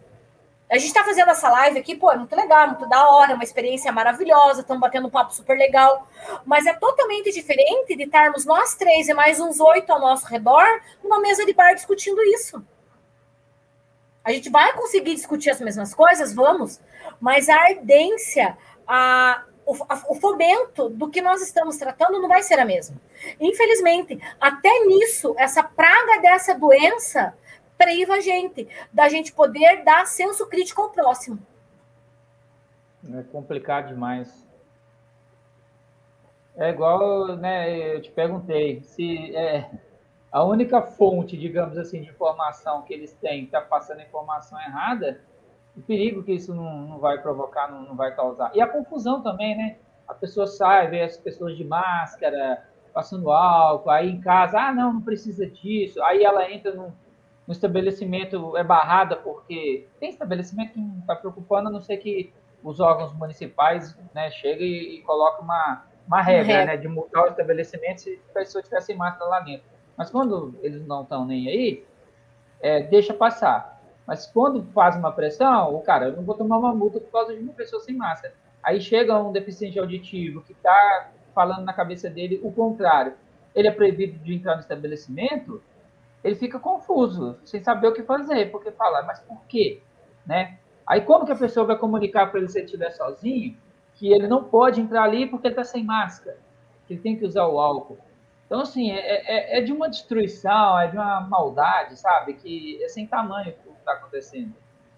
[0.69, 3.35] A gente está fazendo essa live aqui, pô, é muito legal, muito da hora, é
[3.35, 6.07] uma experiência maravilhosa, estamos batendo um papo super legal,
[6.43, 10.65] mas é totalmente diferente de estarmos nós três e mais uns oito ao nosso redor
[11.03, 12.65] numa mesa de bar discutindo isso.
[14.23, 16.81] A gente vai conseguir discutir as mesmas coisas, vamos,
[17.21, 22.41] mas a ardência, a, o, a, o fomento do que nós estamos tratando não vai
[22.41, 22.99] ser a mesma.
[23.39, 27.37] Infelizmente, até nisso, essa praga dessa doença
[27.77, 31.39] priva a gente da gente poder dar senso crítico ao próximo.
[33.14, 34.45] É complicado demais.
[36.56, 37.95] É igual, né?
[37.95, 39.69] Eu te perguntei se é,
[40.31, 45.22] a única fonte, digamos assim, de informação que eles têm está passando informação errada,
[45.76, 48.52] o perigo que isso não, não vai provocar, não, não, vai causar.
[48.56, 49.77] E a confusão também, né?
[50.07, 54.93] A pessoa sai, vê as pessoas de máscara, passando álcool, aí em casa, ah, não,
[54.93, 56.02] não precisa disso.
[56.03, 56.91] Aí ela entra num,
[57.47, 62.34] no estabelecimento é barrada porque tem estabelecimento que não está preocupando, a não ser que
[62.63, 67.27] os órgãos municipais né, cheguem e, e colocam uma, uma regra né, de multar o
[67.27, 69.65] estabelecimento se a pessoa tivesse máscara lá dentro.
[69.95, 71.85] Mas quando eles não estão nem aí,
[72.61, 73.81] é, deixa passar.
[74.07, 77.35] Mas quando faz uma pressão, o cara, eu não vou tomar uma multa por causa
[77.35, 78.34] de uma pessoa sem máscara.
[78.61, 83.13] Aí chega um deficiente auditivo que está falando na cabeça dele o contrário.
[83.53, 85.61] Ele é proibido de entrar no estabelecimento,
[86.26, 89.84] ele fica confuso, sem saber o que fazer, porque fala, mas por quê?
[90.26, 90.57] Né?
[90.88, 93.56] Aí como que a pessoa vai comunicar para ele se ele estiver sozinho
[93.93, 96.39] que ele não pode entrar ali porque ele está sem máscara,
[96.88, 97.99] que ele tem que usar o álcool?
[98.47, 102.34] Então, assim, é, é, é, de uma destruição, é de uma maldade, sabe?
[102.34, 104.53] Que é sem tamanho o que está acontecendo.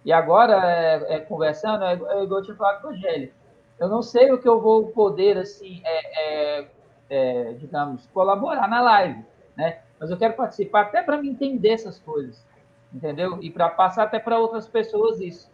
[0.06, 3.34] E agora, é, é, conversando, é, é igual eu tinha falado com o Gélio.
[3.78, 6.68] Eu não sei o que eu vou poder, assim, é, é,
[7.10, 9.26] é digamos, colaborar na live?
[10.00, 12.46] Mas eu quero participar até para me entender essas coisas,
[12.94, 13.40] entendeu?
[13.42, 15.52] E para passar até para outras pessoas isso.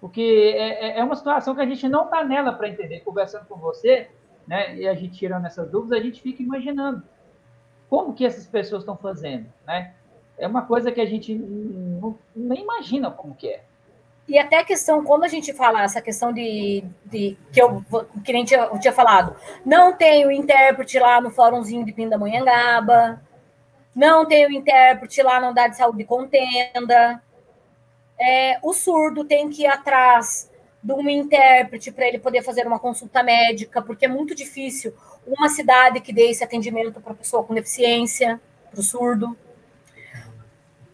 [0.00, 3.00] Porque é, é, é uma situação que a gente não está nela para entender.
[3.00, 4.08] Conversando com você,
[4.46, 7.02] né, e a gente tirando essas dúvidas, a gente fica imaginando
[7.88, 9.94] como que essas pessoas estão fazendo, né?
[10.36, 13.62] É uma coisa que a gente não, nem imagina como que é.
[14.28, 17.82] E até a questão, quando a gente fala essa questão de, de que eu
[18.22, 19.34] que nem tinha, eu tinha falado,
[19.64, 23.20] não tem o intérprete lá no fórumzinho de Pindamonhangaba,
[23.98, 27.20] não tem o intérprete lá na unidade de saúde de contenda.
[28.16, 30.48] É, o surdo tem que ir atrás
[30.80, 34.94] de um intérprete para ele poder fazer uma consulta médica, porque é muito difícil
[35.26, 39.36] uma cidade que dê esse atendimento para pessoa com deficiência, para o surdo.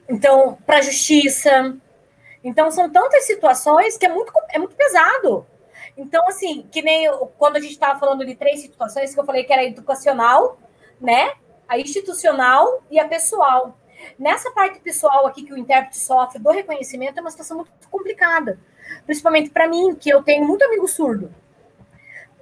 [0.09, 1.77] Então, para a justiça.
[2.43, 5.47] Então, são tantas situações que é muito, é muito pesado.
[5.95, 9.27] Então, assim, que nem eu, quando a gente estava falando de três situações, que eu
[9.27, 10.59] falei que era a educacional,
[10.99, 11.35] né?
[11.69, 13.79] A institucional e a pessoal.
[14.19, 18.59] Nessa parte pessoal aqui que o intérprete sofre do reconhecimento é uma situação muito complicada.
[19.07, 21.35] Principalmente para mim, que eu tenho muito amigo surdo.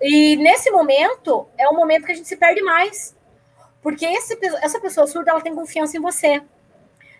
[0.00, 3.16] E nesse momento, é o momento que a gente se perde mais.
[3.80, 6.42] Porque esse, essa pessoa surda, ela tem confiança em você.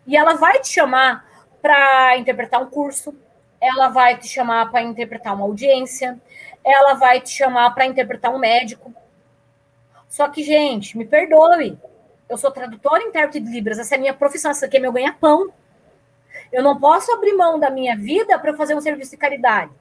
[0.07, 1.25] E ela vai te chamar
[1.61, 3.15] para interpretar um curso,
[3.61, 6.21] ela vai te chamar para interpretar uma audiência,
[6.65, 8.93] ela vai te chamar para interpretar um médico.
[10.09, 11.79] Só que, gente, me perdoe.
[12.29, 14.81] Eu sou tradutora e intérprete de Libras, essa é a minha profissão, essa aqui é
[14.81, 15.53] meu ganha-pão.
[16.53, 19.73] Eu não posso abrir mão da minha vida para fazer um serviço de caridade.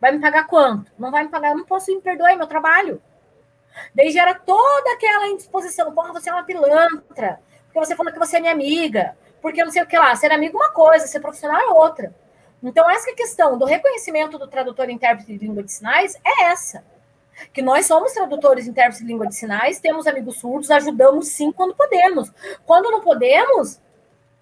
[0.00, 0.92] Vai me pagar quanto?
[0.98, 3.00] Não vai me pagar, eu não posso me perdoar, é meu trabalho.
[3.94, 5.92] Daí gera toda aquela indisposição.
[5.92, 7.40] Porra, você é uma pilantra.
[7.66, 9.16] Porque você falou que você é minha amiga.
[9.40, 10.14] Porque não sei o que lá.
[10.14, 12.14] Ser amigo é uma coisa, ser profissional é outra.
[12.62, 16.44] Então, essa é questão do reconhecimento do tradutor e intérprete de língua de sinais é
[16.44, 16.84] essa.
[17.52, 21.74] Que nós somos tradutores intérpretes de língua de sinais, temos amigos surdos, ajudamos sim quando
[21.74, 22.32] podemos.
[22.64, 23.80] Quando não podemos,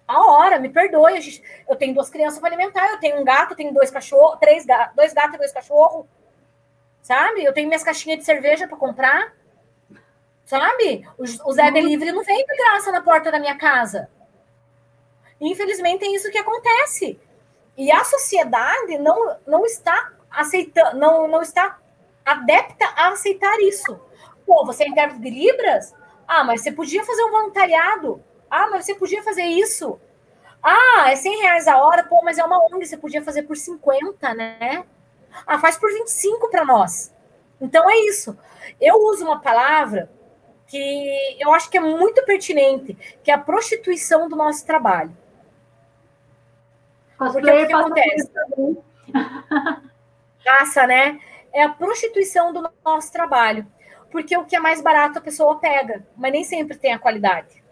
[0.07, 1.19] a hora, me perdoe.
[1.21, 4.65] Gente, eu tenho duas crianças para alimentar, eu tenho um gato, tenho dois cachorros, três
[4.65, 6.05] gatos, dois gatos e dois cachorros.
[7.01, 7.43] Sabe?
[7.43, 9.33] Eu tenho minhas caixinhas de cerveja para comprar.
[10.45, 11.07] Sabe?
[11.17, 14.09] O, o Zé Delivery não vem de graça na porta da minha casa.
[15.39, 17.19] Infelizmente é isso que acontece.
[17.77, 21.79] E a sociedade não, não está aceitando, não, não está
[22.25, 23.99] adepta a aceitar isso.
[24.45, 25.93] Pô, você é intérprete de Libras?
[26.27, 28.23] Ah, mas você podia fazer um voluntariado.
[28.49, 29.99] Ah, mas você podia fazer isso.
[30.61, 32.03] Ah, é 100 reais a hora.
[32.03, 34.85] Pô, mas é uma ONG, você podia fazer por 50, né?
[35.45, 37.13] Ah, faz por 25 para nós.
[37.59, 38.37] Então é isso.
[38.79, 40.09] Eu uso uma palavra
[40.67, 45.15] que eu acho que é muito pertinente, que é a prostituição do nosso trabalho.
[47.17, 48.31] Porque o que acontece?
[50.43, 51.19] Caça, né?
[51.53, 53.65] É a prostituição do nosso trabalho.
[54.11, 57.63] Porque o que é mais barato a pessoa pega, mas nem sempre tem a qualidade.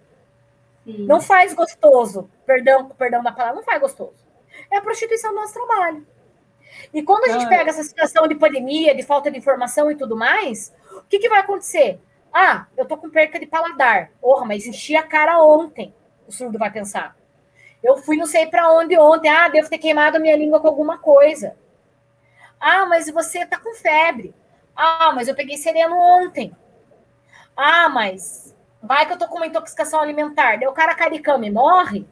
[0.84, 1.06] Sim.
[1.06, 2.30] Não faz gostoso.
[2.46, 4.26] Perdão, perdão da palavra, não faz gostoso.
[4.72, 6.06] É a prostituição do nosso trabalho.
[6.94, 10.16] E quando a gente pega essa situação de pandemia, de falta de informação e tudo
[10.16, 12.00] mais, o que, que vai acontecer?
[12.34, 14.12] Ah, eu tô com perca de paladar.
[14.22, 15.94] Porra, mas enchi a cara ontem.
[16.28, 17.16] O surdo vai pensar.
[17.84, 19.30] Eu fui não sei para onde ontem.
[19.30, 21.56] Ah, devo ter queimado a minha língua com alguma coisa.
[22.62, 24.34] Ah, mas você tá com febre.
[24.76, 26.56] Ah, mas eu peguei sereno ontem.
[27.58, 30.58] Ah, mas vai que eu tô com uma intoxicação alimentar.
[30.58, 32.06] Daí o cara caricame morre.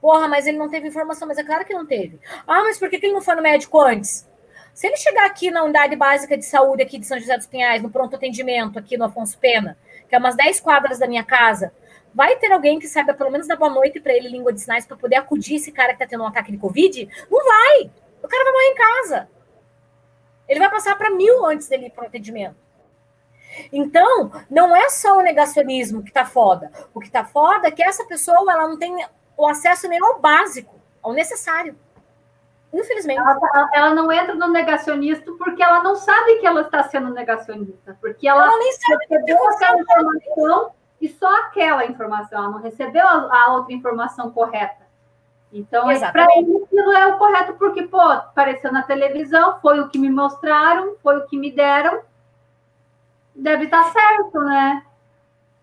[0.00, 1.26] Porra, mas ele não teve informação.
[1.26, 2.20] Mas é claro que não teve.
[2.46, 4.26] Ah, mas por que, que ele não foi no médico antes?
[4.72, 7.82] Se ele chegar aqui na unidade básica de saúde aqui de São José dos Pinhais,
[7.82, 9.76] no pronto atendimento aqui no Afonso Pena,
[10.08, 11.72] que é umas 10 quadras da minha casa,
[12.14, 14.86] Vai ter alguém que saiba pelo menos dar boa noite para ele língua de sinais
[14.86, 17.08] para poder acudir esse cara que está tendo um ataque de Covid?
[17.28, 17.90] Não vai.
[18.24, 19.28] O cara vai morrer em casa.
[20.48, 22.56] Ele vai passar para mil antes dele ir para o atendimento.
[23.70, 26.72] Então, não é só o negacionismo que está foda.
[26.92, 28.96] O que está foda é que essa pessoa ela não tem
[29.36, 31.78] o acesso nem ao básico, ao necessário.
[32.72, 33.20] Infelizmente.
[33.20, 37.10] Ela, tá, ela, não entra no negacionista porque ela não sabe que ela está sendo
[37.10, 37.96] negacionista.
[38.00, 43.06] Porque ela, ela nem sabe recebeu aquela informação e só aquela informação, ela não recebeu
[43.06, 44.83] a, a outra informação correta.
[45.54, 49.88] Então, é, para ele, aquilo é o correto, porque, pô, apareceu na televisão, foi o
[49.88, 52.00] que me mostraram, foi o que me deram,
[53.32, 54.84] deve estar tá certo, né?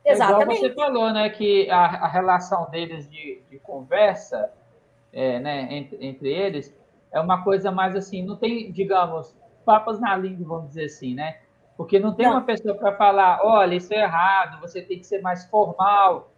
[0.06, 0.64] Exatamente.
[0.64, 4.50] É igual você falou, né, que a, a relação deles de, de conversa,
[5.12, 6.74] é, né, entre, entre eles,
[7.12, 9.36] é uma coisa mais assim, não tem, digamos,
[9.66, 11.40] papas na língua, vamos dizer assim, né?
[11.76, 12.36] Porque não tem não.
[12.36, 16.32] uma pessoa para falar, olha, isso é errado, você tem que ser mais formal.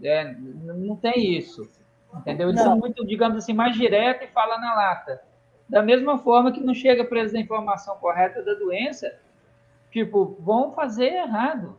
[0.00, 1.68] É, não tem isso.
[2.14, 2.48] Entendeu?
[2.48, 2.70] Eles não.
[2.70, 5.22] são muito, digamos assim, mais direto e falam na lata.
[5.68, 9.18] Da mesma forma que não chega para eles a informação correta da doença,
[9.90, 11.78] tipo, vão fazer errado.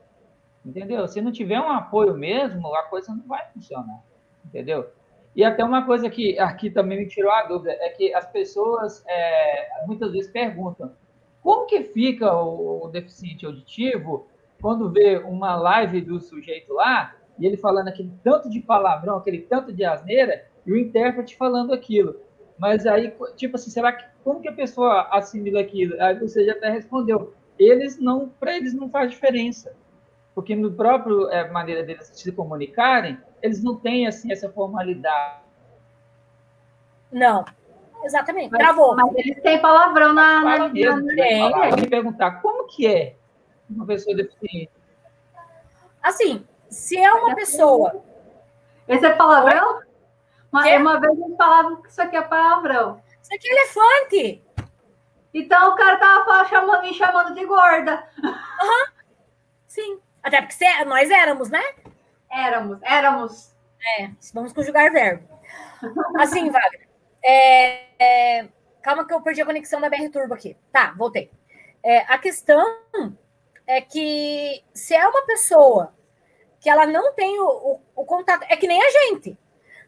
[0.65, 1.07] Entendeu?
[1.07, 4.01] Se não tiver um apoio mesmo, a coisa não vai funcionar.
[4.45, 4.89] Entendeu?
[5.35, 9.03] E até uma coisa que aqui também me tirou a dúvida é que as pessoas
[9.07, 10.91] é, muitas vezes perguntam:
[11.41, 14.27] como que fica o, deficiente auditivo
[14.61, 19.39] quando vê uma live do sujeito lá e ele falando aquele tanto de palavrão, aquele
[19.39, 22.19] tanto de asneira e o intérprete falando aquilo?
[22.57, 25.99] Mas aí, tipo assim, será que como que a pessoa assimila aquilo?
[26.01, 27.33] Aí você já até respondeu.
[27.57, 29.75] Eles não, para eles não faz diferença.
[30.33, 35.41] porque no próprio é, maneira deles se comunicarem, eles não têm assim essa formalidade.
[37.11, 37.43] Não,
[38.03, 38.51] exatamente.
[38.51, 38.95] Mas, Travou.
[38.95, 40.41] Mas eles têm palavrão na.
[40.41, 41.13] Fala na, mesmo, na...
[41.13, 41.69] Né?
[41.77, 43.15] Vou perguntar como que é
[43.69, 44.71] uma pessoa deficiente.
[46.01, 48.03] Assim, se é uma pessoa.
[48.88, 49.81] Esse é palavrão?
[50.52, 53.02] Uma, uma vez eles falavam que isso aqui é palavrão.
[53.22, 54.43] Isso aqui é elefante.
[55.34, 58.07] Então o cara tava chamando, me chamando de gorda.
[58.23, 58.85] Uhum.
[59.68, 59.99] Sim.
[60.23, 61.64] Até porque nós éramos, né?
[62.30, 63.56] Éramos, éramos.
[63.99, 65.27] É, vamos conjugar verbo.
[66.19, 66.88] Assim, Wagner.
[67.23, 68.48] É, é,
[68.81, 70.56] calma que eu perdi a conexão da BR Turbo aqui.
[70.72, 71.31] Tá, voltei.
[71.84, 72.65] É, a questão
[73.65, 75.93] é que se é uma pessoa
[76.61, 79.38] que ela não tem o, o, o contato, é que nem a gente.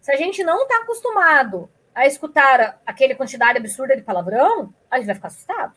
[0.01, 5.05] Se a gente não está acostumado a escutar aquele quantidade absurda de palavrão, a gente
[5.05, 5.75] vai ficar assustado.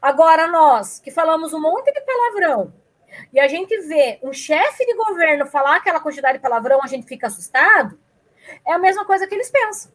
[0.00, 2.72] Agora, nós que falamos um monte de palavrão
[3.30, 7.06] e a gente vê um chefe de governo falar aquela quantidade de palavrão, a gente
[7.06, 8.00] fica assustado,
[8.66, 9.92] é a mesma coisa que eles pensam.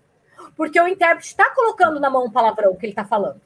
[0.56, 3.42] Porque o intérprete está colocando na mão o palavrão que ele está falando.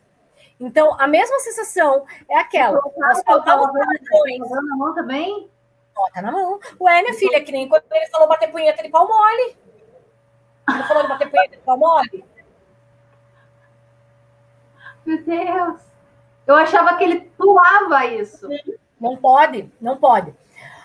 [0.59, 2.81] Então, a mesma sensação é aquela.
[2.97, 4.67] Nós faltamos palavrões.
[4.67, 5.49] na mão também?
[5.95, 6.59] Bota na mão.
[6.79, 9.57] Ué, minha filha, que nem quando ele falou bater punheta de pau mole.
[10.69, 12.25] Ele falou de bater punheta de pau mole.
[15.05, 15.81] Meu Deus.
[16.47, 18.47] Eu achava que ele pulava isso.
[18.99, 20.33] Não pode, não pode.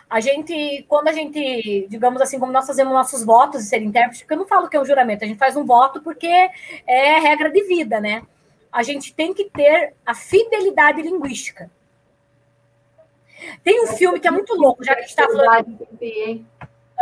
[0.08, 4.20] A gente, quando a gente, digamos assim, como nós fazemos nossos votos de ser intérprete,
[4.20, 6.50] porque eu não falo que é um juramento, a gente faz um voto porque
[6.86, 8.22] é regra de vida, né?
[8.70, 11.70] A gente tem que ter a fidelidade linguística.
[13.62, 15.88] Tem um filme que é muito louco, já que a gente está falando.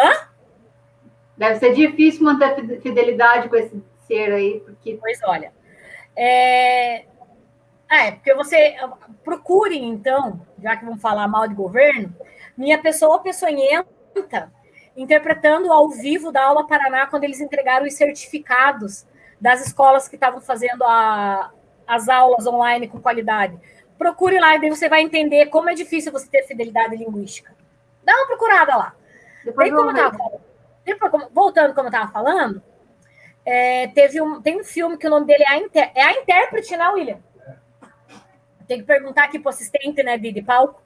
[0.01, 0.29] Hã?
[1.37, 4.99] Deve ser difícil manter fidelidade com esse ser aí, porque.
[5.01, 5.53] Pois olha.
[6.17, 7.05] É...
[7.91, 8.75] É, porque você
[9.23, 12.15] procure, então, já que vamos falar mal de governo,
[12.57, 14.51] minha pessoa peçonhenta
[14.97, 19.07] interpretando ao vivo da aula Paraná quando eles entregaram os certificados
[19.41, 21.51] das escolas que estavam fazendo a,
[21.87, 23.59] as aulas online com qualidade.
[24.03, 27.55] Procure lá e daí você vai entender como é difícil você ter fidelidade linguística.
[28.03, 28.97] Dá uma procurada lá.
[29.45, 30.19] Depois como tava,
[30.85, 32.61] depois, voltando como eu estava falando,
[33.47, 36.13] é, teve um, tem um filme que o nome dele é a, Inter, é a
[36.15, 37.21] intérprete, né, William?
[38.67, 40.83] Tem que perguntar aqui para o assistente né, de, de palco.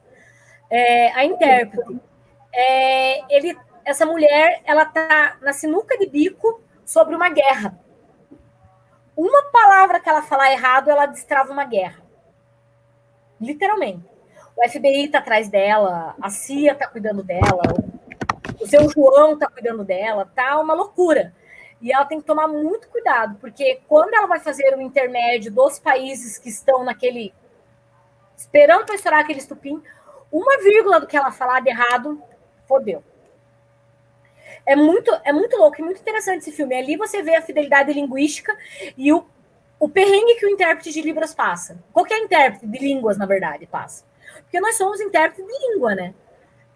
[0.69, 1.99] É, a intérprete.
[2.53, 7.79] É, ele, essa mulher, ela tá na sinuca de bico sobre uma guerra.
[9.15, 12.05] Uma palavra que ela falar errado, ela destrava uma guerra.
[13.39, 14.05] Literalmente.
[14.55, 17.61] O FBI está atrás dela, a CIA está cuidando dela,
[18.59, 21.33] o seu João está cuidando dela, tá uma loucura.
[21.79, 25.77] E ela tem que tomar muito cuidado, porque quando ela vai fazer o intermédio dos
[25.77, 27.33] países que estão naquele
[28.35, 29.81] esperando para estourar aquele estupim,
[30.31, 32.21] uma vírgula do que ela falar de errado,
[32.67, 33.03] fodeu.
[34.65, 36.75] É muito, é muito louco e muito interessante esse filme.
[36.75, 38.55] Ali você vê a fidelidade linguística
[38.97, 39.25] e o,
[39.79, 41.77] o perrengue que o intérprete de Libras passa.
[41.93, 44.03] Qualquer intérprete de línguas, na verdade, passa.
[44.43, 46.13] Porque nós somos intérpretes de língua, né?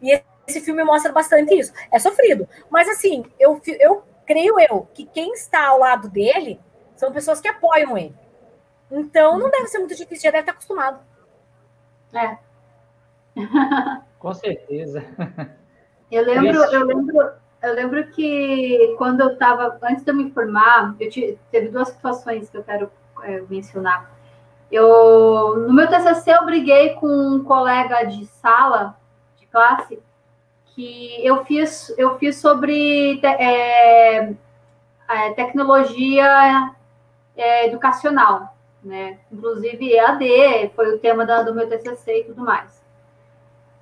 [0.02, 1.74] E esse filme mostra bastante isso.
[1.92, 2.48] É sofrido.
[2.70, 6.60] Mas, assim, eu, eu creio eu que quem está ao lado dele
[6.96, 8.16] são pessoas que apoiam ele.
[8.92, 11.00] Então, não deve ser muito difícil, já deve estar acostumado.
[12.14, 12.38] É.
[14.20, 15.04] Com certeza.
[16.12, 17.32] Eu lembro, eu lembro,
[17.62, 21.90] eu lembro que quando eu estava, antes de eu me formar, eu tive, teve duas
[21.90, 22.92] situações que eu quero
[23.24, 24.12] é, mencionar.
[24.72, 28.98] Eu, no meu TCC, eu briguei com um colega de sala,
[29.38, 30.00] de classe,
[30.68, 34.34] que eu fiz, eu fiz sobre é,
[35.10, 36.74] é, tecnologia
[37.36, 39.20] é, educacional né?
[39.32, 42.81] Inclusive EAD foi o tema da, do meu TCC e tudo mais.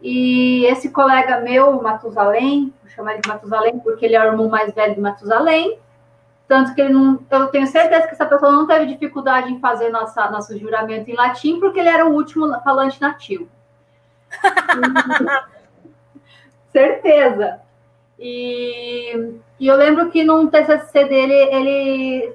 [0.01, 4.47] E esse colega meu, Matusalém, vou chamar ele de Matusalém porque ele é o irmão
[4.47, 5.77] mais velho de Matusalém,
[6.47, 9.89] tanto que ele não, eu tenho certeza que essa pessoa não teve dificuldade em fazer
[9.89, 13.47] nossa, nosso juramento em latim, porque ele era o último falante nativo.
[16.71, 17.61] certeza.
[18.17, 22.33] E, e eu lembro que num TCC dele, ele,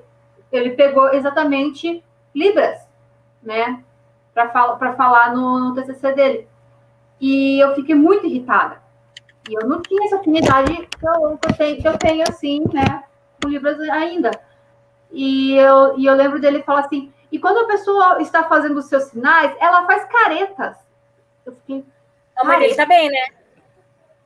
[0.53, 2.05] ele pegou exatamente
[2.35, 2.86] Libras,
[3.43, 3.82] né?
[4.32, 6.49] Para fal falar no, no TCC dele.
[7.20, 8.82] E eu fiquei muito irritada.
[9.49, 12.65] E eu não tinha essa afinidade que eu, que eu, tenho, que eu tenho, assim,
[12.73, 13.05] né?
[13.43, 14.31] Com Libras ainda.
[15.11, 18.86] E eu, e eu lembro dele falar assim: e quando a pessoa está fazendo os
[18.86, 20.77] seus sinais, ela faz caretas.
[21.45, 21.85] Eu fiquei.
[22.36, 23.27] Não, mas ele tá bem, né?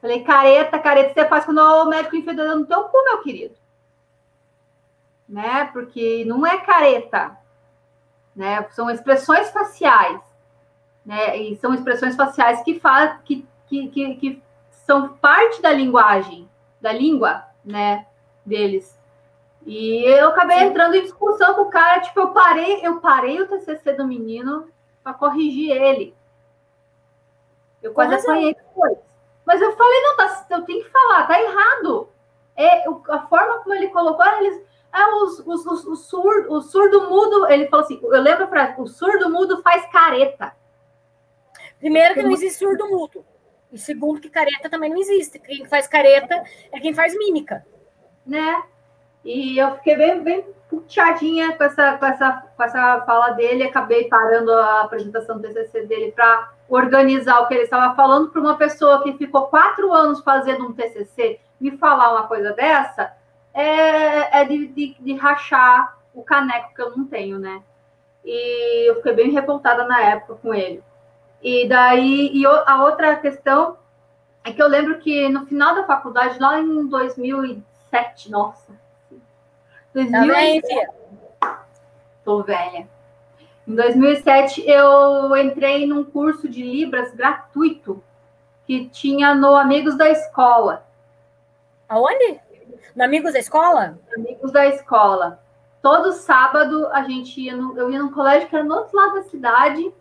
[0.00, 3.54] Falei, careta, careta, você faz quando o médico enfia no teu cu, meu querido.
[5.28, 5.68] Né?
[5.72, 7.36] Porque não é careta
[8.38, 8.64] né?
[8.70, 10.20] São expressões faciais,
[11.08, 11.38] né?
[11.38, 14.42] E são expressões faciais que, faz, que, que, que, que
[14.84, 16.46] são parte da linguagem,
[16.78, 18.06] da língua, né,
[18.44, 18.94] deles.
[19.64, 20.64] E eu acabei Sim.
[20.66, 24.68] entrando em discussão com o cara, tipo, eu parei, eu parei o TCC do menino
[25.02, 26.14] para corrigir ele.
[27.82, 28.98] Eu quase Mas apanhei depois.
[29.46, 32.10] Mas eu falei, não, tá, eu tenho que falar, tá errado.
[32.54, 34.62] É, a forma como ele colocou, eles,
[34.92, 38.48] é, os, os, os, o, surdo, o surdo mudo, ele falou assim, eu lembro a
[38.48, 40.57] frase, o surdo mudo faz careta.
[41.78, 43.24] Primeiro que não existe surdo mudo.
[43.70, 45.38] E segundo que careta também não existe.
[45.38, 46.42] Quem faz careta
[46.72, 47.64] é quem faz mímica.
[48.26, 48.62] Né?
[49.24, 54.08] E eu fiquei bem, bem puxadinha com essa, com, essa, com essa fala dele, acabei
[54.08, 58.56] parando a apresentação do TCC dele para organizar o que ele estava falando para uma
[58.56, 63.12] pessoa que ficou quatro anos fazendo um TCC me falar uma coisa dessa,
[63.52, 67.62] é, é de, de, de, rachar o caneco que eu não tenho, né?
[68.24, 70.82] E eu fiquei bem revoltada na época com ele.
[71.42, 73.76] E daí, e a outra questão
[74.44, 78.72] é que eu lembro que no final da faculdade, lá em 2007, nossa,
[79.94, 80.66] 2007,
[81.40, 81.64] tá
[82.24, 82.88] tô velha.
[83.66, 88.02] Em 2007, eu entrei num curso de Libras gratuito
[88.66, 90.86] que tinha no Amigos da Escola.
[91.88, 92.40] Aonde?
[92.94, 93.98] No Amigos da Escola?
[94.14, 95.40] Amigos da Escola.
[95.80, 99.14] Todo sábado a gente ia no, eu ia num colégio que era no outro lado
[99.14, 99.92] da cidade.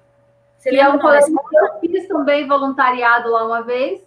[0.58, 4.02] Você e é um colégio que eu fiz também voluntariado lá uma vez.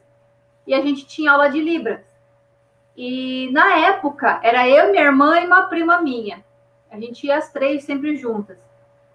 [0.67, 2.01] E a gente tinha aula de Libras.
[2.97, 6.45] E na época era eu, minha irmã e uma prima minha.
[6.91, 8.59] A gente ia as três sempre juntas.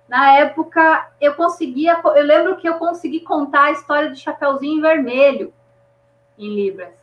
[0.07, 5.53] Na época, eu conseguia, eu lembro que eu consegui contar a história do Chapeuzinho Vermelho
[6.37, 6.93] em Libras.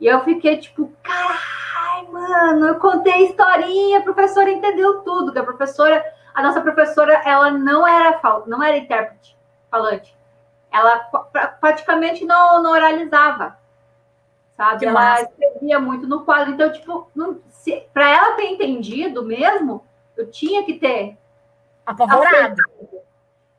[0.00, 5.38] E eu fiquei tipo, carai, mano, eu contei a historinha, a professora entendeu tudo, que
[5.38, 6.02] a professora,
[6.34, 9.37] a nossa professora, ela não era não era intérprete
[9.70, 10.16] falante.
[10.70, 10.98] Ela
[11.60, 13.58] praticamente não, não oralizava,
[14.56, 14.80] sabe?
[14.80, 15.22] Que ela massa.
[15.22, 16.52] escrevia muito no quadro.
[16.52, 17.10] Então, tipo,
[17.92, 19.84] para ela ter entendido mesmo,
[20.16, 21.16] eu tinha que ter
[21.88, 22.62] Apavorada.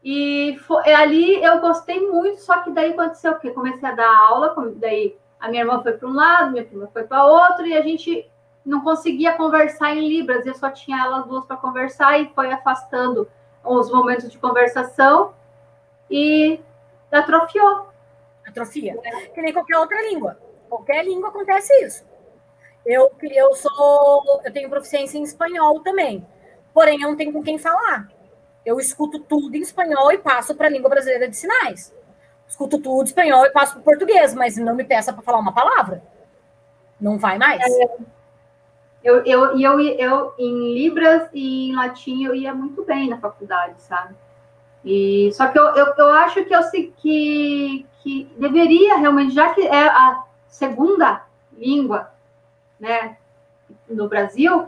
[0.04, 3.50] E foi, ali eu gostei muito, só que daí aconteceu o quê?
[3.50, 7.04] Comecei a dar aula, daí a minha irmã foi para um lado, minha prima foi
[7.04, 8.30] para outro, e a gente
[8.64, 13.28] não conseguia conversar em Libras, eu só tinha elas duas para conversar e foi afastando
[13.64, 15.34] os momentos de conversação
[16.10, 16.60] e
[17.12, 17.90] atrofiou.
[18.48, 18.98] Atrofia.
[19.34, 20.38] Que nem qualquer outra língua.
[20.68, 22.06] Qualquer língua acontece isso.
[22.86, 26.26] Eu, eu sou, eu tenho proficiência em espanhol também,
[26.74, 28.08] porém eu não tenho com quem falar.
[28.66, 31.94] Eu escuto tudo em espanhol e passo para a língua brasileira de sinais.
[32.48, 35.40] Escuto tudo em espanhol e passo para o português, mas não me peça para falar
[35.40, 36.02] uma palavra.
[37.00, 37.62] Não vai mais.
[37.62, 37.98] É,
[39.04, 43.82] eu, eu, eu, eu, em Libras e em latim, eu ia muito bem na faculdade,
[43.82, 44.16] sabe?
[44.84, 49.54] E, só que eu, eu, eu acho que eu sei que, que deveria realmente, já
[49.54, 51.24] que é a segunda
[51.58, 52.12] língua
[52.80, 53.18] né,
[53.90, 54.68] no Brasil,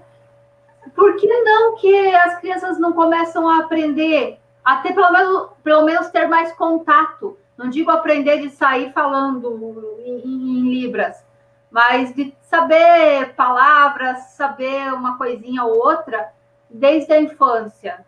[0.96, 5.86] por que não que as crianças não começam a aprender, a ter pelo menos, pelo
[5.86, 7.38] menos ter mais contato?
[7.58, 11.24] Não digo aprender de sair falando em, em Libras,
[11.70, 16.32] mas de saber palavras, saber uma coisinha ou outra
[16.70, 18.04] desde a infância.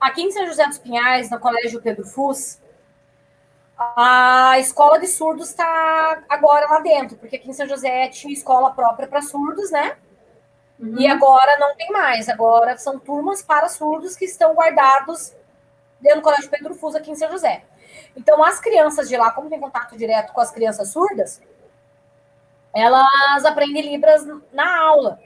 [0.00, 2.58] Aqui em São José dos Pinhais, no Colégio Pedro Fus,
[3.76, 8.72] a escola de surdos está agora lá dentro, porque aqui em São José tinha escola
[8.72, 9.96] própria para surdos, né?
[10.78, 10.98] Uhum.
[10.98, 12.28] E agora não tem mais.
[12.28, 15.32] Agora são turmas para surdos que estão guardados
[16.00, 17.64] dentro do Colégio Pedro Fuso aqui em São José.
[18.16, 21.40] Então, as crianças de lá, como tem contato direto com as crianças surdas,
[22.74, 25.18] elas aprendem Libras na aula.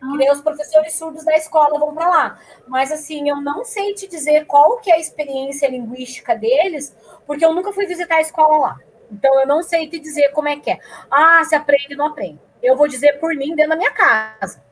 [0.00, 0.32] Ah.
[0.32, 2.38] Os professores surdos da escola vão para lá.
[2.66, 6.94] Mas, assim, eu não sei te dizer qual que é a experiência linguística deles,
[7.26, 8.80] porque eu nunca fui visitar a escola lá.
[9.10, 10.78] Então, eu não sei te dizer como é que é.
[11.10, 12.38] Ah, se aprende ou não aprende.
[12.62, 14.62] Eu vou dizer por mim dentro da minha casa.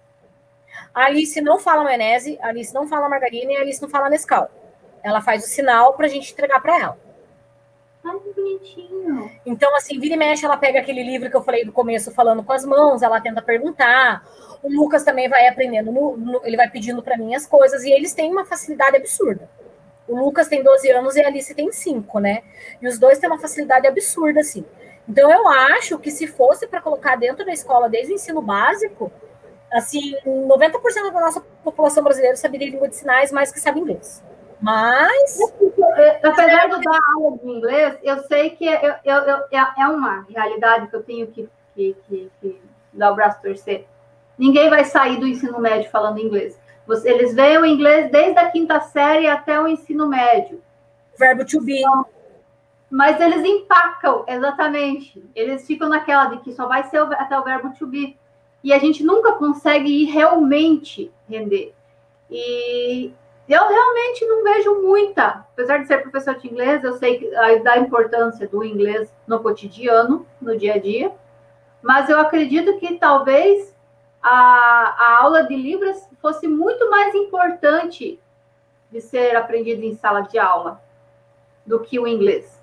[0.94, 4.08] A Alice não fala maionese, a Alice não fala margarina e a Alice não fala
[4.08, 4.50] Nescau.
[5.02, 7.05] Ela faz o sinal para a gente entregar para ela.
[8.12, 9.30] Bonitinho.
[9.44, 12.42] Então, assim, vira e mexe, ela pega aquele livro que eu falei do começo, falando
[12.42, 14.24] com as mãos, ela tenta perguntar.
[14.62, 17.90] O Lucas também vai aprendendo, no, no, ele vai pedindo para mim as coisas, e
[17.90, 19.48] eles têm uma facilidade absurda.
[20.08, 22.42] O Lucas tem 12 anos e a Alice tem 5, né?
[22.80, 24.64] E os dois têm uma facilidade absurda, assim.
[25.08, 29.10] Então, eu acho que se fosse para colocar dentro da escola desde o ensino básico,
[29.72, 34.22] assim, 90% da nossa população brasileira saberia língua de sinais mais que sabe inglês.
[34.60, 35.38] Mas.
[36.22, 40.26] Apesar de dar aula de inglês, eu sei que eu, eu, eu, é, é uma
[40.28, 42.60] realidade que eu tenho que, que, que, que
[42.92, 43.86] dar o braço torcer.
[44.38, 46.58] Ninguém vai sair do ensino médio falando inglês.
[46.86, 50.62] Você, eles veem o inglês desde a quinta série até o ensino médio.
[51.18, 51.80] Verbo to be.
[51.80, 52.06] Então,
[52.90, 55.24] mas eles empacam, exatamente.
[55.34, 58.16] Eles ficam naquela de que só vai ser até o verbo to be.
[58.62, 61.74] E a gente nunca consegue ir realmente render.
[62.30, 63.12] E
[63.52, 67.30] eu realmente não vejo muita, apesar de ser professor de inglês, eu sei
[67.62, 71.12] da importância do inglês no cotidiano, no dia a dia,
[71.80, 73.74] mas eu acredito que talvez
[74.20, 78.18] a, a aula de Libras fosse muito mais importante
[78.90, 80.80] de ser aprendido em sala de aula
[81.64, 82.60] do que o inglês.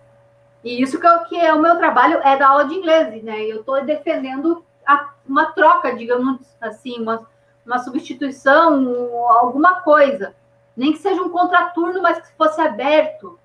[0.64, 3.42] E isso que, eu, que é o meu trabalho é da aula de inglês, né?
[3.44, 7.28] Eu estou defendendo a, uma troca, digamos assim, uma,
[7.66, 10.34] uma substituição, alguma coisa.
[10.76, 13.40] Nem que seja um contraturno, mas que fosse aberto.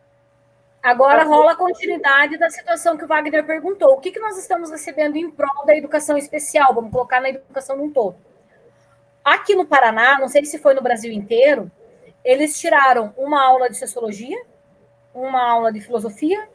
[0.82, 3.94] Agora rola a continuidade da situação que o Wagner perguntou.
[3.94, 6.72] O que, que nós estamos recebendo em prol da educação especial?
[6.72, 8.16] Vamos colocar na educação num todo.
[9.24, 11.70] Aqui no Paraná, não sei se foi no Brasil inteiro,
[12.24, 14.40] eles tiraram uma aula de sociologia,
[15.12, 16.48] uma aula de filosofia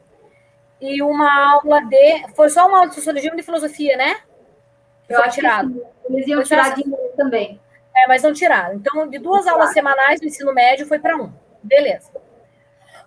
[0.81, 2.27] e uma aula de.
[2.33, 4.21] Foi só uma aula de sociologia e de filosofia, né?
[5.07, 5.85] Eu foi tirado.
[6.09, 7.59] eles iam tirar de inglês também.
[7.95, 8.75] É, mas não tiraram.
[8.75, 11.31] Então, de duas aulas semanais do ensino médio foi para um.
[11.61, 12.11] Beleza.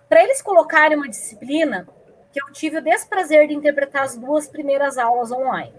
[0.07, 1.87] Para eles colocarem uma disciplina,
[2.31, 5.73] que eu tive o desprazer de interpretar as duas primeiras aulas online,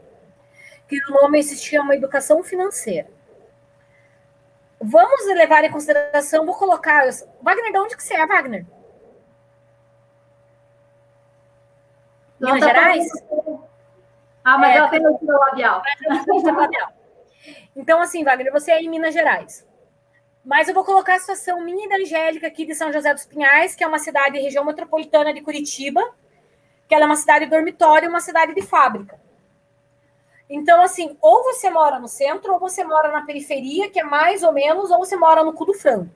[0.86, 3.08] que o nome se chama Educação Financeira.
[4.80, 7.04] Vamos levar em consideração, vou colocar.
[7.42, 8.64] Wagner, de onde que você é, Wagner?
[12.40, 13.06] Minas tá Gerais?
[14.44, 15.82] Ah, mas é, ela tem o labial.
[16.54, 16.97] labial.
[17.78, 19.64] Então, assim, Wagner, você é em Minas Gerais.
[20.44, 23.24] Mas eu vou colocar a situação minha e da Angélica aqui de São José dos
[23.24, 26.02] Pinhais, que é uma cidade região metropolitana de Curitiba,
[26.88, 29.20] que ela é uma cidade dormitório uma cidade de fábrica.
[30.50, 34.42] Então, assim, ou você mora no centro, ou você mora na periferia, que é mais
[34.42, 36.10] ou menos, ou você mora no cu do frango.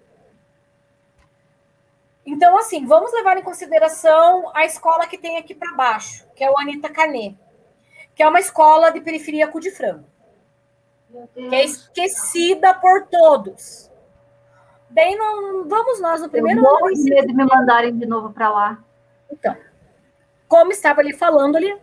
[2.26, 6.51] Então, assim, vamos levar em consideração a escola que tem aqui para baixo, que é
[6.51, 7.36] o Anitta Canê,
[8.16, 10.05] que é uma escola de periferia cu de frango,
[11.34, 13.90] que é esquecida por todos.
[14.90, 18.32] Bem, não vamos nós no primeiro Eu morro de medo de me mandarem de novo
[18.32, 18.84] para lá.
[19.30, 19.56] Então,
[20.47, 21.74] como estava ali falando ali,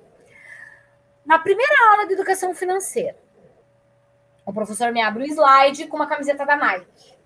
[1.26, 3.18] na primeira aula de educação financeira,
[4.46, 7.18] o professor me abre o um slide com uma camiseta da Nike.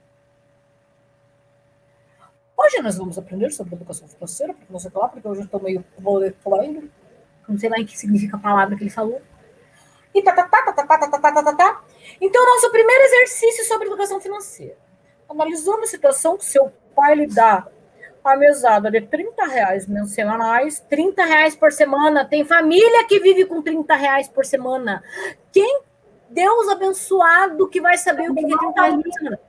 [2.56, 5.62] Hoje nós vamos aprender sobre educação financeira, porque não sei lá, porque hoje eu estou
[5.62, 5.84] meio
[6.42, 6.90] falando,
[7.48, 9.22] não sei lá em que significa a palavra que ele falou.
[10.14, 11.84] E tá, tá, tá, tá, tá, tá, tá, tá, tá, tá, tá.
[12.22, 14.78] Então, nosso primeiro exercício sobre educação financeira.
[15.28, 17.68] Analisando a situação que seu pai lhe dá
[18.24, 22.24] a mesada de 30 reais semanais, 30 reais por semana.
[22.24, 25.04] Tem família que vive com 30 reais por semana.
[25.52, 25.82] Quem
[26.30, 29.40] Deus abençoado que vai saber o que é 30 reais por semana?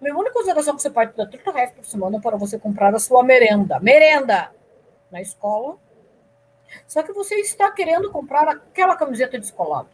[0.00, 2.98] Levando em consideração que você pode dar 30 reais por semana para você comprar a
[2.98, 3.80] sua merenda.
[3.80, 4.52] Merenda!
[5.10, 5.76] Na escola.
[6.86, 9.88] Só que você está querendo comprar aquela camiseta descolada.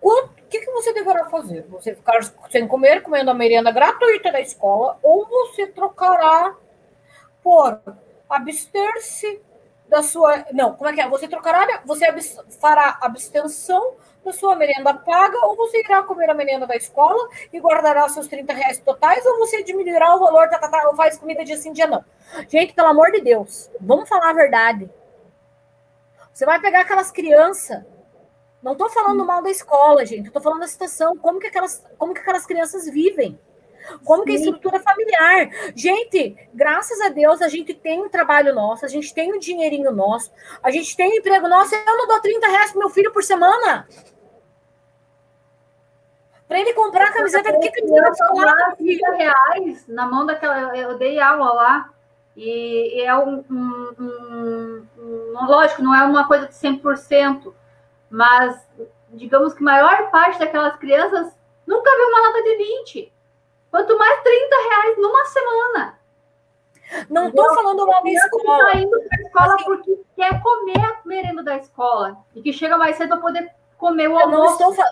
[0.00, 1.62] O que, que você deverá fazer?
[1.68, 6.54] Você ficar sem comer, comendo a merenda gratuita da escola, ou você trocará
[7.42, 7.80] por
[8.28, 9.40] abster-se
[9.88, 10.44] da sua.
[10.52, 11.08] Não, como é que é?
[11.08, 12.06] Você trocará, você
[12.60, 13.94] fará abstenção
[14.24, 18.26] da sua merenda paga, ou você irá comer a merenda da escola e guardará seus
[18.26, 21.56] 30 reais totais, ou você diminuirá o valor, tá, tá, tá, ou faz comida dia
[21.56, 22.04] sim, dia não.
[22.48, 24.90] Gente, pelo amor de Deus, vamos falar a verdade.
[26.32, 27.84] Você vai pegar aquelas crianças.
[28.62, 30.28] Não estou falando mal da escola, gente.
[30.28, 33.38] Estou falando da situação, como que aquelas, como que aquelas crianças vivem.
[34.04, 35.50] Como que é a estrutura familiar?
[35.76, 39.92] Gente, graças a Deus a gente tem um trabalho nosso, a gente tem um dinheirinho
[39.92, 40.32] nosso,
[40.62, 41.74] a gente tem um emprego nosso.
[41.74, 43.86] Eu não dou 30 reais pro meu filho por semana.
[46.48, 50.76] Para ele comprar a camiseta, que camiseta de 30 reais na mão daquela.
[50.76, 51.90] Eu dei aula lá.
[52.36, 57.52] E, é um, um, um, um, Lógico, não é uma coisa de 100%,
[58.10, 58.68] mas
[59.10, 61.32] digamos que a maior parte daquelas crianças
[61.66, 63.12] nunca viu uma nota de 20.
[63.70, 65.98] Quanto mais 30 reais numa semana.
[67.08, 68.68] Não estou falando mal da escola.
[68.68, 72.52] Está indo para a escola assim, porque quer comer a merenda da escola e que
[72.52, 74.62] chega mais cedo para poder comer o almoço.
[74.62, 74.84] Eu, estou,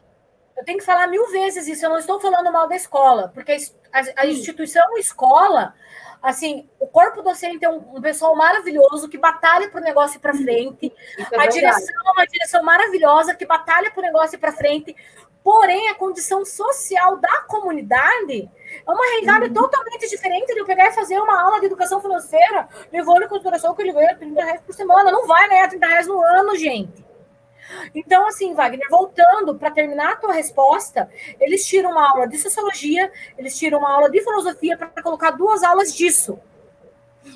[0.62, 1.84] eu tenho que falar mil vezes isso.
[1.84, 3.56] Eu não estou falando mal da escola, porque
[3.92, 5.74] a, a instituição escola,
[6.22, 10.20] assim, o corpo docente é um, um pessoal maravilhoso que batalha para o negócio ir
[10.20, 10.92] para frente.
[11.18, 14.94] É a direção é uma direção maravilhosa que batalha para o negócio ir para frente.
[15.42, 18.48] Porém, a condição social da comunidade
[18.86, 19.54] é uma realidade uhum.
[19.54, 23.74] totalmente diferente de eu pegar e fazer uma aula de educação financeira, levando em consideração
[23.74, 25.10] que ele ganha 30 reais por semana.
[25.10, 27.04] Não vai ganhar 30 reais no ano, gente.
[27.94, 33.10] Então, assim, Wagner, voltando para terminar a tua resposta, eles tiram uma aula de sociologia,
[33.36, 36.38] eles tiram uma aula de filosofia para colocar duas aulas disso.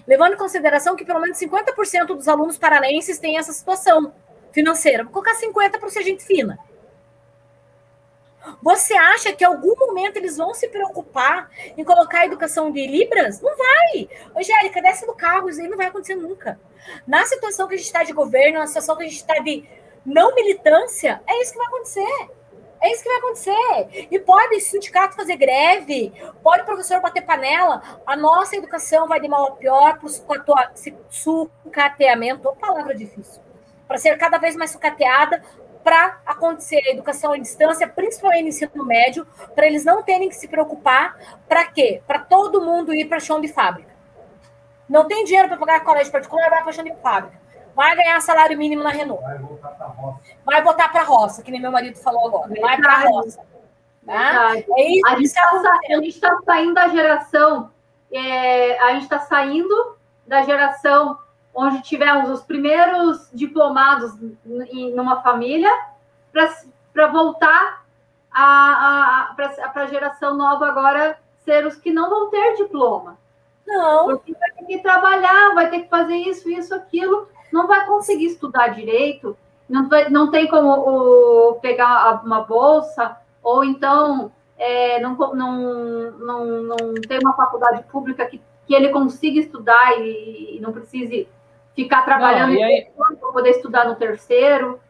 [0.06, 4.12] Levando em consideração que pelo menos 50% dos alunos paranaenses têm essa situação
[4.52, 5.04] financeira.
[5.04, 6.58] Vou colocar 50% para ser gente fina.
[8.62, 12.86] Você acha que em algum momento eles vão se preocupar em colocar a educação de
[12.86, 13.40] Libras?
[13.40, 14.08] Não vai.
[14.36, 16.58] Angélica, desce do carro, isso aí não vai acontecer nunca.
[17.06, 19.68] Na situação que a gente está de governo, na situação que a gente está de
[20.06, 22.30] não militância, é isso que vai acontecer.
[22.80, 24.06] É isso que vai acontecer.
[24.10, 26.12] E pode sindicato fazer greve,
[26.42, 27.82] pode professor bater panela.
[28.06, 30.10] A nossa educação vai de mal a pior para o
[31.10, 33.42] sucateamento, palavra difícil,
[33.88, 35.42] para ser cada vez mais sucateada,
[35.82, 40.36] para acontecer a educação à distância, principalmente no ensino médio, para eles não terem que
[40.36, 41.16] se preocupar.
[41.48, 42.02] Para quê?
[42.06, 43.94] Para todo mundo ir para chão de fábrica.
[44.88, 47.45] Não tem dinheiro para pagar colégio particular, vai para chão de fábrica.
[47.76, 49.22] Vai ganhar salário mínimo na Renault.
[49.22, 50.20] Vai voltar para a roça.
[50.46, 52.54] Vai voltar para a roça, que nem meu marido falou agora.
[52.58, 53.44] Vai para a roça.
[54.06, 54.56] Tá?
[54.56, 57.70] É isso, a gente está tá saindo da geração,
[58.10, 59.96] é, a gente está saindo
[60.26, 61.18] da geração
[61.52, 64.12] onde tivemos os primeiros diplomados
[64.70, 65.70] em numa família,
[66.32, 67.84] para voltar
[68.30, 73.18] para a geração nova agora ser os que não vão ter diploma.
[73.66, 74.06] Não.
[74.06, 78.26] Porque vai ter que trabalhar, vai ter que fazer isso, isso, aquilo, não vai conseguir
[78.26, 79.36] estudar direito,
[79.68, 86.94] não, vai, não tem como pegar uma bolsa, ou então é, não, não, não, não
[87.08, 91.28] tem uma faculdade pública que, que ele consiga estudar e, e não precise
[91.74, 92.88] ficar trabalhando não, aí...
[92.96, 94.80] para poder estudar no terceiro.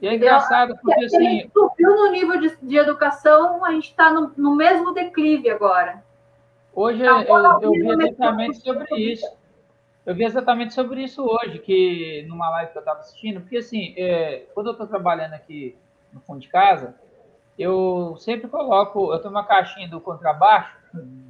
[0.00, 1.16] E é engraçado, porque assim.
[1.16, 5.50] A gente subiu no nível de, de educação, a gente está no, no, mesmo declive
[5.50, 6.02] agora.
[6.72, 9.26] Hoje tá eu, eu vi exatamente sobre isso.
[10.08, 13.92] Eu vi exatamente sobre isso hoje, que numa live que eu estava assistindo, porque assim,
[13.94, 15.76] é, quando eu estou trabalhando aqui
[16.10, 16.94] no fundo de casa,
[17.58, 20.74] eu sempre coloco, eu tenho uma caixinha do contrabaixo,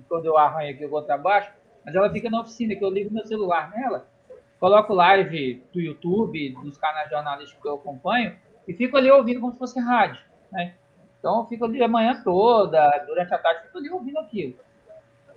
[0.09, 1.51] quando eu arranho aqui o contrabaixo,
[1.85, 4.07] mas ela fica na oficina, que eu ligo meu celular nela,
[4.61, 8.37] coloco live do YouTube, dos canais jornalísticos que eu acompanho,
[8.69, 10.23] e fico ali ouvindo como se fosse rádio,
[10.53, 10.77] né?
[11.19, 14.55] Então, eu fico ali a manhã toda, durante a tarde, fico ali ouvindo aquilo.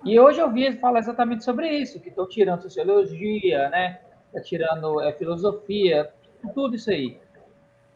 [0.04, 4.00] E hoje eu vi falar exatamente sobre isso, que estão tirando sociologia, né?
[4.34, 6.12] Tá tirando é, filosofia,
[6.54, 7.20] tudo isso aí.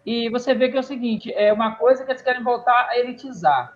[0.06, 2.99] E você vê que é o seguinte, é uma coisa que eles querem voltar a
[2.99, 3.76] elitizar,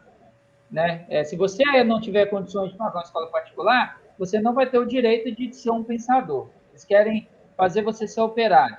[0.69, 1.06] né?
[1.10, 4.77] É, se você não tiver condições de pagar uma escola particular, você não vai ter
[4.77, 6.49] o direito de ser um pensador.
[6.72, 7.27] Eles querem
[7.57, 8.77] fazer você ser operário.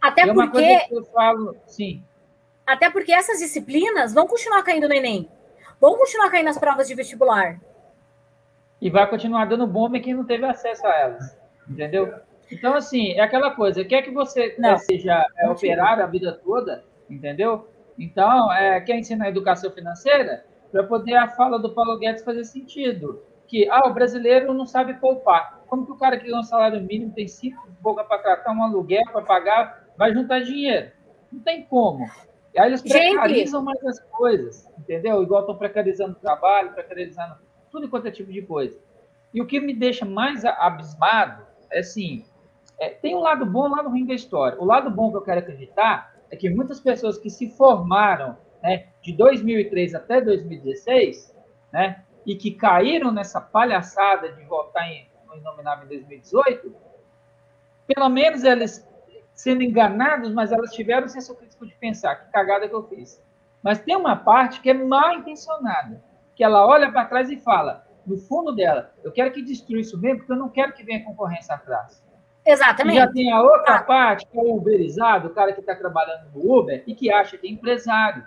[0.00, 0.60] Até e é porque.
[0.60, 2.02] Uma eu falo, sim.
[2.64, 5.28] Até porque essas disciplinas vão continuar caindo no Enem.
[5.80, 7.60] Vão continuar caindo nas provas de vestibular.
[8.80, 11.38] E vai continuar dando bomba quem não teve acesso a elas.
[11.68, 12.14] Entendeu?
[12.50, 14.76] Então, assim, é aquela coisa, quer que você não.
[14.76, 17.66] seja é, operário a vida toda, entendeu?
[17.98, 23.22] Então, é, quer ensinar educação financeira para poder a fala do Paulo Guedes fazer sentido.
[23.46, 25.62] Que, ah, o brasileiro não sabe poupar.
[25.66, 28.62] Como que o cara que ganha um salário mínimo tem cinco boca para tratar um
[28.62, 30.90] aluguel para pagar, vai juntar dinheiro?
[31.30, 32.04] Não tem como.
[32.54, 33.66] E aí eles precarizam Gente.
[33.66, 35.22] mais as coisas, entendeu?
[35.22, 37.36] Igual estão precarizando o trabalho, precarizando
[37.74, 38.78] tudo quanto é tipo de coisa.
[39.32, 42.24] E o que me deixa mais abismado é assim,
[42.78, 44.56] é, tem um lado bom e um lado ruim da história.
[44.60, 48.86] O lado bom que eu quero acreditar é que muitas pessoas que se formaram né,
[49.02, 51.34] de 2003 até 2016,
[51.72, 56.72] né, e que caíram nessa palhaçada de votar em no Inominável em 2018,
[57.88, 58.88] pelo menos elas
[59.34, 63.20] sendo enganados, mas elas tiveram o senso crítico de pensar que cagada que eu fiz.
[63.60, 66.00] Mas tem uma parte que é mal intencionada,
[66.34, 69.98] que ela olha para trás e fala, no fundo dela, eu quero que destrua isso
[69.98, 72.02] mesmo, porque eu não quero que venha concorrência atrás.
[72.44, 72.96] Exatamente.
[72.96, 73.82] E já tem a outra ah.
[73.82, 77.38] parte, que é o uberizado, o cara que está trabalhando no Uber e que acha
[77.38, 78.24] que é empresário.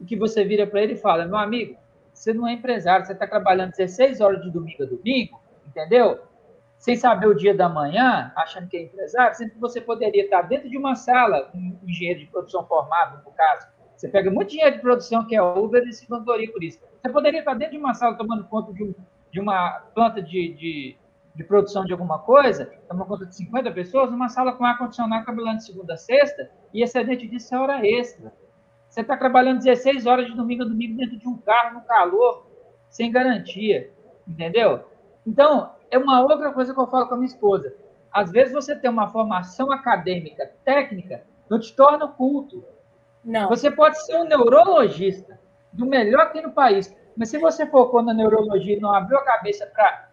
[0.00, 1.76] E que você vira para ele e fala, meu amigo,
[2.12, 6.20] você não é empresário, você está trabalhando 16 horas de domingo a domingo, entendeu?
[6.82, 10.42] sem saber o dia da manhã, achando que é empresário, sempre que você poderia estar
[10.42, 13.68] dentro de uma sala, um engenheiro de produção formado, no caso.
[14.02, 16.80] Você pega muito dinheiro de produção, que é Uber, e se vangoria por isso.
[17.00, 18.92] Você poderia estar dentro de uma sala tomando conta de, um,
[19.30, 20.96] de uma planta de, de,
[21.36, 25.58] de, produção de alguma coisa, tomando conta de 50 pessoas, numa sala com ar-condicionado trabalhando
[25.58, 28.32] de segunda a sexta, e excedente disso é hora extra.
[28.88, 32.50] Você está trabalhando 16 horas de domingo a domingo dentro de um carro, no calor,
[32.90, 33.88] sem garantia.
[34.26, 34.84] Entendeu?
[35.24, 37.72] Então, é uma outra coisa que eu falo com a minha esposa.
[38.12, 42.64] Às vezes você tem uma formação acadêmica, técnica, não te torna culto.
[43.24, 43.48] Não.
[43.48, 45.38] Você pode ser um neurologista,
[45.72, 49.24] do melhor aqui no país, mas se você focou na neurologia e não abriu a
[49.24, 50.10] cabeça para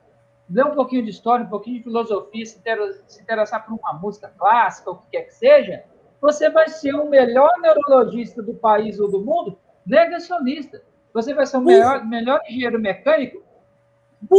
[0.49, 4.89] ler um pouquinho de história, um pouquinho de filosofia, se interessar por uma música clássica,
[4.89, 5.83] ou o que quer que seja,
[6.21, 10.81] você vai ser o melhor neurologista do país ou do mundo negacionista.
[11.13, 13.41] Você vai ser o melhor, melhor engenheiro mecânico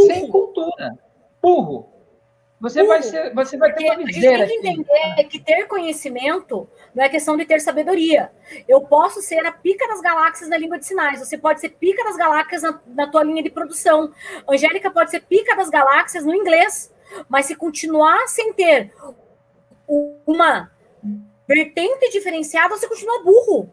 [0.06, 0.98] sem cultura
[1.42, 1.88] burro.
[2.60, 4.44] Você vai, ser, você vai ter uma viseira.
[4.44, 8.30] A gente tem que entender que ter conhecimento não é questão de ter sabedoria.
[8.68, 11.20] Eu posso ser a pica das galáxias na língua de sinais.
[11.20, 14.12] Você pode ser pica das galáxias na, na tua linha de produção.
[14.46, 16.92] Angélica pode ser pica das galáxias no inglês.
[17.30, 18.92] Mas se continuar sem ter
[20.26, 20.70] uma
[21.48, 23.72] vertente diferenciada, você continua burro.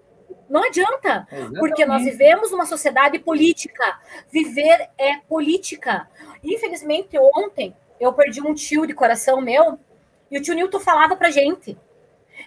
[0.49, 1.59] Não adianta, Exatamente.
[1.59, 3.99] porque nós vivemos uma sociedade política.
[4.31, 6.09] Viver é política.
[6.41, 9.79] Infelizmente, ontem eu perdi um tio de coração meu
[10.29, 11.77] e o tio Newton falava pra gente.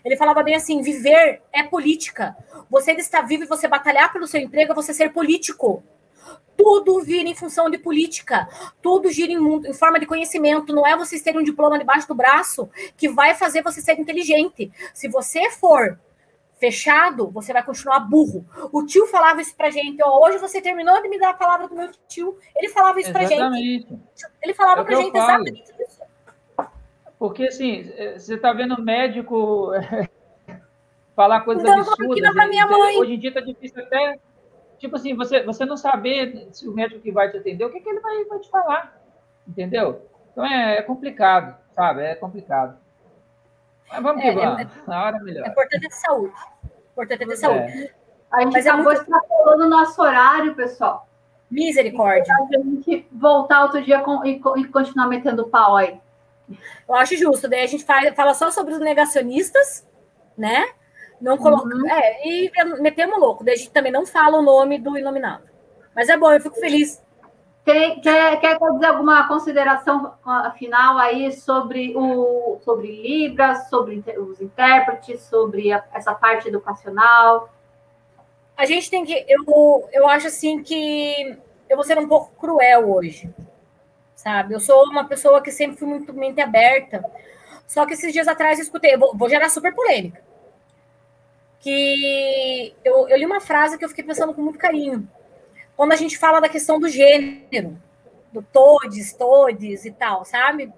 [0.05, 2.37] Ele falava bem assim: viver é política.
[2.71, 5.83] Você está vivo e você batalhar pelo seu emprego é você ser político.
[6.57, 8.47] Tudo vira em função de política,
[8.83, 10.75] tudo gira em, em, forma de conhecimento.
[10.75, 14.71] Não é você ter um diploma debaixo do braço que vai fazer você ser inteligente.
[14.93, 15.99] Se você for
[16.61, 18.45] fechado, você vai continuar burro.
[18.71, 20.01] O tio falava isso pra gente.
[20.03, 22.37] Ó, hoje você terminou de me dar a palavra do meu tio.
[22.55, 23.41] Ele falava isso exatamente.
[23.41, 23.99] pra gente.
[24.43, 26.03] Ele falava é pra gente exatamente isso.
[27.19, 29.71] Porque, assim, é, você tá vendo médico
[31.17, 32.33] falar coisas então, absurdas.
[32.33, 32.99] Pra minha mãe.
[32.99, 34.19] Hoje em dia tá difícil até.
[34.79, 37.81] Tipo assim, você, você não saber se o médico que vai te atender, o que,
[37.81, 38.99] que ele vai, vai te falar.
[39.47, 40.07] Entendeu?
[40.33, 42.03] Então é, é complicado, sabe?
[42.03, 42.79] É complicado.
[43.91, 44.61] Mas vamos que é, vamos.
[44.61, 45.47] É, Na hora melhor.
[45.47, 46.35] É importante ter saúde.
[46.93, 47.85] Importante ter saúde.
[47.85, 47.91] É.
[48.33, 49.01] A gente Mas é acabou é muito...
[49.01, 51.09] extrapolando o nosso horário, pessoal.
[51.51, 52.33] Misericórdia.
[52.33, 56.01] A gente voltar outro dia com, e, e, continuar metendo pau aí.
[56.89, 57.49] Eu acho justo.
[57.49, 59.87] Daí a gente fala, fala só sobre os negacionistas,
[60.39, 60.69] né?
[61.21, 61.75] Não coloca.
[61.75, 61.91] Uhum.
[61.91, 62.51] É, e
[62.81, 63.43] metemos louco.
[63.43, 65.47] Daí a gente também não fala o nome do inominável.
[65.95, 67.03] Mas é bom, eu fico feliz
[67.65, 70.15] quer, quer fazer alguma consideração
[70.57, 77.53] final aí sobre, o, sobre Libras, sobre os intérpretes, sobre a, essa parte educacional?
[78.57, 79.25] A gente tem que.
[79.29, 81.37] Eu, eu acho assim que
[81.69, 83.33] eu vou ser um pouco cruel hoje,
[84.15, 84.55] sabe?
[84.55, 87.05] Eu sou uma pessoa que sempre fui muito mente aberta.
[87.67, 90.21] Só que esses dias atrás eu escutei, vou, vou gerar super polêmica.
[91.61, 95.09] Que eu, eu li uma frase que eu fiquei pensando com muito carinho
[95.81, 97.81] quando a gente fala da questão do gênero,
[98.31, 100.71] do todes, todes e tal, sabe?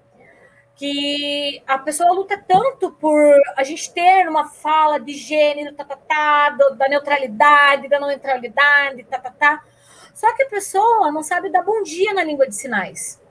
[0.77, 3.21] Que a pessoa luta tanto por
[3.57, 9.03] a gente ter uma fala de gênero, tá, tá, tá, da neutralidade, da não neutralidade,
[9.03, 9.65] tá, tá, tá.
[10.13, 13.21] Só que a pessoa não sabe dar bom dia na língua de sinais.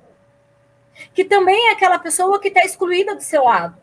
[1.14, 3.74] Que também é aquela pessoa que está excluída do seu lado.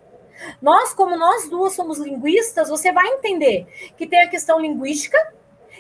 [0.62, 3.66] Nós, como nós duas somos linguistas, você vai entender
[3.98, 5.18] que tem a questão linguística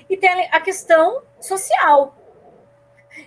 [0.10, 2.16] e tem a questão social.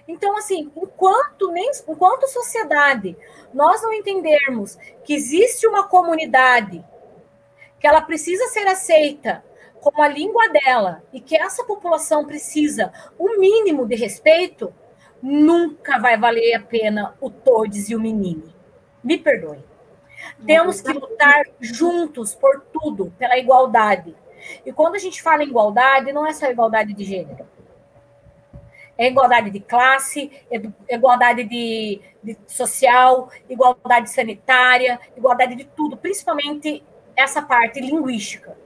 [0.07, 3.17] Então, assim, enquanto, nem, enquanto sociedade
[3.53, 6.85] nós não entendermos que existe uma comunidade
[7.79, 9.45] que ela precisa ser aceita
[9.81, 14.73] como a língua dela e que essa população precisa o um mínimo de respeito,
[15.21, 18.53] nunca vai valer a pena o todes e o menino.
[19.03, 19.59] Me perdoe.
[20.47, 24.15] Temos que lutar juntos por tudo, pela igualdade.
[24.65, 27.47] E quando a gente fala em igualdade, não é só igualdade de gênero.
[28.97, 36.85] É igualdade de classe, é igualdade de, de social, igualdade sanitária, igualdade de tudo, principalmente
[37.17, 38.57] essa parte linguística.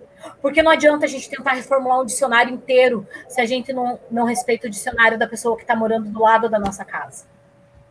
[0.40, 4.24] Porque não adianta a gente tentar reformular um dicionário inteiro se a gente não, não
[4.24, 7.24] respeita o dicionário da pessoa que está morando do lado da nossa casa.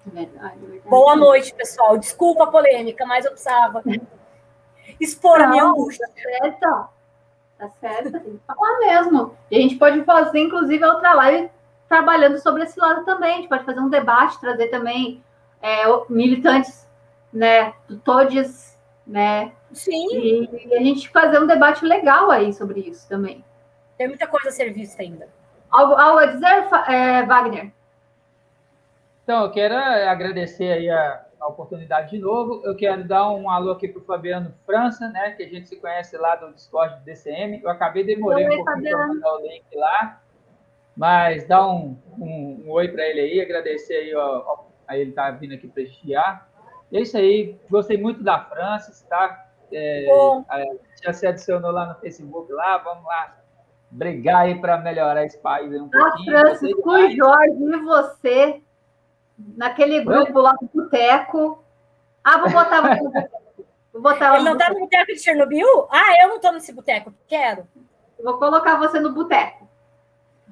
[0.06, 0.90] Verdade, verdade.
[0.90, 1.98] Boa noite, pessoal.
[1.98, 3.82] Desculpa a polêmica, mas eu precisava
[5.00, 6.08] expor não, a minha angústia.
[6.16, 6.95] Certo.
[7.58, 9.36] Tá certo, tem que falar mesmo.
[9.50, 11.50] E a gente pode fazer, inclusive, outra live
[11.88, 13.34] trabalhando sobre esse lado também.
[13.34, 15.24] A gente pode fazer um debate, trazer também
[15.62, 16.88] é, militantes,
[17.32, 18.78] né, do todos,
[19.08, 19.52] né?
[19.72, 20.08] Sim.
[20.12, 23.44] E, e, a gente fazer um debate legal aí sobre isso também.
[23.98, 25.28] Tem muita coisa a ser vista ainda.
[25.72, 27.72] Algo, algo a dizer, é, Wagner?
[29.24, 32.62] Então, eu quero agradecer aí a, a oportunidade de novo.
[32.66, 35.32] Eu quero dar um alô aqui para o Fabiano França, né?
[35.32, 37.62] Que a gente se conhece lá do Discord do DCM.
[37.64, 40.22] Eu acabei demorando um pouquinho para mandar o link lá.
[40.98, 45.30] Mas dá um, um, um oi para ele aí, agradecer aí, ó, a ele tá
[45.30, 46.50] vindo aqui prestigiar.
[46.92, 49.46] E é isso aí, gostei muito da França, tá?
[49.72, 50.06] É,
[51.04, 53.38] já se adicionou lá no Facebook lá, vamos lá
[53.92, 56.38] brigar aí para melhorar esse país aí um pouquinho.
[56.38, 58.62] A França, o Jorge e você
[59.38, 61.64] naquele grupo lá do boteco.
[62.24, 62.82] Ah, vou botar
[63.96, 65.88] Vou botar Ele não está no boteco de Chernobyl?
[65.90, 67.14] Ah, eu não estou nesse boteco.
[67.28, 67.66] Quero.
[68.22, 69.70] Vou colocar você no boteco.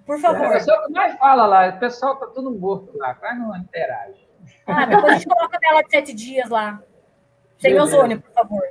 [0.06, 0.46] Por favor.
[0.46, 1.68] É, o que mais fala lá.
[1.70, 3.14] O pessoal está tudo morto lá.
[3.16, 4.28] Quase não interage.
[4.66, 6.82] Ah, depois a gente coloca dela de sete dias lá.
[7.58, 8.64] Sem ozônio, por favor.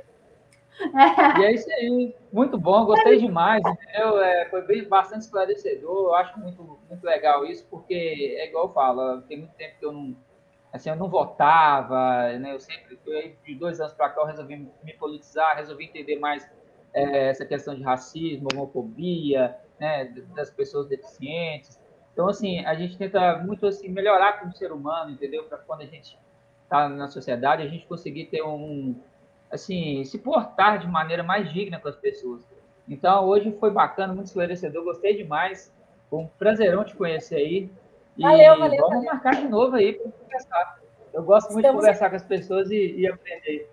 [1.39, 2.15] E é isso aí.
[2.31, 3.63] Muito bom, gostei demais.
[3.65, 4.21] Entendeu?
[4.21, 6.07] É, foi bem, bastante esclarecedor.
[6.07, 9.85] Eu acho muito, muito legal isso, porque é igual eu falo, tem muito tempo que
[9.85, 10.15] eu não,
[10.71, 12.53] assim, eu não votava, né?
[12.53, 12.99] Eu sempre,
[13.45, 16.49] de dois anos para cá, eu resolvi me politizar, resolvi entender mais
[16.93, 20.05] é, essa questão de racismo, homofobia, né,
[20.35, 21.79] das pessoas deficientes.
[22.13, 25.45] Então, assim, a gente tenta muito assim melhorar como ser humano, entendeu?
[25.45, 26.17] Para quando a gente
[26.63, 28.95] está na sociedade, a gente conseguir ter um,
[29.53, 32.41] assim, se portar de maneira mais digna com as pessoas.
[32.89, 35.71] Então, hoje foi bacana, muito esclarecedor, gostei demais.
[36.09, 37.71] Foi um prazerão te conhecer aí.
[38.17, 38.81] E valeu, valeu.
[38.81, 39.13] Vamos valeu.
[39.13, 40.79] marcar de novo aí para conversar.
[41.13, 43.69] Eu gosto muito Estamos de conversar com as pessoas e, e, aprender.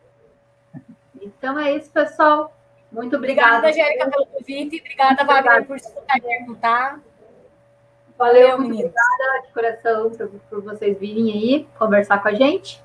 [1.20, 2.54] Então é isso, pessoal.
[2.92, 3.58] Muito obrigada.
[3.58, 4.80] Obrigada, Jérica, pelo convite.
[4.80, 7.00] Obrigada, Wagner, por escutar e perguntar.
[8.18, 12.82] Valeu, valeu muito obrigada de coração por, por vocês virem aí conversar com a gente.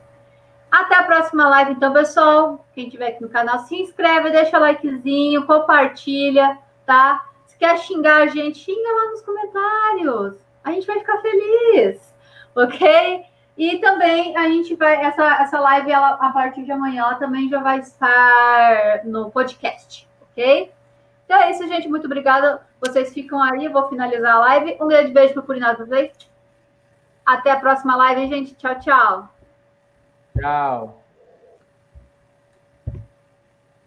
[0.72, 2.66] Até a próxima live, então, pessoal.
[2.74, 7.26] Quem estiver aqui no canal, se inscreve, deixa o likezinho, compartilha, tá?
[7.46, 10.36] Se quer xingar a gente, xinga lá nos comentários.
[10.64, 12.14] A gente vai ficar feliz,
[12.56, 13.24] ok?
[13.58, 17.48] E também a gente vai, essa, essa live, ela, a partir de amanhã, ela também
[17.48, 20.72] já vai estar no podcast, ok?
[21.26, 21.88] Então é isso, gente.
[21.88, 22.62] Muito obrigada.
[22.80, 24.78] Vocês ficam aí, eu vou finalizar a live.
[24.80, 26.12] Um grande beijo para o vocês.
[27.26, 28.54] Até a próxima live, gente.
[28.56, 29.35] Tchau, tchau.
[30.36, 31.05] Tchau.